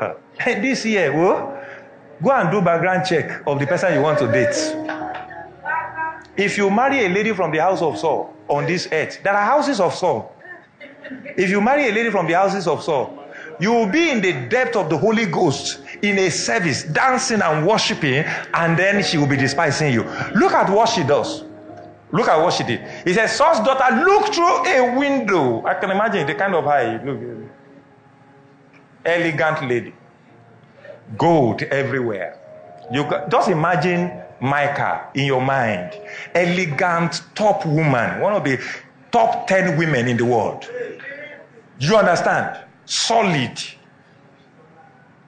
This 0.44 0.86
year, 0.86 1.12
well, 1.12 1.59
Go 2.22 2.32
and 2.32 2.50
do 2.50 2.60
background 2.60 3.06
check 3.06 3.42
of 3.46 3.58
the 3.58 3.66
person 3.66 3.94
you 3.94 4.02
want 4.02 4.18
to 4.18 4.30
date. 4.30 4.54
If 6.36 6.58
you 6.58 6.70
marry 6.70 7.06
a 7.06 7.08
lady 7.08 7.32
from 7.32 7.50
the 7.50 7.58
house 7.58 7.80
of 7.80 7.98
Saul 7.98 8.34
on 8.48 8.66
this 8.66 8.88
earth, 8.92 9.22
there 9.22 9.34
are 9.34 9.44
houses 9.44 9.80
of 9.80 9.94
Saul. 9.94 10.34
If 11.36 11.48
you 11.48 11.60
marry 11.60 11.88
a 11.88 11.92
lady 11.92 12.10
from 12.10 12.26
the 12.26 12.34
houses 12.34 12.66
of 12.66 12.82
Saul, 12.82 13.18
you 13.58 13.72
will 13.72 13.86
be 13.86 14.10
in 14.10 14.20
the 14.20 14.32
depth 14.48 14.76
of 14.76 14.90
the 14.90 14.98
Holy 14.98 15.26
Ghost 15.26 15.80
in 16.02 16.18
a 16.18 16.30
service, 16.30 16.84
dancing 16.84 17.40
and 17.42 17.66
worshiping, 17.66 18.24
and 18.54 18.78
then 18.78 19.02
she 19.02 19.16
will 19.16 19.26
be 19.26 19.36
despising 19.36 19.92
you. 19.92 20.02
Look 20.34 20.52
at 20.52 20.68
what 20.70 20.90
she 20.90 21.02
does. 21.02 21.44
Look 22.12 22.28
at 22.28 22.36
what 22.42 22.52
she 22.52 22.64
did. 22.64 22.80
He 23.04 23.14
said, 23.14 23.28
Saul's 23.28 23.60
daughter, 23.64 23.94
look 24.04 24.32
through 24.32 24.66
a 24.66 24.98
window. 24.98 25.64
I 25.64 25.74
can 25.74 25.90
imagine 25.90 26.26
the 26.26 26.34
kind 26.34 26.54
of 26.54 26.66
eye. 26.66 27.02
Look, 27.02 27.20
elegant 29.04 29.68
lady 29.68 29.94
gold 31.16 31.62
everywhere. 31.62 32.38
You 32.92 33.08
just 33.30 33.48
imagine 33.48 34.10
Micah 34.40 35.10
in 35.14 35.26
your 35.26 35.40
mind, 35.40 35.98
elegant 36.34 37.22
top 37.34 37.64
woman, 37.66 38.20
one 38.20 38.32
of 38.32 38.44
the 38.44 38.58
top 39.12 39.46
10 39.46 39.76
women 39.76 40.08
in 40.08 40.16
the 40.16 40.24
world. 40.24 40.68
You 41.78 41.96
understand? 41.96 42.64
Solid. 42.84 43.58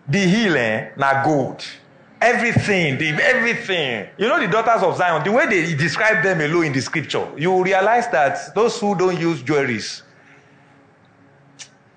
The 0.09 0.19
healing, 0.19 0.57
eh, 0.57 0.91
na 0.97 1.25
gold. 1.25 1.65
Everything, 2.21 2.99
the, 2.99 3.09
everything. 3.23 4.09
You 4.19 4.29
know 4.29 4.41
the 4.41 4.49
daughters 4.49 4.83
of 4.83 4.97
Zion, 4.97 5.25
the 5.25 5.33
way 5.33 5.47
they 5.47 5.75
describe 5.75 6.23
them 6.23 6.41
alone 6.41 6.67
in 6.67 6.73
the 6.73 6.81
scripture, 6.81 7.27
you 7.37 7.63
realize 7.63 8.09
that 8.09 8.55
those 8.55 8.79
who 8.79 8.97
don't 8.97 9.19
use 9.19 9.43
jewelries. 9.43 10.03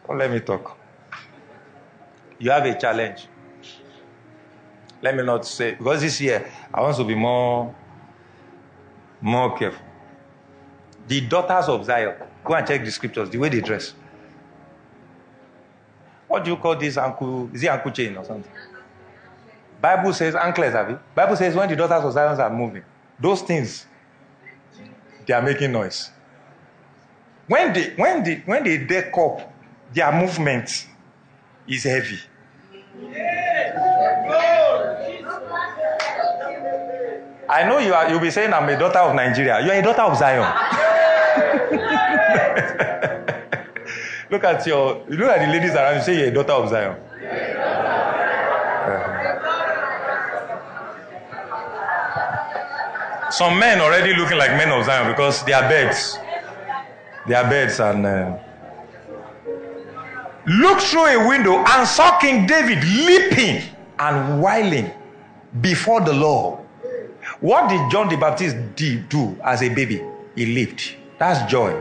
Don't 0.08 0.18
let 0.18 0.32
me 0.32 0.40
talk. 0.40 0.78
You 2.40 2.52
have 2.52 2.66
a 2.66 2.80
challenge. 2.80 3.28
Let 5.06 5.16
me 5.16 5.22
not 5.22 5.46
say, 5.46 5.76
because 5.76 6.02
this 6.02 6.20
year 6.20 6.50
I 6.74 6.82
want 6.82 6.98
to 6.98 7.04
be 7.04 7.14
more, 7.14 7.76
more 9.22 9.56
careful. 9.56 9.86
The 11.08 11.22
daughters 11.22 11.70
of 11.70 11.86
Zion, 11.86 12.16
go 12.44 12.56
and 12.56 12.66
check 12.68 12.84
the 12.84 12.90
scriptures, 12.90 13.30
the 13.30 13.38
way 13.38 13.50
they 13.50 13.62
dress. 13.62 13.94
What 16.28 16.44
do 16.44 16.50
you 16.50 16.58
call 16.58 16.76
this? 16.76 16.98
Is 16.98 17.64
it 17.64 17.68
ankle 17.68 17.92
chain 17.92 18.18
or 18.18 18.26
something? 18.26 18.52
Bible 19.80 20.12
says 20.12 20.34
anklets, 20.34 20.74
have 20.74 20.90
you? 20.90 21.00
Bible 21.14 21.36
says 21.36 21.54
when 21.54 21.70
the 21.70 21.76
daughters 21.76 22.04
of 22.04 22.12
Zion 22.12 22.42
are 22.42 22.50
moving, 22.50 22.84
those 23.20 23.44
things 23.44 23.86
they 25.28 25.36
are 25.36 25.42
making 25.44 25.72
noise. 25.72 26.10
When 27.46 27.74
they 27.74 27.94
when 27.96 28.24
they 28.24 28.42
when 28.48 28.64
they 28.64 28.80
deck 28.80 29.16
up, 29.16 29.54
their 29.94 30.12
movement 30.12 30.88
is 31.68 31.84
heavy. 31.84 32.18
I 37.50 37.64
know 37.68 37.80
you 37.80 37.94
are. 37.94 38.10
You'll 38.10 38.20
be 38.20 38.32
saying 38.32 38.54
I'm 38.54 38.68
a 38.70 38.78
daughter 38.78 39.00
of 39.00 39.16
Nigeria. 39.16 39.62
You 39.64 39.72
are 39.72 39.80
a 39.80 39.82
daughter 39.82 40.02
of 40.02 40.18
Zion. 40.18 40.42
look 44.32 44.44
at 44.44 44.66
your. 44.66 45.04
Look 45.08 45.30
at 45.30 45.46
the 45.46 45.52
ladies 45.52 45.72
around 45.76 45.96
you. 45.98 46.02
Say 46.04 46.18
you're 46.20 46.30
a 46.30 46.34
daughter 46.34 46.54
of 46.54 46.70
Zion. 46.70 46.96
Some 53.32 53.60
men 53.60 53.82
already 53.82 54.16
looking 54.16 54.38
like 54.38 54.52
men 54.52 54.72
of 54.72 54.86
Zion 54.86 55.12
because 55.12 55.44
they 55.46 55.54
are 55.54 55.68
beds. 55.70 56.18
They 57.28 57.36
are 57.36 57.50
beds 57.50 57.80
and. 57.80 58.06
Uh, 58.06 58.38
through 60.96 61.08
a 61.08 61.28
window 61.28 61.58
and 61.58 61.88
saw 61.88 62.18
King 62.20 62.46
David 62.46 62.84
leaping 62.84 63.62
and 64.00 64.42
whiling 64.42 64.92
before 65.62 66.02
the 66.02 66.14
Lord. 66.14 66.65
What 67.46 67.70
did 67.70 67.92
John 67.92 68.10
the 68.10 68.18
Baptist 68.18 68.58
do 68.76 69.38
as 69.44 69.62
a 69.62 69.70
baby? 69.70 70.02
He 70.36 70.48
leaped. 70.48 70.96
That's 71.20 71.48
joy. 71.48 71.74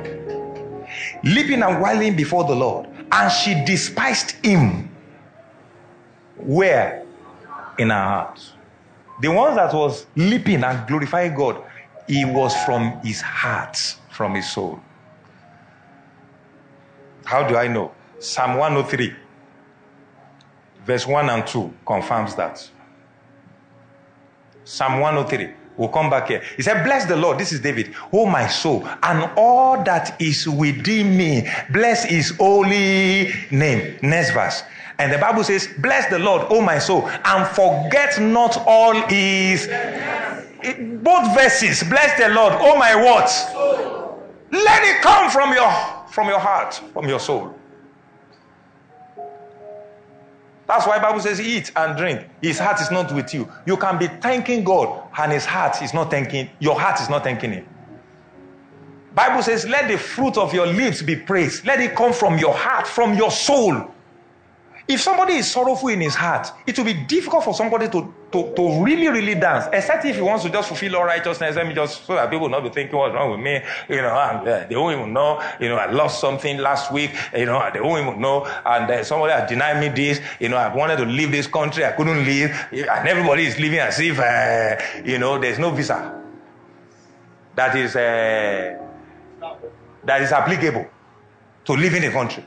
Leaping 1.23 1.63
and 1.63 1.81
whiling 1.81 2.15
before 2.15 2.45
the 2.45 2.55
Lord. 2.55 2.87
And 3.11 3.33
she 3.33 3.65
despised 3.65 4.33
him. 4.45 4.91
Where? 6.37 7.07
In 7.79 7.89
her 7.89 7.95
heart. 7.95 8.47
The 9.23 9.29
one 9.29 9.57
that 9.57 9.73
was 9.73 10.05
leaping 10.17 10.65
and 10.65 10.87
glorifying 10.87 11.35
God, 11.35 11.65
he 12.07 12.27
was 12.27 12.55
from 12.67 13.01
his 13.03 13.23
heart, 13.23 13.79
from 14.11 14.35
his 14.35 14.53
soul. 14.53 14.79
How 17.25 17.49
do 17.49 17.57
I 17.57 17.69
know? 17.69 17.91
Psalm 18.19 18.59
103, 18.59 19.15
verse 20.85 21.07
1 21.07 21.31
and 21.31 21.47
2 21.47 21.73
confirms 21.87 22.35
that. 22.35 22.69
Psalm 24.65 25.01
103. 25.01 25.55
We'll 25.77 25.89
come 25.89 26.09
back 26.09 26.29
here. 26.29 26.43
He 26.57 26.63
said, 26.63 26.85
Bless 26.85 27.05
the 27.07 27.17
Lord. 27.17 27.39
This 27.39 27.53
is 27.53 27.61
David. 27.61 27.95
Oh, 28.13 28.27
my 28.27 28.47
soul, 28.47 28.89
and 29.03 29.31
all 29.37 29.83
that 29.85 30.21
is 30.21 30.49
within 30.49 31.17
me. 31.17 31.49
Bless 31.73 32.05
his 32.05 32.31
holy 32.37 33.33
name. 33.51 33.99
Next 34.03 34.31
verse. 34.33 34.63
And 34.99 35.13
the 35.13 35.19
Bible 35.19 35.43
says, 35.43 35.69
Bless 35.79 36.09
the 36.09 36.19
Lord, 36.19 36.47
oh 36.51 36.61
my 36.61 36.79
soul, 36.79 37.09
and 37.09 37.47
forget 37.49 38.21
not 38.21 38.57
all 38.67 38.95
his. 39.09 39.69
It, 40.63 41.03
both 41.03 41.35
verses, 41.35 41.83
bless 41.83 42.19
the 42.19 42.29
Lord, 42.29 42.55
oh 42.57 42.77
my 42.79 42.95
what? 42.95 43.29
Let 44.51 44.83
it 44.85 45.03
come 45.03 45.31
from 45.31 45.53
your 45.53 45.71
from 46.09 46.29
your 46.29 46.39
heart, 46.39 46.81
from 46.93 47.09
your 47.09 47.19
soul. 47.19 47.55
That's 50.67 50.87
why 50.87 50.99
Bible 50.99 51.21
says 51.21 51.41
eat 51.41 51.71
and 51.77 51.97
drink. 51.97 52.27
His 52.41 52.59
heart 52.59 52.81
is 52.81 52.91
not 52.91 53.13
with 53.13 53.35
you. 53.35 53.49
You 53.67 53.77
can 53.77 53.99
be 53.99 54.07
thanking 54.09 54.65
God 54.65 55.09
and 55.19 55.33
his 55.33 55.45
heart 55.45 55.83
is 55.83 55.93
not 55.93 56.11
thanking 56.11 56.51
your 56.59 56.79
heart 56.79 57.01
is 57.01 57.09
not 57.09 57.23
thanking 57.25 57.53
him. 57.53 57.67
Bible 59.15 59.43
says 59.43 59.67
let 59.67 59.89
the 59.89 59.99
fruit 59.99 60.37
of 60.39 60.55
your 60.55 60.67
lips 60.67 61.03
be 61.03 61.17
praised. 61.17 61.67
Let 61.67 61.81
it 61.81 61.95
come 61.95 62.13
from 62.13 62.39
your 62.39 62.55
heart, 62.55 62.87
from 62.87 63.15
your 63.15 63.31
soul. 63.31 63.94
If 64.87 65.01
somebody 65.01 65.35
is 65.35 65.51
sorrowful 65.51 65.89
in 65.89 66.03
his 66.03 66.15
heart, 66.15 66.53
it 66.67 66.77
will 66.77 66.85
be 66.85 66.93
difficult 66.93 67.43
for 67.45 67.55
somebody 67.55 67.89
to, 67.89 68.15
to, 68.33 68.53
to 68.55 68.83
really, 68.83 69.09
really 69.09 69.35
dance, 69.35 69.65
except 69.73 70.05
if 70.05 70.17
he 70.17 70.21
wants 70.21 70.45
to 70.45 70.51
just 70.51 70.69
fulfill 70.69 70.97
all 70.97 71.05
righteousness. 71.05 71.57
Let 71.57 71.67
me 71.67 71.73
just, 71.73 72.05
so 72.05 72.15
that 72.15 72.31
people 72.31 72.51
not 72.51 72.63
be 72.63 72.69
thinking 72.69 72.99
what's 72.99 73.15
wrong 73.15 73.31
with 73.31 73.41
me. 73.41 73.63
You 73.89 74.03
know, 74.03 74.15
and 74.15 74.47
uh, 74.47 74.67
they 74.69 74.77
won't 74.77 74.99
even 74.99 75.15
know, 75.15 75.43
you 75.59 75.71
know, 75.71 75.77
I 75.77 75.91
lost 75.91 76.21
something 76.21 76.59
last 76.59 76.93
week, 76.93 77.13
you 77.35 77.47
know, 77.47 77.67
they 77.73 77.81
won't 77.81 78.07
even 78.07 78.21
know. 78.21 78.45
And 78.45 78.91
uh, 78.91 79.03
somebody 79.05 79.33
has 79.33 79.49
denied 79.49 79.81
me 79.81 79.89
this, 79.89 80.21
you 80.39 80.51
know, 80.51 80.59
I 80.59 80.75
wanted 80.75 80.99
to 80.99 81.07
leave 81.07 81.33
this 81.33 81.47
country, 81.47 81.87
I 81.87 81.93
couldn't 81.93 82.23
leave. 82.23 82.51
And 82.71 83.09
everybody 83.09 83.47
is 83.47 83.59
living 83.59 83.79
as 83.79 83.99
if, 84.01 84.19
uh, 84.19 84.77
you 85.03 85.19
know, 85.19 85.39
there's 85.39 85.59
no 85.59 85.71
visa 85.71 86.21
that 87.55 87.75
is, 87.75 87.97
uh, 87.97 88.77
that 90.05 90.21
is 90.21 90.31
applicable 90.31 90.87
to 91.65 91.73
live 91.73 91.95
in 91.95 92.03
the 92.03 92.11
country. 92.11 92.45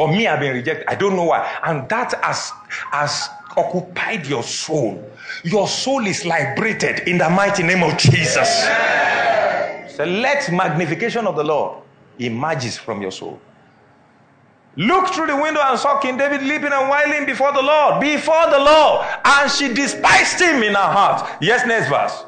But 0.00 0.12
me, 0.12 0.26
I've 0.26 0.40
been 0.40 0.54
rejected. 0.54 0.86
I 0.88 0.94
don't 0.94 1.14
know 1.14 1.24
why. 1.24 1.46
And 1.62 1.86
that 1.90 2.14
has, 2.24 2.52
has 2.90 3.28
occupied 3.54 4.26
your 4.26 4.42
soul. 4.42 5.04
Your 5.44 5.68
soul 5.68 6.06
is 6.06 6.24
liberated 6.24 7.06
in 7.06 7.18
the 7.18 7.28
mighty 7.28 7.62
name 7.62 7.82
of 7.82 7.98
Jesus. 7.98 8.48
So 9.94 10.04
let 10.06 10.50
magnification 10.50 11.26
of 11.26 11.36
the 11.36 11.44
Lord 11.44 11.82
emerges 12.18 12.78
from 12.78 13.02
your 13.02 13.12
soul. 13.12 13.38
Look 14.76 15.08
through 15.08 15.26
the 15.26 15.36
window 15.36 15.60
and 15.62 15.78
saw 15.78 15.98
King 15.98 16.16
David 16.16 16.44
leaping 16.44 16.72
and 16.72 16.88
whiling 16.88 17.26
before 17.26 17.52
the 17.52 17.60
Lord, 17.60 18.00
before 18.00 18.50
the 18.50 18.58
Lord, 18.58 19.06
and 19.22 19.50
she 19.50 19.68
despised 19.74 20.40
him 20.40 20.62
in 20.62 20.72
her 20.72 20.80
heart. 20.80 21.30
Yes, 21.42 21.66
next 21.66 21.90
verse. 21.90 22.24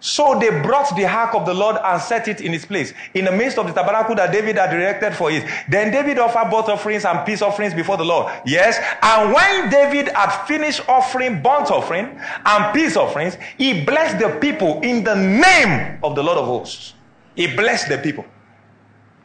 So 0.00 0.38
they 0.38 0.48
brought 0.62 0.96
the 0.96 1.04
ark 1.04 1.34
of 1.34 1.44
the 1.44 1.52
Lord 1.52 1.76
and 1.84 2.00
set 2.00 2.26
it 2.26 2.40
in 2.40 2.54
its 2.54 2.64
place 2.64 2.94
in 3.12 3.26
the 3.26 3.32
midst 3.32 3.58
of 3.58 3.66
the 3.66 3.72
tabernacle 3.72 4.14
that 4.16 4.32
David 4.32 4.56
had 4.56 4.72
erected 4.72 5.14
for 5.14 5.30
it. 5.30 5.44
Then 5.68 5.92
David 5.92 6.18
offered 6.18 6.50
burnt 6.50 6.68
offerings 6.68 7.04
and 7.04 7.24
peace 7.26 7.42
offerings 7.42 7.74
before 7.74 7.98
the 7.98 8.04
Lord. 8.04 8.32
Yes. 8.46 8.78
And 9.02 9.32
when 9.32 9.68
David 9.68 10.08
had 10.08 10.46
finished 10.46 10.88
offering 10.88 11.42
burnt 11.42 11.70
offering 11.70 12.18
and 12.46 12.74
peace 12.74 12.96
offerings, 12.96 13.36
he 13.58 13.84
blessed 13.84 14.18
the 14.18 14.38
people 14.40 14.80
in 14.80 15.04
the 15.04 15.14
name 15.14 15.98
of 16.02 16.14
the 16.14 16.22
Lord 16.22 16.38
of 16.38 16.46
hosts. 16.46 16.94
He 17.36 17.54
blessed 17.54 17.90
the 17.90 17.98
people. 17.98 18.24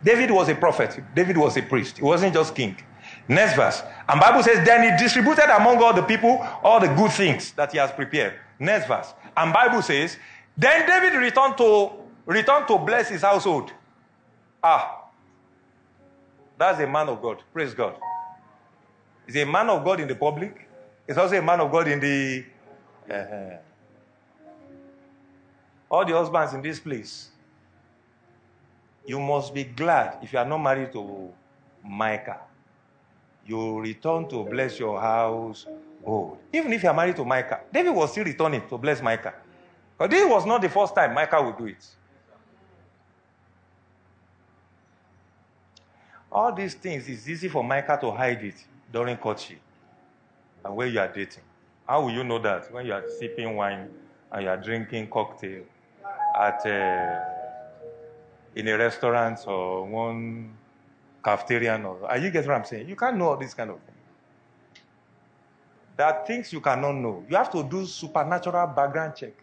David 0.04 0.30
was 0.30 0.50
a 0.50 0.56
prophet. 0.56 1.02
David 1.16 1.38
was 1.38 1.56
a 1.58 1.62
priest. 1.62 1.98
He 1.98 2.04
wasn't 2.04 2.34
just 2.34 2.54
king. 2.54 2.76
Next 3.28 3.56
verse. 3.56 3.82
And 4.08 4.20
Bible 4.20 4.44
says, 4.44 4.64
then 4.66 4.84
he 4.84 5.04
distributed 5.04 5.50
among 5.56 5.82
all 5.82 5.94
the 5.94 6.04
people 6.04 6.46
all 6.64 6.80
the 6.80 6.88
good 6.88 7.12
things 7.12 7.54
that 7.54 7.72
he 7.72 7.78
has 7.78 7.92
prepared. 7.92 8.34
Next 8.60 8.88
verse. 8.88 9.14
And 9.36 9.52
Bible 9.52 9.82
says, 9.82 10.18
then 10.58 10.88
David 10.88 11.18
returned 11.20 11.58
to 11.58 11.92
returned 12.26 12.68
to 12.68 12.78
bless 12.78 13.10
his 13.10 13.22
household. 13.22 13.72
Ah, 14.64 15.04
that's 16.58 16.80
a 16.80 16.88
man 16.88 17.10
of 17.10 17.22
God. 17.22 17.44
Praise 17.54 17.74
God. 17.74 17.96
He's 19.26 19.36
a 19.38 19.46
man 19.46 19.70
of 19.70 19.84
God 19.84 20.00
in 20.00 20.08
the 20.08 20.16
public. 20.16 20.68
He's 21.08 21.18
also 21.18 21.38
a 21.38 21.42
man 21.42 21.60
of 21.60 21.72
God 21.72 21.88
in 21.88 22.00
the. 22.00 22.46
Uh, 23.12 23.58
all 25.90 26.06
the 26.06 26.14
husbands 26.14 26.54
in 26.54 26.62
this 26.62 26.80
place. 26.80 27.30
You 29.06 29.20
must 29.20 29.54
be 29.54 29.64
glad 29.64 30.18
if 30.24 30.34
you 30.34 30.40
are 30.40 30.46
not 30.46 30.58
married 30.58 30.92
to 30.94 31.30
Micah. 31.84 32.40
You 33.46 33.80
return 33.80 34.28
to 34.30 34.44
bless 34.44 34.80
your 34.80 35.00
house. 35.00 35.68
Oh, 36.06 36.38
even 36.52 36.74
if 36.74 36.82
you 36.82 36.90
are 36.90 36.96
married 36.96 37.16
to 37.18 37.26
Micah, 37.26 37.62
David 37.72 37.92
was 37.92 38.12
still 38.12 38.24
returning 38.26 38.68
to 38.68 38.78
bless 38.78 39.02
Micah. 39.02 39.34
But 39.98 40.12
this 40.12 40.30
was 40.30 40.46
not 40.46 40.62
the 40.62 40.70
first 40.70 40.94
time 40.94 41.14
Micah 41.14 41.42
would 41.42 41.58
do 41.58 41.66
it. 41.68 41.86
All 46.32 46.52
these 46.54 46.74
things, 46.74 47.08
it's 47.08 47.30
easy 47.30 47.48
for 47.48 47.64
Micah 47.64 47.98
to 48.02 48.12
hide 48.12 48.44
it 48.44 48.56
during 48.92 49.16
courtship 49.16 49.60
and 50.66 50.76
when 50.76 50.92
you 50.92 51.00
are 51.00 51.08
dating. 51.08 51.44
How 51.88 52.02
will 52.02 52.12
you 52.12 52.24
know 52.24 52.40
that 52.40 52.72
when 52.74 52.86
you 52.86 52.94
are 52.94 53.04
sipping 53.20 53.56
wine 53.56 53.90
and 54.32 54.44
you 54.44 54.50
are 54.50 54.58
drinking 54.58 55.10
cocktail 55.10 55.64
at 56.38 56.66
a, 56.66 56.76
uh, 56.76 57.90
in 58.56 58.68
a 58.68 58.78
restaurant 58.78 59.40
or 59.48 59.86
one 59.86 60.52
cafeteria? 61.24 61.80
Or, 61.86 62.10
are 62.10 62.18
you 62.18 62.32
getting 62.32 62.50
what 62.50 62.58
I'm 62.58 62.66
saying? 62.66 62.90
You 62.90 62.96
can't 62.96 63.16
know 63.18 63.30
all 63.30 63.38
these 63.38 63.54
kind 63.54 63.70
of 63.70 63.80
things. 63.80 63.92
There 65.96 66.08
are 66.08 66.26
things 66.26 66.52
you 66.52 66.60
cannot 66.60 66.94
know. 66.94 67.24
You 67.30 67.38
have 67.38 67.52
to 67.52 67.64
do 67.64 67.86
supernatural 67.86 68.68
background 68.68 69.14
check. 69.16 69.34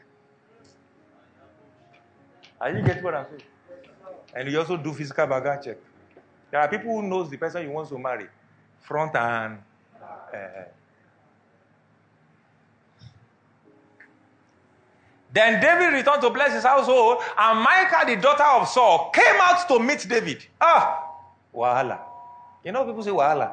Are 2.62 2.70
you 2.70 2.80
getting 2.80 3.02
what 3.02 3.12
I'm 3.12 3.26
saying? 3.26 3.42
And 4.36 4.48
you 4.48 4.60
also 4.60 4.76
do 4.76 4.92
physical 4.92 5.26
background 5.26 5.64
check. 5.64 5.78
There 6.48 6.60
are 6.60 6.68
people 6.68 6.92
who 6.92 7.02
knows 7.02 7.28
the 7.28 7.36
person 7.36 7.64
you 7.64 7.72
want 7.72 7.88
to 7.88 7.98
marry, 7.98 8.28
front 8.80 9.16
and. 9.16 9.58
Uh, 10.00 10.36
then 15.32 15.60
David 15.60 15.92
returned 15.92 16.22
to 16.22 16.30
bless 16.30 16.52
his 16.52 16.62
household, 16.62 17.18
and 17.36 17.58
Michal, 17.58 18.06
the 18.14 18.22
daughter 18.22 18.44
of 18.44 18.68
Saul, 18.68 19.10
came 19.10 19.40
out 19.40 19.66
to 19.66 19.80
meet 19.80 20.06
David. 20.08 20.46
Ah, 20.60 21.02
wahala. 21.52 21.98
You 22.64 22.70
know, 22.70 22.84
people 22.84 23.02
say 23.02 23.10
wahala. 23.10 23.50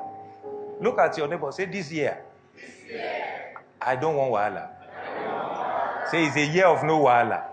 Look 0.80 1.00
at 1.00 1.18
your 1.18 1.28
neighbor. 1.28 1.52
Say 1.52 1.66
this 1.66 1.92
year. 1.92 2.22
This 2.56 2.92
year. 2.92 3.56
I 3.82 3.96
don't 3.96 4.16
want 4.16 4.32
wahala. 4.34 6.12
Say 6.12 6.26
it's 6.28 6.36
a 6.36 6.46
year 6.46 6.68
of 6.68 6.84
no 6.84 7.00
wahala 7.00 7.50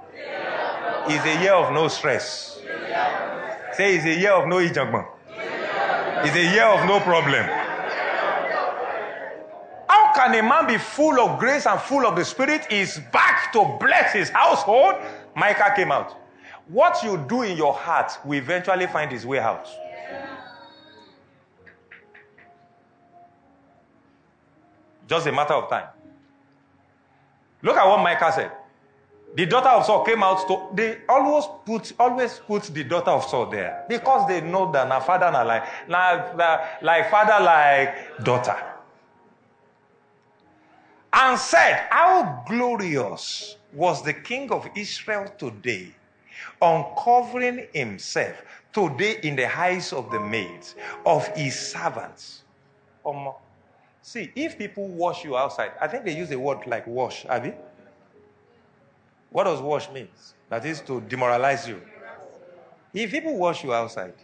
is 1.08 1.24
a 1.24 1.40
year 1.42 1.54
of 1.54 1.72
no 1.72 1.88
stress. 1.88 2.58
Say 3.72 3.96
it's 3.96 4.04
a 4.04 4.18
year 4.18 4.32
of 4.32 4.48
no 4.48 4.56
ijangbon. 4.56 5.06
It's 6.24 6.34
a 6.34 6.52
year 6.52 6.64
of 6.64 6.86
no 6.86 6.98
problem. 7.00 7.44
How 9.88 10.12
can 10.14 10.34
a 10.34 10.42
man 10.42 10.66
be 10.66 10.78
full 10.78 11.20
of 11.20 11.38
grace 11.38 11.66
and 11.66 11.80
full 11.80 12.06
of 12.06 12.16
the 12.16 12.24
Spirit? 12.24 12.66
Is 12.70 13.00
back 13.12 13.52
to 13.52 13.76
bless 13.78 14.12
his 14.12 14.30
household. 14.30 14.94
Micah 15.36 15.72
came 15.76 15.92
out. 15.92 16.16
What 16.68 17.02
you 17.04 17.24
do 17.28 17.42
in 17.42 17.56
your 17.56 17.72
heart 17.72 18.18
will 18.24 18.38
eventually 18.38 18.86
find 18.86 19.12
his 19.12 19.24
way 19.24 19.38
out. 19.38 19.68
Just 25.06 25.26
a 25.28 25.32
matter 25.32 25.54
of 25.54 25.70
time. 25.70 25.86
Look 27.62 27.76
at 27.76 27.86
what 27.86 28.02
Micah 28.02 28.32
said. 28.32 28.50
The 29.36 29.44
daughter 29.44 29.68
of 29.68 29.84
Saul 29.84 30.02
came 30.02 30.22
out 30.22 30.48
to 30.48 30.68
they 30.72 30.96
always 31.06 31.44
put 31.66 31.92
always 32.00 32.40
put 32.46 32.62
the 32.72 32.84
daughter 32.84 33.10
of 33.10 33.24
Saul 33.26 33.46
there 33.50 33.84
because 33.86 34.26
they 34.26 34.40
know 34.40 34.72
that 34.72 34.88
na 34.88 34.98
father 34.98 35.30
na 35.30 35.42
like 35.42 35.88
na, 35.88 36.58
like 36.80 37.10
father 37.10 37.44
like 37.44 38.24
daughter. 38.24 38.56
And 41.12 41.38
said, 41.38 41.86
How 41.90 42.44
glorious 42.48 43.56
was 43.74 44.02
the 44.02 44.14
king 44.14 44.50
of 44.50 44.66
Israel 44.74 45.26
today, 45.36 45.94
uncovering 46.62 47.66
himself 47.74 48.42
today 48.72 49.20
in 49.22 49.36
the 49.36 49.54
eyes 49.54 49.92
of 49.92 50.10
the 50.10 50.20
maids 50.20 50.76
of 51.04 51.26
his 51.36 51.58
servants. 51.58 52.42
Um, 53.04 53.32
see, 54.00 54.32
if 54.34 54.56
people 54.56 54.88
wash 54.88 55.24
you 55.24 55.36
outside, 55.36 55.72
I 55.78 55.88
think 55.88 56.04
they 56.06 56.16
use 56.16 56.30
the 56.30 56.38
word 56.38 56.66
like 56.66 56.86
wash, 56.86 57.24
you? 57.24 57.54
What 59.30 59.44
does 59.44 59.60
wash 59.60 59.90
mean? 59.90 60.08
That 60.48 60.64
is 60.64 60.80
to 60.82 61.00
demoralize 61.00 61.66
you. 61.68 61.80
If 62.94 63.10
people 63.10 63.36
wash 63.36 63.64
you 63.64 63.74
outside, 63.74 64.14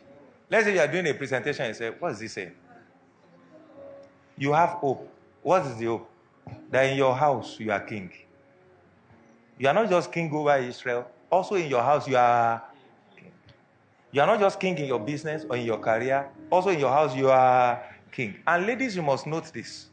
let's 0.48 0.64
say 0.64 0.74
you 0.74 0.80
are 0.80 0.88
doing 0.88 1.07
a 1.07 1.14
presentation 1.14 1.66
and 1.66 1.76
say, 1.76 1.90
What 1.90 2.12
is 2.12 2.20
this 2.20 2.32
saying? 2.32 2.53
You 4.38 4.53
have 4.53 4.70
hope. 4.70 5.09
What 5.42 5.66
is 5.66 5.76
the 5.76 5.86
hope? 5.86 6.09
That 6.70 6.84
in 6.84 6.96
your 6.96 7.14
house 7.14 7.59
you 7.61 7.70
are 7.70 7.80
king. 7.80 8.11
You 9.59 9.68
are 9.68 9.74
not 9.74 9.88
just 9.88 10.11
king 10.11 10.32
over 10.34 10.57
Israel, 10.57 11.07
also 11.30 11.55
in 11.55 11.68
your 11.68 11.82
house 11.82 12.09
you 12.09 12.16
are 12.16 12.62
king. 13.16 13.32
You 14.11 14.20
are 14.22 14.26
not 14.26 14.40
just 14.40 14.59
king 14.59 14.76
in 14.78 14.86
your 14.86 14.98
business 14.98 15.44
or 15.48 15.57
in 15.57 15.66
your 15.66 15.78
career, 15.78 16.28
also 16.50 16.70
in 16.70 16.80
your 16.80 16.90
house 16.90 17.14
you 17.14 17.30
are 17.30 17.82
king. 18.11 18.36
And 18.46 18.66
ladies, 18.66 18.96
you 18.96 19.03
must 19.03 19.26
note 19.26 19.53
this. 19.53 19.88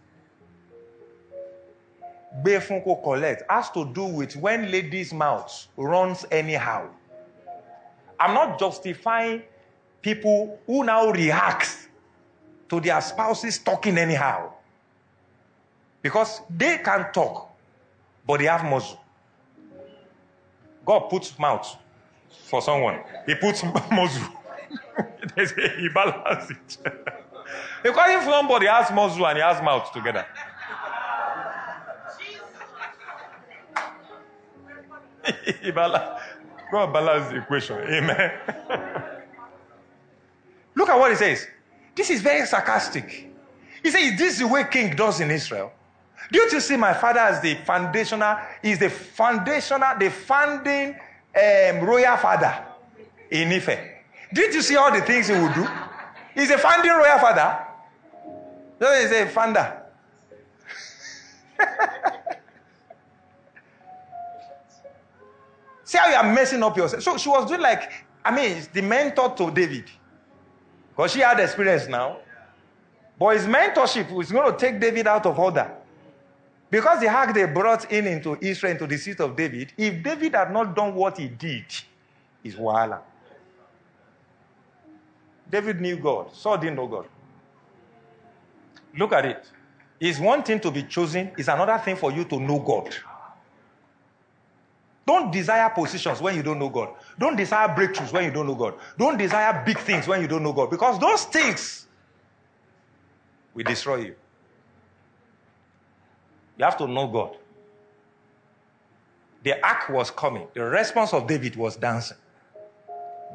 Befunko 2.43 3.03
collect 3.03 3.43
has 3.49 3.69
to 3.71 3.91
do 3.93 4.05
with 4.05 4.35
when 4.35 4.71
ladies' 4.71 5.13
mouths 5.13 5.67
runs 5.75 6.25
anyhow. 6.31 6.87
I'm 8.19 8.33
not 8.33 8.59
justifying 8.59 9.43
people 10.01 10.59
who 10.67 10.83
now 10.83 11.09
react 11.09 11.89
to 12.69 12.79
their 12.79 13.01
spouses 13.01 13.57
talking 13.57 13.97
anyhow. 13.97 14.51
Because 16.01 16.41
they 16.49 16.77
can 16.77 17.11
talk, 17.11 17.49
but 18.25 18.39
they 18.39 18.45
have 18.45 18.63
muscle. 18.63 19.01
God 20.85 21.09
puts 21.09 21.37
mouth 21.37 21.75
for 22.45 22.61
someone. 22.61 22.99
He 23.25 23.35
puts 23.35 23.63
muzzle. 23.91 24.29
he 25.35 25.89
balances 25.89 26.77
it. 26.83 26.83
because 27.83 28.09
if 28.09 28.23
somebody 28.23 28.67
has 28.67 28.91
muzzle 28.91 29.27
and 29.27 29.37
he 29.37 29.43
has 29.43 29.61
mouth 29.63 29.91
together. 29.91 30.25
he 32.25 32.33
balance, 32.33 32.39
God 36.71 36.93
balance 36.93 37.29
the 37.31 37.37
equation. 37.37 37.77
Amen. 37.77 38.31
Look 40.75 40.89
at 40.89 40.97
what 40.97 41.11
he 41.11 41.17
says. 41.17 41.47
This 41.95 42.09
is 42.09 42.21
very 42.21 42.45
sarcastic. 42.45 43.29
He 43.83 43.89
says, 43.89 44.17
This 44.17 44.33
is 44.33 44.39
the 44.39 44.47
way 44.47 44.65
king 44.71 44.95
does 44.95 45.19
in 45.19 45.31
Israel. 45.31 45.71
Don't 46.31 46.51
you 46.51 46.59
see 46.59 46.77
my 46.77 46.93
father 46.93 47.19
as 47.19 47.41
the 47.41 47.55
foundational, 47.65 48.37
is 48.61 48.77
the 48.77 48.89
foundational, 48.89 49.97
the 49.97 50.09
founding 50.09 50.89
um, 51.35 51.79
royal 51.85 52.17
father 52.17 52.65
in 53.31 53.51
Ife. 53.51 53.79
Did 54.33 54.53
you 54.53 54.61
see 54.61 54.75
all 54.75 54.91
the 54.91 55.01
things 55.01 55.27
he 55.27 55.33
would 55.33 55.53
do? 55.53 55.67
He's 56.35 56.51
a 56.51 56.57
founding 56.57 56.91
royal 56.91 57.17
father. 57.17 57.65
No, 58.79 59.01
he's 59.01 59.11
a 59.11 59.25
founder. 59.27 59.81
see 65.89 65.97
how 65.97 66.07
you 66.07 66.15
are 66.15 66.33
messing 66.33 66.61
up 66.61 66.77
yourself. 66.77 67.01
So 67.01 67.17
she 67.17 67.29
was 67.29 67.47
doing 67.47 67.61
like, 67.61 67.91
I 68.23 68.35
mean, 68.35 68.61
the 68.73 68.81
mentor 68.81 69.35
to 69.35 69.49
David. 69.49 69.85
Because 70.91 71.13
she 71.13 71.21
had 71.21 71.39
experience 71.39 71.87
now. 71.87 72.17
But 73.17 73.37
his 73.37 73.47
mentorship 73.47 74.11
was 74.11 74.31
going 74.31 74.51
to 74.51 74.57
take 74.57 74.79
David 74.79 75.07
out 75.07 75.25
of 75.25 75.39
order. 75.39 75.71
Because 76.69 76.99
the 76.99 77.07
ark 77.07 77.33
they 77.33 77.45
brought 77.45 77.91
in 77.91 78.05
into 78.05 78.37
Israel, 78.39 78.73
into 78.73 78.85
the 78.85 78.97
seat 78.97 79.19
of 79.19 79.35
David, 79.35 79.73
if 79.77 80.03
David 80.03 80.35
had 80.35 80.51
not 80.53 80.75
done 80.75 80.93
what 80.93 81.17
he 81.17 81.27
did, 81.27 81.65
is 82.43 82.55
wala. 82.55 83.01
David 85.49 85.81
knew 85.81 85.97
God. 85.97 86.31
Saul 86.35 86.59
didn't 86.59 86.75
know 86.75 86.85
God. 86.85 87.07
Look 88.95 89.11
at 89.11 89.25
it. 89.25 89.43
It's 89.99 90.19
one 90.19 90.43
thing 90.43 90.59
to 90.59 90.69
be 90.69 90.83
chosen, 90.83 91.31
it's 91.35 91.47
another 91.47 91.79
thing 91.79 91.95
for 91.95 92.11
you 92.11 92.25
to 92.25 92.39
know 92.39 92.59
God. 92.59 92.95
Don't 95.09 95.31
desire 95.31 95.67
positions 95.71 96.21
when 96.21 96.35
you 96.35 96.43
don't 96.43 96.59
know 96.59 96.69
God. 96.69 96.89
Don't 97.17 97.35
desire 97.35 97.67
breakthroughs 97.69 98.13
when 98.13 98.25
you 98.25 98.31
don't 98.31 98.45
know 98.45 98.53
God. 98.53 98.75
Don't 98.95 99.17
desire 99.17 99.63
big 99.65 99.79
things 99.79 100.07
when 100.07 100.21
you 100.21 100.27
don't 100.27 100.43
know 100.43 100.53
God. 100.53 100.69
Because 100.69 100.99
those 100.99 101.23
things 101.25 101.87
will 103.55 103.63
destroy 103.63 103.95
you. 104.01 104.15
You 106.59 106.63
have 106.63 106.77
to 106.77 106.87
know 106.87 107.07
God. 107.07 107.37
The 109.41 109.59
ark 109.65 109.89
was 109.89 110.11
coming. 110.11 110.45
The 110.53 110.61
response 110.61 111.11
of 111.11 111.25
David 111.25 111.55
was 111.55 111.75
dancing. 111.75 112.17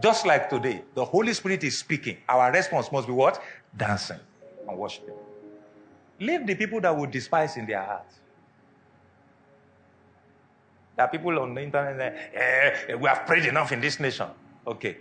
Just 0.00 0.24
like 0.24 0.48
today, 0.48 0.82
the 0.94 1.04
Holy 1.04 1.34
Spirit 1.34 1.64
is 1.64 1.76
speaking. 1.76 2.18
Our 2.28 2.52
response 2.52 2.92
must 2.92 3.08
be 3.08 3.12
what? 3.12 3.42
Dancing 3.76 4.20
and 4.68 4.78
worshiping. 4.78 5.14
Leave 6.20 6.46
the 6.46 6.54
people 6.54 6.80
that 6.82 6.96
would 6.96 7.10
despise 7.10 7.56
in 7.56 7.66
their 7.66 7.82
hearts. 7.82 8.20
There 10.97 11.05
are 11.05 11.11
people 11.11 11.38
on 11.40 11.55
the 11.55 11.62
internet 11.62 11.97
say, 11.97 12.88
eh, 12.88 12.95
we 12.95 13.09
have 13.09 13.26
prayed 13.26 13.47
enough 13.47 13.72
in 13.72 13.80
this 13.80 13.99
nation. 13.99 14.28
Okay. 14.66 14.99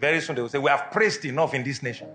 Very 0.00 0.20
soon 0.20 0.36
they 0.36 0.42
will 0.42 0.48
say, 0.48 0.58
we 0.58 0.70
have 0.70 0.90
praised 0.90 1.24
enough 1.26 1.52
in 1.52 1.62
this 1.62 1.82
nation. 1.82 2.08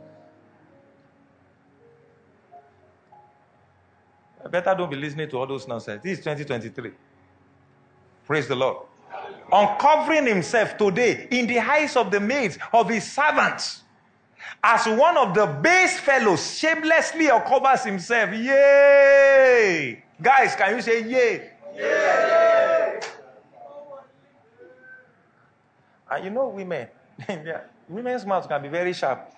I 4.43 4.47
better 4.47 4.75
don't 4.75 4.89
be 4.89 4.95
listening 4.95 5.29
to 5.29 5.37
all 5.37 5.47
those 5.47 5.67
nonsense. 5.67 6.01
This 6.03 6.19
is 6.19 6.25
2023. 6.25 6.91
Praise 8.25 8.47
the 8.47 8.55
Lord. 8.55 8.77
Uncovering 9.51 10.25
himself 10.25 10.77
today 10.77 11.27
in 11.29 11.45
the 11.47 11.59
eyes 11.59 11.95
of 11.95 12.09
the 12.11 12.19
maids 12.19 12.57
of 12.73 12.89
his 12.89 13.11
servants 13.11 13.83
as 14.63 14.87
one 14.87 15.17
of 15.17 15.33
the 15.35 15.45
base 15.45 15.99
fellows 15.99 16.57
shamelessly 16.57 17.29
uncovers 17.29 17.83
himself. 17.83 18.31
Yay! 18.33 20.03
Guys, 20.21 20.55
can 20.55 20.75
you 20.75 20.81
say 20.81 21.03
yay? 21.03 21.51
And 26.09 26.23
you 26.23 26.29
know, 26.29 26.47
women, 26.47 26.87
women's 27.89 28.25
mouths 28.25 28.47
can 28.47 28.61
be 28.61 28.69
very 28.69 28.93
sharp. 28.93 29.31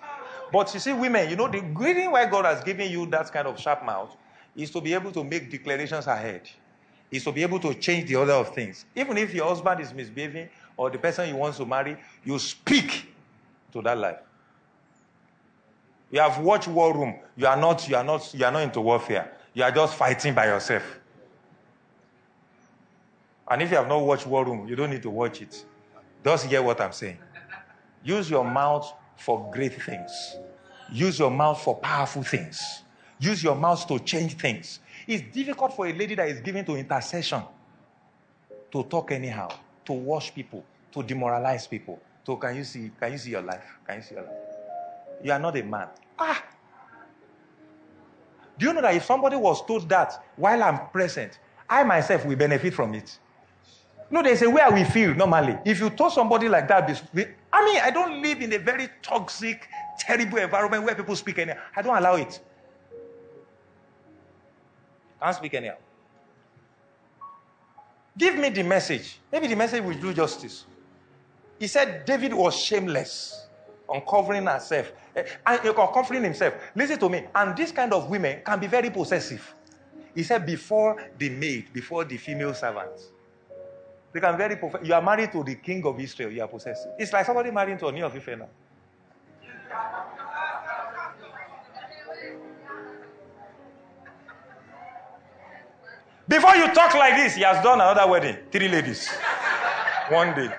But 0.52 0.72
you 0.72 0.80
see, 0.80 0.92
women, 0.92 1.28
you 1.28 1.36
know, 1.36 1.48
the 1.48 1.60
reason 1.60 2.10
why 2.10 2.24
God 2.26 2.44
has 2.44 2.62
given 2.62 2.90
you 2.90 3.06
that 3.06 3.30
kind 3.32 3.46
of 3.46 3.58
sharp 3.58 3.84
mouth 3.84 4.16
is 4.54 4.70
to 4.70 4.80
be 4.80 4.94
able 4.94 5.12
to 5.12 5.24
make 5.24 5.50
declarations 5.50 6.06
ahead, 6.06 6.48
is 7.10 7.24
to 7.24 7.32
be 7.32 7.42
able 7.42 7.60
to 7.60 7.74
change 7.74 8.08
the 8.08 8.16
order 8.16 8.32
of 8.32 8.54
things. 8.54 8.84
Even 8.94 9.18
if 9.18 9.34
your 9.34 9.46
husband 9.48 9.80
is 9.80 9.92
misbehaving 9.92 10.48
or 10.76 10.90
the 10.90 10.98
person 10.98 11.28
you 11.28 11.36
want 11.36 11.54
to 11.56 11.66
marry, 11.66 11.96
you 12.24 12.38
speak 12.38 13.12
to 13.72 13.82
that 13.82 13.98
life. 13.98 14.18
You 16.10 16.20
have 16.20 16.38
watched 16.38 16.68
War 16.68 16.94
Room. 16.96 17.16
You 17.36 17.46
are 17.46 17.56
not, 17.56 17.86
you 17.88 17.96
are 17.96 18.04
not, 18.04 18.32
you 18.32 18.44
are 18.44 18.52
not 18.52 18.62
into 18.62 18.80
warfare. 18.80 19.32
You 19.52 19.62
are 19.62 19.70
just 19.70 19.94
fighting 19.94 20.34
by 20.34 20.46
yourself. 20.46 20.97
And 23.50 23.62
if 23.62 23.70
you 23.70 23.76
have 23.76 23.88
not 23.88 24.02
watched 24.02 24.26
War 24.26 24.44
Room, 24.44 24.68
you 24.68 24.76
don't 24.76 24.90
need 24.90 25.02
to 25.02 25.10
watch 25.10 25.40
it. 25.40 25.64
Just 26.24 26.46
hear 26.46 26.62
what 26.62 26.80
I'm 26.80 26.92
saying. 26.92 27.18
Use 28.04 28.28
your 28.28 28.44
mouth 28.44 28.92
for 29.16 29.50
great 29.52 29.80
things. 29.82 30.36
Use 30.92 31.18
your 31.18 31.30
mouth 31.30 31.60
for 31.60 31.76
powerful 31.76 32.22
things. 32.22 32.82
Use 33.18 33.42
your 33.42 33.54
mouth 33.54 33.86
to 33.88 33.98
change 33.98 34.36
things. 34.36 34.80
It's 35.06 35.22
difficult 35.34 35.74
for 35.74 35.86
a 35.86 35.92
lady 35.92 36.14
that 36.14 36.28
is 36.28 36.40
given 36.40 36.64
to 36.66 36.76
intercession 36.76 37.42
to 38.70 38.82
talk 38.84 39.12
anyhow, 39.12 39.48
to 39.84 39.92
wash 39.92 40.34
people, 40.34 40.64
to 40.92 41.02
demoralize 41.02 41.66
people. 41.66 41.98
So 42.24 42.36
can 42.36 42.56
you 42.56 42.64
see? 42.64 42.90
Can 43.00 43.12
you 43.12 43.18
see 43.18 43.30
your 43.30 43.42
life? 43.42 43.64
Can 43.86 43.96
you 43.96 44.02
see 44.02 44.14
your 44.14 44.24
life? 44.24 44.32
You 45.24 45.32
are 45.32 45.38
not 45.38 45.56
a 45.56 45.62
man. 45.62 45.88
Ah! 46.18 46.44
Do 48.58 48.66
you 48.66 48.72
know 48.72 48.82
that 48.82 48.94
if 48.94 49.04
somebody 49.04 49.36
was 49.36 49.64
told 49.64 49.88
that 49.88 50.22
while 50.36 50.62
I'm 50.62 50.88
present, 50.88 51.38
I 51.68 51.84
myself 51.84 52.26
will 52.26 52.36
benefit 52.36 52.74
from 52.74 52.94
it? 52.94 53.18
No, 54.10 54.22
there's 54.22 54.42
a 54.42 54.48
way 54.48 54.62
we 54.72 54.84
feel 54.84 55.14
normally. 55.14 55.58
If 55.64 55.80
you 55.80 55.90
told 55.90 56.12
somebody 56.12 56.48
like 56.48 56.66
that, 56.68 56.88
I 57.52 57.64
mean, 57.64 57.80
I 57.82 57.90
don't 57.90 58.22
live 58.22 58.40
in 58.40 58.52
a 58.54 58.58
very 58.58 58.88
toxic, 59.02 59.68
terrible 59.98 60.38
environment 60.38 60.84
where 60.84 60.94
people 60.94 61.14
speak 61.14 61.38
anyhow. 61.38 61.58
I 61.76 61.82
don't 61.82 61.96
allow 61.96 62.16
it. 62.16 62.40
Can't 65.20 65.36
speak 65.36 65.54
anyhow. 65.54 65.76
Give 68.16 68.36
me 68.36 68.48
the 68.48 68.62
message. 68.62 69.20
Maybe 69.30 69.46
the 69.46 69.56
message 69.56 69.82
will 69.82 69.94
do 69.94 70.12
justice. 70.14 70.64
He 71.58 71.66
said 71.66 72.04
David 72.04 72.32
was 72.32 72.56
shameless, 72.56 73.46
uncovering 73.88 74.46
herself, 74.46 74.90
eh, 75.14 75.24
and 75.46 75.60
uncovering 75.64 76.24
himself. 76.24 76.54
Listen 76.74 76.98
to 76.98 77.08
me. 77.08 77.26
And 77.34 77.56
this 77.56 77.72
kind 77.72 77.92
of 77.92 78.08
women 78.08 78.40
can 78.44 78.58
be 78.58 78.68
very 78.68 78.90
possessive. 78.90 79.54
He 80.14 80.22
said 80.22 80.46
before 80.46 81.10
the 81.18 81.28
maid, 81.28 81.72
before 81.72 82.04
the 82.04 82.16
female 82.16 82.54
servants. 82.54 83.10
Can 84.20 84.36
very 84.36 84.58
you 84.82 84.94
are 84.94 85.02
married 85.02 85.32
to 85.32 85.44
the 85.44 85.56
king 85.56 85.84
of 85.84 85.98
Israel, 86.00 86.30
you 86.30 86.42
are 86.42 86.48
possessive. 86.48 86.92
It's 86.98 87.12
like 87.12 87.26
somebody 87.26 87.50
marrying 87.50 87.78
to 87.78 87.88
a 87.88 87.92
new 87.92 88.04
of 88.04 88.14
Ife 88.14 88.38
now. 88.38 88.48
Before 96.26 96.54
you 96.56 96.72
talk 96.74 96.94
like 96.94 97.16
this, 97.16 97.36
he 97.36 97.42
has 97.42 97.62
done 97.64 97.80
another 97.80 98.06
wedding. 98.06 98.36
Three 98.52 98.68
ladies. 98.68 99.08
One 100.10 100.34
day. 100.34 100.50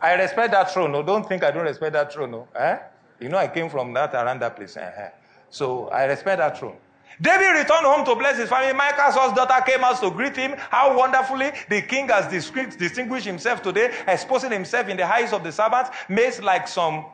I 0.00 0.14
respect 0.14 0.52
that 0.52 0.70
throne. 0.70 0.92
No, 0.92 1.02
don't 1.02 1.26
think 1.26 1.42
I 1.42 1.50
don't 1.50 1.64
respect 1.64 1.94
that 1.94 2.12
throne. 2.12 2.30
No. 2.30 2.48
Eh? 2.54 2.78
You 3.20 3.28
know, 3.30 3.38
I 3.38 3.48
came 3.48 3.68
from 3.68 3.92
that 3.94 4.14
around 4.14 4.40
that 4.40 4.56
place. 4.56 4.76
Eh? 4.76 5.10
So 5.50 5.88
I 5.88 6.04
respect 6.04 6.38
that 6.38 6.58
throne. 6.58 6.76
David 7.20 7.58
returned 7.58 7.86
home 7.86 8.04
to 8.04 8.14
bless 8.14 8.38
his 8.38 8.48
family. 8.48 8.78
Saul's 9.12 9.34
daughter 9.34 9.60
came 9.64 9.82
out 9.82 10.00
to 10.00 10.10
greet 10.10 10.36
him. 10.36 10.54
How 10.70 10.96
wonderfully 10.96 11.50
the 11.68 11.82
king 11.82 12.08
has 12.08 12.30
distinguished 12.30 13.26
himself 13.26 13.62
today, 13.62 13.92
exposing 14.06 14.52
himself 14.52 14.88
in 14.88 14.96
the 14.96 15.04
eyes 15.04 15.32
of 15.32 15.42
the 15.42 15.52
servants, 15.52 15.90
made 16.08 16.38
like 16.40 16.68
some 16.68 17.04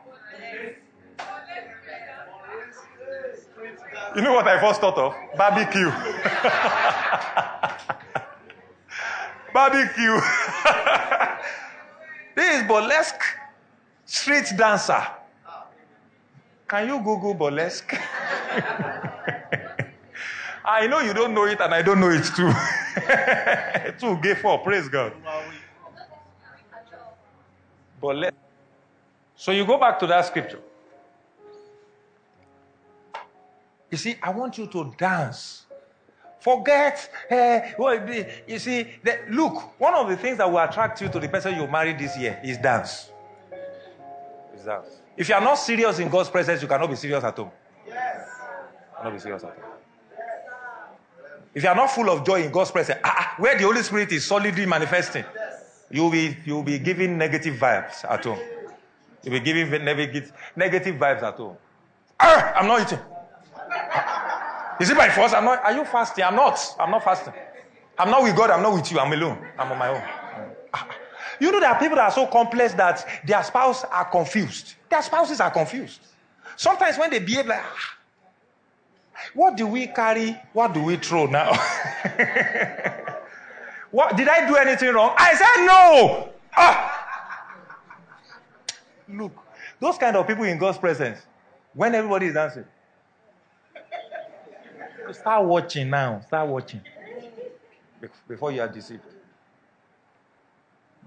You 4.15 4.21
know 4.21 4.33
what 4.33 4.47
I 4.47 4.61
first 4.61 4.79
thought 4.79 4.97
of? 4.97 5.13
Barbecue. 5.37 5.89
Barbecue. 9.53 10.21
this 12.35 12.61
is 12.61 12.63
burlesque 12.65 13.21
street 14.05 14.45
dancer. 14.57 15.05
Can 16.65 16.87
you 16.87 16.99
Google 16.99 17.33
burlesque? 17.33 17.93
I 20.67 20.87
know 20.87 20.99
you 20.99 21.13
don't 21.13 21.33
know 21.33 21.45
it, 21.45 21.59
and 21.61 21.73
I 21.73 21.81
don't 21.81 21.99
know 21.99 22.09
it 22.09 22.23
too. 22.23 22.51
too 23.99 24.21
gay 24.21 24.35
for 24.35 24.59
praise 24.59 24.89
God. 24.89 25.13
Burlesque. 28.01 28.33
So 29.35 29.51
you 29.51 29.65
go 29.65 29.77
back 29.77 29.99
to 29.99 30.07
that 30.07 30.25
scripture. 30.25 30.59
You 33.91 33.97
see, 33.97 34.15
I 34.21 34.31
want 34.31 34.57
you 34.57 34.67
to 34.67 34.93
dance 34.97 35.65
Forget. 36.45 37.09
Uh, 37.31 37.59
well, 37.75 38.07
you 38.47 38.59
see, 38.59 38.85
the, 39.01 39.17
look, 39.31 39.79
one 39.79 39.95
of 39.95 40.07
the 40.07 40.15
things 40.15 40.37
that 40.37 40.47
will 40.47 40.59
attract 40.59 41.01
you 41.01 41.09
to 41.09 41.19
the 41.19 41.27
person 41.27 41.55
you 41.55 41.65
marry 41.65 41.91
this 41.93 42.15
year 42.19 42.39
is 42.43 42.59
dance. 42.59 43.09
Is 44.55 44.63
dance. 44.63 45.01
If 45.17 45.27
you 45.27 45.33
are 45.33 45.41
not 45.41 45.55
serious 45.55 45.97
in 45.97 46.07
God's 46.07 46.29
presence, 46.29 46.61
you 46.61 46.67
cannot 46.67 46.87
be 46.91 46.97
serious 46.97 47.23
at 47.23 47.35
home. 47.35 47.49
Yes. 47.87 48.29
Cannot 48.95 49.13
be 49.13 49.19
serious 49.19 49.43
at 49.43 49.57
home. 49.57 49.74
If 51.55 51.63
you 51.63 51.69
are 51.69 51.75
not 51.75 51.89
full 51.89 52.09
of 52.09 52.25
joy 52.25 52.43
in 52.43 52.51
God's 52.51 52.69
presence, 52.71 52.99
ah, 53.01 53.15
ah 53.17 53.35
where 53.37 53.57
the 53.57 53.63
Holy 53.63 53.81
Spirit 53.81 54.11
is 54.11 54.27
solidly 54.27 54.65
manifesting, 54.65 55.23
you'll 55.89 56.11
be 56.11 56.35
you'll 56.45 56.63
be 56.63 56.77
giving 56.77 57.17
negative 57.17 57.55
vibes 57.55 58.03
at 58.03 58.25
home. 58.25 58.39
You'll 59.23 59.39
be 59.39 59.39
giving 59.39 59.71
negative 59.85 60.95
vibes 60.95 61.23
at 61.23 61.35
home. 61.35 61.55
Ah, 62.19 62.53
I'm 62.57 62.67
not 62.67 62.81
eating. 62.81 62.99
Is 64.81 64.89
it 64.89 64.97
by 64.97 65.09
force? 65.09 65.31
I'm 65.31 65.45
not. 65.45 65.63
Are 65.63 65.73
you 65.73 65.85
fasting? 65.85 66.25
I'm 66.25 66.35
not. 66.35 66.59
I'm 66.77 66.91
not 66.91 67.03
fasting. 67.05 67.33
I'm 67.97 68.11
not 68.11 68.23
with 68.23 68.35
God. 68.35 68.49
I'm 68.49 68.61
not 68.61 68.73
with 68.73 68.91
you. 68.91 68.99
I'm 68.99 69.13
alone. 69.13 69.37
I'm 69.57 69.71
on 69.71 69.77
my 69.77 69.87
own. 69.87 70.03
Ah, 70.73 70.89
you 71.39 71.53
know 71.53 71.61
there 71.61 71.69
are 71.69 71.79
people 71.79 71.95
that 71.95 72.03
are 72.03 72.11
so 72.11 72.27
complex 72.27 72.73
that 72.73 73.07
their 73.25 73.41
spouse 73.43 73.85
are 73.85 74.05
confused. 74.05 74.75
Their 74.89 75.01
spouses 75.01 75.39
are 75.39 75.51
confused. 75.51 76.01
Sometimes 76.57 76.97
when 76.97 77.09
they 77.11 77.19
behave 77.19 77.47
like, 77.47 77.61
ah, 77.63 77.95
what 79.33 79.57
do 79.57 79.67
we 79.67 79.87
carry? 79.87 80.37
What 80.53 80.73
do 80.73 80.83
we 80.83 80.97
throw 80.97 81.25
now? 81.25 81.51
what 83.91 84.15
did 84.17 84.27
I 84.27 84.47
do 84.47 84.55
anything 84.55 84.93
wrong? 84.93 85.13
I 85.17 85.33
said 85.35 85.65
no. 85.65 86.29
Ah. 86.55 86.91
Look, 89.07 89.33
those 89.79 89.97
kind 89.97 90.15
of 90.15 90.27
people 90.27 90.43
in 90.45 90.57
God's 90.57 90.77
presence, 90.77 91.19
when 91.73 91.93
everybody 91.95 92.27
is 92.27 92.33
dancing, 92.33 92.65
start 95.11 95.45
watching 95.45 95.89
now. 95.89 96.21
Start 96.21 96.47
watching 96.49 96.81
before 98.27 98.51
you 98.51 98.61
are 98.61 98.67
deceived. 98.67 99.01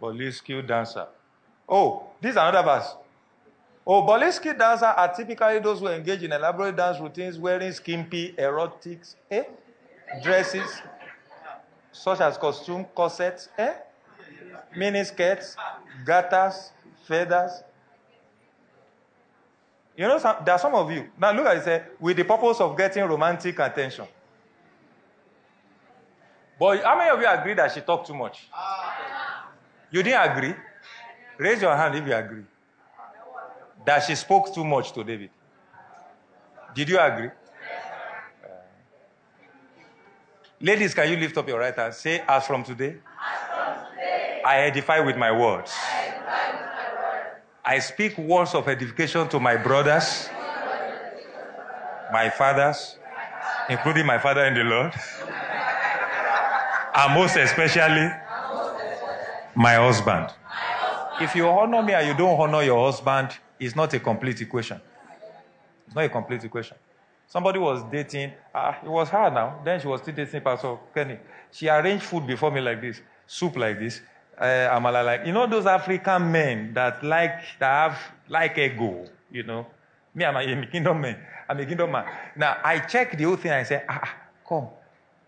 Boliski 0.00 0.66
dancer. 0.66 1.06
Oh, 1.68 2.06
this 2.20 2.30
is 2.32 2.36
another 2.36 2.62
verse. 2.62 2.94
Boliski 3.88 4.56
dancers 4.56 4.82
are 4.82 5.14
typically 5.14 5.58
those 5.60 5.80
who 5.80 5.88
engage 5.88 6.22
in 6.22 6.30
elaborate 6.30 6.76
dance 6.76 7.00
routines 7.00 7.38
wearing 7.38 7.72
skimpy, 7.72 8.34
erotic 8.36 9.00
eh? 9.30 9.44
dresses, 10.22 10.82
such 11.90 12.20
as 12.20 12.36
costume, 12.36 12.84
corsets, 12.94 13.48
eh? 13.56 13.72
mini 14.76 15.02
skirts, 15.04 15.56
gaiters, 16.04 16.72
feathers. 17.06 17.62
You 19.96 20.06
know, 20.06 20.18
some, 20.18 20.36
there 20.44 20.54
are 20.54 20.58
some 20.58 20.74
of 20.74 20.90
you. 20.92 21.08
Now 21.18 21.32
look 21.32 21.46
at 21.46 21.56
it, 21.56 21.64
say, 21.64 21.82
with 21.98 22.18
the 22.18 22.24
purpose 22.24 22.60
of 22.60 22.76
getting 22.76 23.04
romantic 23.04 23.58
attention. 23.58 24.06
But 26.60 26.84
how 26.84 26.98
many 26.98 27.10
of 27.10 27.20
you 27.20 27.26
agree 27.26 27.54
that 27.54 27.72
she 27.72 27.80
talked 27.80 28.06
too 28.06 28.14
much? 28.14 28.48
You 29.90 30.02
didn't 30.02 30.30
agree? 30.30 30.54
Raise 31.38 31.62
your 31.62 31.74
hand 31.74 31.94
if 31.94 32.06
you 32.06 32.14
agree 32.14 32.44
that 33.88 34.04
she 34.04 34.14
spoke 34.14 34.52
too 34.52 34.64
much 34.64 34.92
to 34.92 35.02
David. 35.02 35.30
Did 36.74 36.90
you 36.90 36.98
agree? 36.98 37.28
Uh, 37.28 38.48
ladies, 40.60 40.92
can 40.92 41.10
you 41.10 41.16
lift 41.16 41.38
up 41.38 41.48
your 41.48 41.58
right 41.58 41.74
hand? 41.74 41.94
Say, 41.94 42.22
as 42.28 42.46
from 42.46 42.64
today, 42.64 42.96
I 44.44 44.58
edify 44.68 45.00
with 45.00 45.16
my 45.16 45.32
words. 45.32 45.72
I 47.64 47.78
speak 47.78 48.18
words 48.18 48.54
of 48.54 48.68
edification 48.68 49.26
to 49.30 49.40
my 49.40 49.56
brothers, 49.56 50.28
my 52.12 52.28
fathers, 52.28 52.98
including 53.70 54.04
my 54.04 54.18
father 54.18 54.44
in 54.44 54.52
the 54.52 54.64
Lord, 54.64 54.92
and 56.94 57.14
most 57.14 57.36
especially 57.36 58.10
my 59.54 59.76
husband. 59.76 60.28
If 61.22 61.34
you 61.34 61.48
honor 61.48 61.82
me 61.82 61.94
and 61.94 62.06
you 62.06 62.14
don't 62.14 62.38
honor 62.38 62.62
your 62.62 62.84
husband, 62.84 63.30
it's 63.60 63.74
not 63.74 63.92
a 63.94 64.00
complete 64.00 64.40
equation. 64.40 64.80
It's 65.86 65.94
not 65.94 66.04
a 66.04 66.08
complete 66.08 66.44
equation. 66.44 66.76
Somebody 67.26 67.58
was 67.58 67.82
dating, 67.90 68.32
ah, 68.54 68.78
it 68.82 68.88
was 68.88 69.08
her 69.10 69.30
now. 69.30 69.60
Then 69.64 69.80
she 69.80 69.86
was 69.86 70.00
still 70.00 70.14
dating 70.14 70.40
Pastor 70.40 70.78
Kenny. 70.94 71.18
She 71.50 71.68
arranged 71.68 72.04
food 72.04 72.26
before 72.26 72.50
me 72.50 72.60
like 72.60 72.80
this, 72.80 73.00
soup 73.26 73.56
like 73.56 73.78
this, 73.78 74.00
uh, 74.38 74.44
amala 74.44 75.04
like, 75.04 75.26
you 75.26 75.32
know 75.32 75.46
those 75.46 75.66
African 75.66 76.30
men 76.32 76.72
that 76.74 77.02
like, 77.02 77.40
that 77.58 77.90
have 77.90 77.98
like 78.28 78.56
ego, 78.56 79.04
you 79.30 79.42
know. 79.42 79.66
Me, 80.14 80.24
I'm 80.24 80.36
a, 80.36 80.62
a 80.62 80.66
kingdom 80.66 81.00
man. 81.00 81.18
I'm 81.48 81.58
a 81.58 81.66
kingdom 81.66 81.92
man. 81.92 82.06
Now, 82.36 82.58
I 82.64 82.78
check 82.80 83.16
the 83.16 83.24
whole 83.24 83.36
thing 83.36 83.50
and 83.50 83.60
I 83.60 83.64
say, 83.64 83.84
ah, 83.88 84.00
ah, 84.02 84.14
come, 84.48 84.68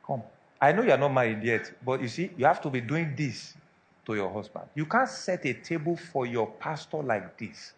come. 0.07 0.22
I 0.61 0.72
know 0.72 0.83
you're 0.83 0.99
not 0.99 1.12
married 1.12 1.43
yet, 1.43 1.72
but 1.85 2.01
you 2.01 2.09
see, 2.09 2.31
you 2.37 2.45
have 2.47 2.61
to 2.62 2.70
be 2.70 2.81
doing 2.81 3.14
this 3.16 3.55
to 4.07 4.14
your 4.14 4.33
husband. 4.33 4.66
You 4.74 4.87
can't 4.87 5.09
set 5.09 5.45
a 5.45 5.53
table 5.53 5.97
for 5.97 6.26
your 6.26 6.47
pastor 6.47 7.03
like 7.03 7.39
this 7.39 7.74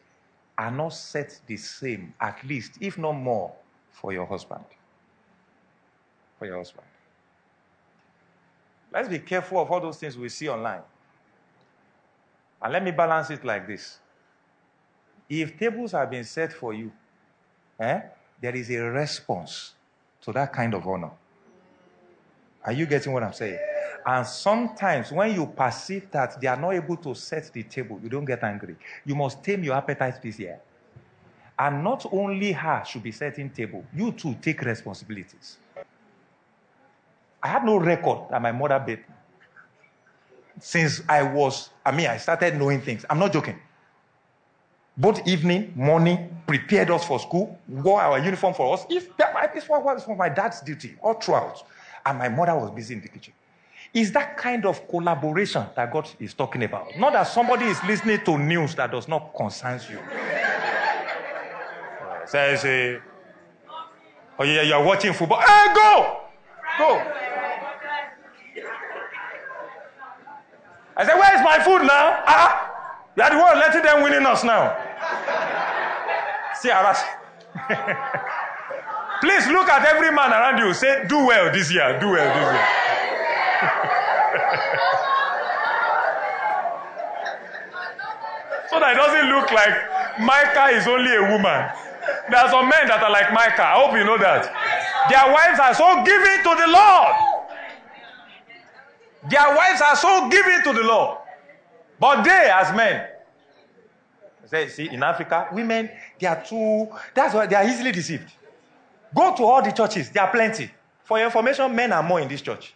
are 0.58 0.70
not 0.70 0.90
set 0.90 1.40
the 1.46 1.56
same, 1.56 2.14
at 2.20 2.42
least, 2.44 2.72
if 2.80 2.98
not 2.98 3.12
more, 3.12 3.52
for 3.90 4.12
your 4.12 4.26
husband. 4.26 4.64
For 6.38 6.46
your 6.46 6.58
husband. 6.58 6.86
Let's 8.92 9.08
be 9.08 9.18
careful 9.18 9.60
of 9.60 9.70
all 9.70 9.80
those 9.80 9.96
things 9.96 10.18
we 10.18 10.28
see 10.28 10.48
online. 10.48 10.82
And 12.60 12.72
let 12.72 12.84
me 12.84 12.90
balance 12.90 13.30
it 13.30 13.44
like 13.44 13.66
this. 13.66 13.98
If 15.28 15.58
tables 15.58 15.92
have 15.92 16.10
been 16.10 16.24
set 16.24 16.52
for 16.52 16.74
you, 16.74 16.92
eh, 17.80 18.02
there 18.40 18.54
is 18.54 18.70
a 18.70 18.78
response 18.78 19.72
to 20.20 20.32
that 20.32 20.52
kind 20.52 20.74
of 20.74 20.86
honor. 20.86 21.10
Are 22.64 22.72
you 22.72 22.86
getting 22.86 23.12
what 23.12 23.22
I'm 23.22 23.32
saying? 23.32 23.58
And 24.04 24.26
sometimes 24.26 25.12
when 25.12 25.34
you 25.34 25.46
perceive 25.46 26.10
that 26.10 26.40
they 26.40 26.48
are 26.48 26.56
not 26.56 26.70
able 26.72 26.96
to 26.98 27.14
set 27.14 27.52
the 27.52 27.62
table, 27.62 28.00
you 28.02 28.08
don't 28.08 28.24
get 28.24 28.42
angry. 28.42 28.76
You 29.04 29.14
must 29.14 29.42
tame 29.42 29.62
your 29.62 29.74
appetite 29.74 30.20
this 30.20 30.38
year. 30.38 30.60
And 31.58 31.84
not 31.84 32.06
only 32.12 32.52
her 32.52 32.82
should 32.84 33.02
be 33.02 33.12
setting 33.12 33.50
table, 33.50 33.84
you 33.94 34.12
too 34.12 34.34
take 34.42 34.60
responsibilities. 34.62 35.58
I 37.42 37.48
had 37.48 37.64
no 37.64 37.76
record 37.76 38.30
that 38.30 38.40
my 38.40 38.52
mother 38.52 38.78
bathed 38.78 39.02
since 40.60 41.02
I 41.08 41.22
was, 41.22 41.70
I 41.84 41.92
mean, 41.92 42.06
I 42.06 42.16
started 42.16 42.56
knowing 42.56 42.80
things. 42.80 43.04
I'm 43.08 43.18
not 43.18 43.32
joking. 43.32 43.58
Both 44.96 45.26
evening, 45.26 45.72
morning, 45.74 46.36
prepared 46.46 46.90
us 46.90 47.04
for 47.04 47.18
school, 47.18 47.58
wore 47.68 48.00
our 48.00 48.18
uniform 48.18 48.54
for 48.54 48.74
us. 48.74 48.84
If 48.90 49.16
that, 49.16 49.54
this 49.54 49.68
was 49.68 50.06
my 50.16 50.28
dad's 50.28 50.60
duty 50.60 50.96
all 51.00 51.14
throughout. 51.14 51.64
And 52.04 52.18
my 52.18 52.28
mother 52.28 52.54
was 52.54 52.70
busy 52.70 52.94
in 52.94 53.00
the 53.00 53.08
kitchen. 53.08 53.32
Is 53.94 54.10
that 54.12 54.38
kind 54.38 54.64
of 54.64 54.88
collaboration 54.88 55.66
that 55.76 55.92
God 55.92 56.08
is 56.18 56.32
talking 56.32 56.64
about. 56.64 56.96
Not 56.98 57.12
that 57.12 57.24
somebody 57.24 57.66
is 57.66 57.82
listening 57.84 58.24
to 58.24 58.38
news 58.38 58.74
that 58.76 58.90
does 58.90 59.06
not 59.06 59.34
concern 59.36 59.78
you. 59.90 59.98
Say, 62.24 62.56
say, 62.56 62.98
oh 64.38 64.44
yeah, 64.44 64.62
you're 64.62 64.82
watching 64.82 65.12
football. 65.12 65.40
Hey, 65.40 65.74
go! 65.74 66.20
Go! 66.78 67.02
I 70.96 71.04
said, 71.04 71.18
where 71.18 71.34
is 71.36 71.42
my 71.42 71.58
food 71.62 71.86
now? 71.86 72.22
Ah, 72.26 72.96
you 73.14 73.22
are 73.22 73.30
the 73.30 73.36
one 73.36 73.58
letting 73.58 73.82
them 73.82 74.02
winning 74.02 74.24
us 74.24 74.42
now. 74.42 74.74
See, 76.54 76.70
Aras. 76.70 77.02
Please 79.20 79.46
look 79.48 79.68
at 79.68 79.84
every 79.86 80.10
man 80.10 80.32
around 80.32 80.58
you. 80.58 80.72
Say, 80.72 81.04
do 81.08 81.26
well 81.26 81.52
this 81.52 81.70
year. 81.70 82.00
Do 82.00 82.08
well 82.08 82.34
this 82.34 82.56
year. 82.56 82.81
So 88.72 88.80
that 88.80 88.92
it 88.92 88.96
doesn't 88.96 89.28
look 89.28 89.52
like 89.52 90.18
Micah 90.18 90.72
is 90.72 90.86
only 90.88 91.14
a 91.14 91.22
woman. 91.28 91.68
There 92.30 92.40
are 92.40 92.48
some 92.48 92.68
men 92.68 92.88
that 92.88 93.02
are 93.02 93.10
like 93.10 93.30
Micah. 93.32 93.68
I 93.68 93.74
hope 93.76 93.92
you 93.92 94.04
know 94.04 94.16
that. 94.16 94.48
Their 95.10 95.28
wives 95.32 95.60
are 95.60 95.74
so 95.74 96.02
giving 96.02 96.38
to 96.40 96.52
the 96.56 96.68
Lord. 96.72 97.14
Their 99.28 99.54
wives 99.54 99.82
are 99.82 99.96
so 99.96 100.28
giving 100.30 100.62
to 100.64 100.72
the 100.72 100.86
Lord. 100.86 101.18
But 102.00 102.22
they, 102.22 102.50
as 102.50 102.74
men, 102.74 103.08
see, 104.70 104.88
in 104.88 105.02
Africa, 105.02 105.48
women, 105.52 105.90
they 106.18 106.26
are 106.26 106.42
too, 106.42 106.88
that's 107.14 107.34
why 107.34 107.46
they 107.46 107.56
are 107.56 107.64
easily 107.68 107.92
deceived. 107.92 108.32
Go 109.14 109.36
to 109.36 109.44
all 109.44 109.62
the 109.62 109.70
churches, 109.70 110.08
there 110.10 110.22
are 110.22 110.30
plenty. 110.30 110.70
For 111.04 111.18
your 111.18 111.26
information, 111.26 111.74
men 111.76 111.92
are 111.92 112.02
more 112.02 112.20
in 112.20 112.28
this 112.28 112.40
church. 112.40 112.74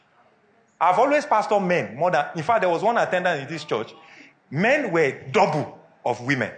I've 0.78 0.98
always 0.98 1.24
pastored 1.24 1.66
men 1.66 1.96
more 1.96 2.10
than, 2.10 2.26
in 2.36 2.42
fact, 2.42 2.60
there 2.60 2.70
was 2.70 2.82
one 2.82 2.98
attendant 2.98 3.40
in 3.40 3.48
this 3.48 3.64
church. 3.64 3.94
Men 4.50 4.92
were 4.92 5.22
double 5.32 5.75
of 6.06 6.20
women. 6.20 6.52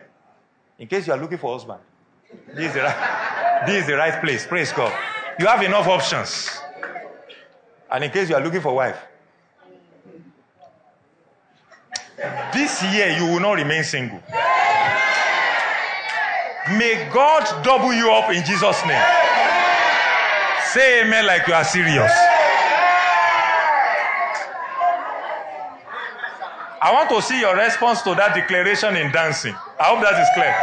In 0.79 0.87
case 0.87 1.07
you 1.07 1.13
are 1.13 1.19
looking 1.19 1.39
for 1.39 1.55
husband, 1.55 1.81
this 2.55 2.69
is 2.69 2.75
the 2.75 2.83
right, 2.83 3.65
this 3.67 3.81
is 3.83 3.87
the 3.89 3.97
right 3.97 4.21
place. 4.23 4.47
Praise 4.47 4.71
God. 4.73 4.93
You 5.41 5.47
have 5.47 5.63
enough 5.63 5.89
options. 5.89 6.51
And 7.91 8.05
in 8.05 8.11
case 8.11 8.29
you 8.29 8.37
are 8.37 8.43
looking 8.43 8.61
for 8.61 8.75
wife, 8.75 8.99
this 12.53 12.83
year 12.93 13.17
you 13.17 13.25
will 13.33 13.41
not 13.41 13.55
remain 13.55 13.83
single. 13.83 14.21
May 16.77 17.09
God 17.11 17.65
double 17.65 17.95
you 17.95 18.13
up 18.13 18.31
in 18.31 18.45
Jesus' 18.45 18.85
name. 18.85 19.03
Say 20.67 21.01
amen 21.03 21.25
like 21.25 21.47
you 21.47 21.55
are 21.55 21.65
serious. 21.65 22.13
I 26.81 26.93
want 26.93 27.11
to 27.11 27.21
see 27.21 27.41
your 27.41 27.57
response 27.57 28.03
to 28.03 28.15
that 28.15 28.35
declaration 28.35 28.97
in 28.97 29.11
dancing. 29.11 29.55
I 29.81 29.85
hope 29.85 30.01
that 30.03 30.21
is 30.21 30.29
clear. 30.35 30.55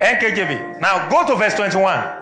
NKJV. 0.00 0.80
Now 0.80 1.08
go 1.08 1.26
to 1.26 1.36
verse 1.36 1.54
21. 1.54 2.20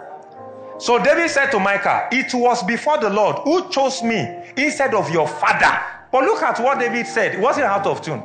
So 0.79 1.03
David 1.03 1.29
said 1.31 1.51
to 1.51 1.59
Micah, 1.59 2.09
It 2.11 2.33
was 2.35 2.63
before 2.63 2.99
the 2.99 3.11
Lord 3.11 3.37
who 3.45 3.69
chose 3.71 4.03
me 4.03 4.53
instead 4.57 4.95
of 4.95 5.11
your 5.11 5.29
father. 5.29 5.79
But 6.11 6.25
look 6.25 6.43
at 6.43 6.59
what 6.61 6.79
David 6.79 7.07
said. 7.07 7.35
It 7.35 7.41
wasn't 7.41 7.67
out 7.67 7.87
of 7.87 8.01
tune. 8.01 8.23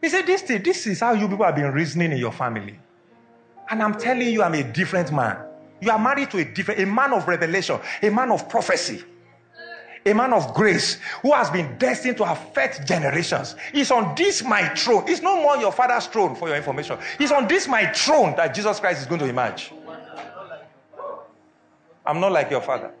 He 0.00 0.08
said, 0.08 0.26
This 0.26 0.42
thing, 0.42 0.62
this 0.62 0.86
is 0.86 1.00
how 1.00 1.12
you 1.12 1.28
people 1.28 1.44
have 1.44 1.56
been 1.56 1.72
reasoning 1.72 2.12
in 2.12 2.18
your 2.18 2.32
family. 2.32 2.78
And 3.68 3.82
I'm 3.82 3.94
telling 3.98 4.28
you, 4.28 4.42
I'm 4.42 4.54
a 4.54 4.62
different 4.62 5.12
man. 5.12 5.36
You 5.82 5.90
are 5.90 5.98
married 5.98 6.30
to 6.30 6.38
a 6.38 6.44
different, 6.44 6.80
a 6.80 6.86
man 6.86 7.12
of 7.12 7.26
revelation, 7.26 7.80
a 8.00 8.08
man 8.08 8.30
of 8.30 8.48
prophecy, 8.48 9.02
a 10.06 10.14
man 10.14 10.32
of 10.32 10.54
grace 10.54 10.98
who 11.22 11.32
has 11.32 11.50
been 11.50 11.76
destined 11.76 12.18
to 12.18 12.30
affect 12.30 12.86
generations. 12.86 13.56
He's 13.72 13.90
on 13.90 14.14
this 14.14 14.44
my 14.44 14.68
throne. 14.76 15.02
It's 15.08 15.20
no 15.20 15.42
more 15.42 15.56
your 15.56 15.72
father's 15.72 16.06
throne, 16.06 16.36
for 16.36 16.46
your 16.46 16.56
information. 16.56 16.98
He's 17.18 17.32
on 17.32 17.48
this 17.48 17.66
my 17.66 17.92
throne 17.92 18.36
that 18.36 18.54
Jesus 18.54 18.78
Christ 18.78 19.00
is 19.00 19.08
going 19.08 19.18
to 19.22 19.26
emerge. 19.26 19.72
I'm 22.06 22.20
not 22.20 22.30
like 22.30 22.48
your 22.48 22.62
father. 22.62 22.92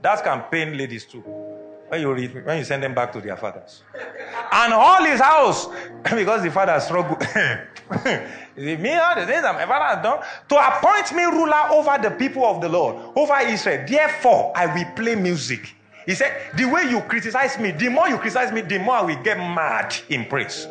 That 0.00 0.24
can 0.24 0.76
ladies 0.76 1.04
too. 1.04 1.20
When 1.20 2.00
you, 2.00 2.28
when 2.42 2.58
you 2.58 2.64
send 2.64 2.82
them 2.82 2.92
back 2.92 3.12
to 3.12 3.20
their 3.20 3.36
fathers. 3.36 3.84
And 4.52 4.72
all 4.74 5.02
his 5.04 5.20
house, 5.20 5.66
because 6.02 6.42
the 6.42 6.50
father 6.50 6.78
struggled. 6.80 7.20
me, 8.56 8.94
all 8.94 9.14
the 9.14 9.26
things 9.26 9.42
that 9.42 9.54
my 9.54 9.66
father 9.66 9.96
has 9.96 10.02
done, 10.02 10.20
to 10.48 10.56
appoint 10.56 11.14
me 11.14 11.24
ruler 11.24 11.70
over 11.70 11.98
the 12.02 12.10
people 12.10 12.44
of 12.44 12.60
the 12.60 12.68
Lord, 12.68 12.96
over 13.16 13.38
Israel. 13.40 13.84
Therefore, 13.88 14.52
I 14.54 14.66
will 14.66 14.90
play 14.94 15.14
music. 15.14 15.74
He 16.06 16.14
said, 16.14 16.56
The 16.56 16.66
way 16.66 16.90
you 16.90 17.00
criticize 17.00 17.58
me, 17.58 17.70
the 17.70 17.88
more 17.88 18.08
you 18.08 18.16
criticize 18.18 18.52
me, 18.52 18.60
the 18.60 18.78
more 18.78 18.96
I 18.96 19.02
will 19.02 19.22
get 19.22 19.38
mad 19.38 19.94
in 20.08 20.26
praise. 20.26 20.66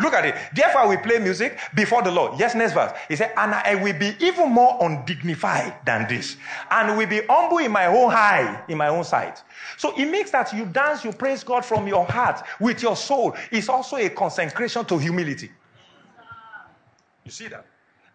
Look 0.00 0.14
at 0.14 0.24
it. 0.24 0.34
Therefore, 0.54 0.88
we 0.88 0.96
play 0.96 1.18
music 1.18 1.58
before 1.74 2.02
the 2.02 2.10
Lord. 2.10 2.38
Yes, 2.38 2.54
next 2.54 2.72
verse. 2.72 2.92
He 3.08 3.16
said, 3.16 3.32
And 3.36 3.54
I 3.54 3.74
will 3.74 3.98
be 3.98 4.14
even 4.20 4.50
more 4.50 4.78
undignified 4.80 5.74
than 5.84 6.08
this, 6.08 6.36
and 6.70 6.96
will 6.96 7.06
be 7.06 7.22
humble 7.28 7.58
in 7.58 7.70
my 7.70 7.86
own 7.86 8.10
high, 8.10 8.64
in 8.68 8.78
my 8.78 8.88
own 8.88 9.04
sight. 9.04 9.42
So 9.76 9.94
it 9.96 10.06
makes 10.06 10.30
that 10.30 10.52
you 10.52 10.66
dance, 10.66 11.04
you 11.04 11.12
praise 11.12 11.44
God 11.44 11.64
from 11.64 11.86
your 11.86 12.06
heart 12.06 12.42
with 12.58 12.82
your 12.82 12.96
soul. 12.96 13.36
It's 13.50 13.68
also 13.68 13.96
a 13.96 14.08
consecration 14.08 14.84
to 14.86 14.98
humility. 14.98 15.50
You 17.24 17.30
see 17.30 17.48
that? 17.48 17.66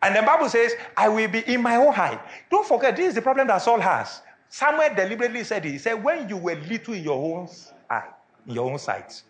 And 0.02 0.16
the 0.16 0.22
Bible 0.22 0.50
says, 0.50 0.74
I 0.96 1.08
will 1.10 1.28
be 1.28 1.40
in 1.52 1.62
my 1.62 1.78
own 1.78 1.94
high. 1.94 2.20
Don't 2.50 2.68
forget, 2.68 2.96
this 2.96 3.10
is 3.10 3.16
the 3.16 3.22
problem 3.22 3.48
that 3.48 3.60
Saul 3.60 3.80
has. 3.80 4.22
Samuel 4.50 4.94
deliberately 4.96 5.44
said 5.44 5.66
it. 5.66 5.72
He 5.72 5.78
said, 5.78 6.04
When 6.04 6.30
you 6.30 6.38
were 6.38 6.56
little 6.56 6.94
in 6.94 7.04
your 7.04 7.40
own 7.40 7.50
eye, 7.90 8.10
in 8.48 8.54
your 8.56 8.72
own 8.72 8.78
sight, 8.78 9.22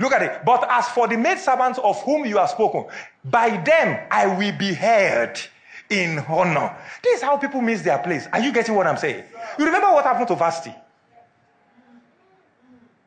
Look 0.00 0.14
at 0.14 0.22
it. 0.22 0.44
But 0.46 0.66
as 0.70 0.88
for 0.88 1.06
the 1.06 1.18
maid 1.18 1.38
servants 1.38 1.78
of 1.78 2.02
whom 2.02 2.24
you 2.24 2.38
have 2.38 2.48
spoken, 2.48 2.86
by 3.22 3.50
them 3.62 4.06
I 4.10 4.26
will 4.26 4.56
be 4.56 4.72
heard 4.72 5.38
in 5.90 6.18
honor. 6.20 6.74
This 7.04 7.18
is 7.18 7.22
how 7.22 7.36
people 7.36 7.60
miss 7.60 7.82
their 7.82 7.98
place. 7.98 8.26
Are 8.32 8.40
you 8.40 8.50
getting 8.50 8.74
what 8.74 8.86
I'm 8.86 8.96
saying? 8.96 9.24
You 9.58 9.66
remember 9.66 9.92
what 9.92 10.04
happened 10.04 10.28
to 10.28 10.34
Vashti? 10.36 10.74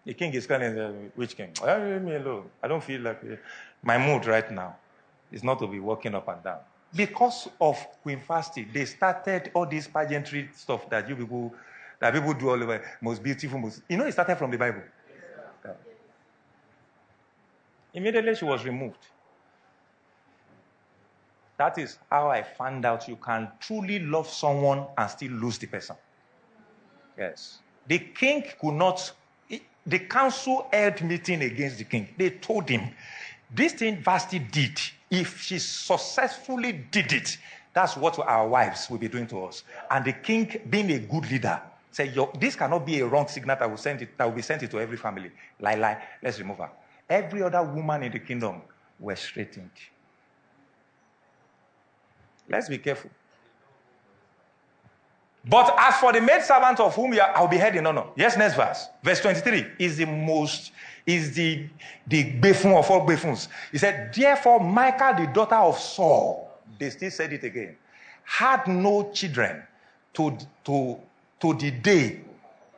The 0.05 0.13
king 0.13 0.33
is 0.33 0.45
calling, 0.45 0.77
uh, 0.77 0.91
which 1.15 1.35
king? 1.35 1.51
Leave 1.65 2.01
me 2.03 2.15
alone. 2.15 2.49
I 2.61 2.67
don't 2.67 2.83
feel 2.83 3.01
like 3.01 3.21
uh, 3.23 3.37
my 3.81 3.97
mood 3.97 4.27
right 4.27 4.51
now 4.51 4.75
is 5.31 5.43
not 5.43 5.57
to 5.59 5.67
be 5.67 5.79
walking 5.79 6.13
up 6.13 6.27
and 6.27 6.43
down. 6.43 6.59
Because 6.93 7.49
of 7.59 7.75
Queen 8.03 8.21
Vashti, 8.27 8.67
they 8.71 8.85
started 8.85 9.49
all 9.55 9.65
this 9.65 9.87
pageantry 9.87 10.49
stuff 10.55 10.87
that 10.91 11.09
you 11.09 11.15
people, 11.15 11.55
that 11.99 12.13
people 12.13 12.33
do 12.35 12.49
all 12.49 12.61
over, 12.61 12.83
most 13.01 13.23
beautiful, 13.23 13.57
most. 13.57 13.81
You 13.89 13.97
know, 13.97 14.05
it 14.05 14.11
started 14.11 14.35
from 14.35 14.51
the 14.51 14.57
Bible. 14.57 14.83
Immediately 17.93 18.35
she 18.35 18.45
was 18.45 18.65
removed. 18.65 18.97
That 21.57 21.77
is 21.77 21.99
how 22.09 22.29
I 22.29 22.41
found 22.41 22.85
out 22.85 23.07
you 23.07 23.15
can 23.15 23.51
truly 23.59 23.99
love 23.99 24.27
someone 24.27 24.87
and 24.97 25.09
still 25.09 25.31
lose 25.31 25.57
the 25.57 25.67
person. 25.67 25.95
Yes. 27.17 27.59
The 27.87 27.99
king 27.99 28.43
could 28.59 28.73
not, 28.73 29.11
the 29.85 29.99
council 29.99 30.67
held 30.73 31.01
meeting 31.01 31.43
against 31.43 31.77
the 31.77 31.83
king. 31.83 32.07
They 32.17 32.31
told 32.31 32.67
him, 32.69 32.89
this 33.53 33.73
thing 33.73 34.01
Vashti 34.01 34.39
did, 34.39 34.79
if 35.11 35.41
she 35.41 35.59
successfully 35.59 36.71
did 36.89 37.13
it, 37.13 37.37
that's 37.73 37.95
what 37.95 38.17
our 38.19 38.47
wives 38.47 38.89
will 38.89 38.97
be 38.97 39.07
doing 39.07 39.27
to 39.27 39.45
us. 39.45 39.63
And 39.91 40.05
the 40.05 40.13
king, 40.13 40.59
being 40.69 40.91
a 40.91 40.99
good 40.99 41.29
leader, 41.29 41.61
said, 41.91 42.15
This 42.39 42.55
cannot 42.55 42.85
be 42.85 42.99
a 42.99 43.05
wrong 43.05 43.27
signal 43.27 43.55
that 43.57 43.69
will, 43.69 43.77
send 43.77 44.01
it, 44.01 44.17
that 44.17 44.25
will 44.25 44.35
be 44.35 44.41
sent 44.41 44.63
it 44.63 44.71
to 44.71 44.79
every 44.79 44.97
family. 44.97 45.31
Lie, 45.59 45.75
lie, 45.75 46.01
let's 46.21 46.39
remove 46.39 46.57
her. 46.57 46.69
Every 47.09 47.41
other 47.43 47.63
woman 47.63 48.03
in 48.03 48.11
the 48.11 48.19
kingdom 48.19 48.61
were 48.99 49.15
straightened. 49.15 49.69
Let's 52.49 52.69
be 52.69 52.77
careful. 52.77 53.09
But 55.45 55.75
as 55.77 55.95
for 55.97 56.13
the 56.13 56.21
maid 56.21 56.43
servant 56.43 56.79
of 56.79 56.95
whom 56.95 57.13
are, 57.13 57.35
I'll 57.35 57.47
be 57.47 57.57
heard 57.57 57.75
in 57.75 57.85
honor. 57.85 58.05
Yes, 58.15 58.37
next 58.37 58.55
verse. 58.55 58.87
Verse 59.03 59.19
23 59.19 59.65
is 59.77 59.97
the 59.97 60.05
most, 60.05 60.71
is 61.05 61.33
the, 61.35 61.67
the 62.07 62.31
befun 62.39 62.77
of 62.77 62.89
all 62.89 63.05
befuns. 63.05 63.49
He 63.71 63.77
said, 63.77 64.13
Therefore, 64.13 64.61
Michal, 64.61 65.15
the 65.15 65.31
daughter 65.33 65.55
of 65.55 65.77
Saul, 65.77 66.49
they 66.79 66.89
still 66.89 67.11
said 67.11 67.33
it 67.33 67.43
again, 67.43 67.75
had 68.23 68.67
no 68.67 69.11
children 69.11 69.63
to, 70.13 70.37
to, 70.63 70.97
to 71.41 71.53
the 71.55 71.71
day 71.71 72.21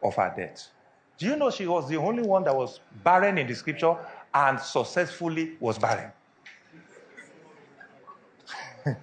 of 0.01 0.15
her 0.15 0.33
death. 0.35 0.69
Do 1.17 1.27
you 1.27 1.35
know 1.35 1.51
she 1.51 1.67
was 1.67 1.87
the 1.87 1.97
only 1.97 2.23
one 2.23 2.43
that 2.45 2.55
was 2.55 2.79
barren 3.03 3.37
in 3.37 3.47
the 3.47 3.55
scripture 3.55 3.95
and 4.35 4.59
successfully 4.59 5.53
was 5.59 5.79
barren. 5.79 6.11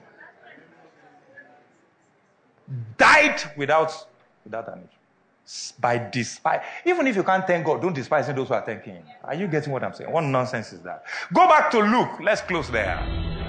Died 2.99 3.43
without, 3.57 4.07
without 4.45 4.68
an 4.68 4.80
issue. 4.80 4.89
By 5.80 5.99
despise. 5.99 6.61
Even 6.85 7.07
if 7.07 7.16
you 7.16 7.24
can't 7.24 7.47
thank 7.47 7.66
God, 7.66 7.83
don't 7.83 7.95
despise 7.95 8.26
those 8.28 8.49
who 8.49 8.55
are 8.55 8.64
thanking 8.64 8.95
Him. 8.95 9.05
Are 9.24 9.35
you 9.35 9.49
getting 9.49 9.72
what 9.72 9.83
I'm 9.83 9.93
saying? 9.93 10.12
What 10.12 10.22
nonsense 10.22 10.72
is 10.72 10.80
that? 10.83 11.05
Go 11.33 11.49
back 11.49 11.70
to 11.72 11.80
Luke. 11.80 12.20
Let's 12.22 12.43
close 12.43 12.70
there. 12.70 13.41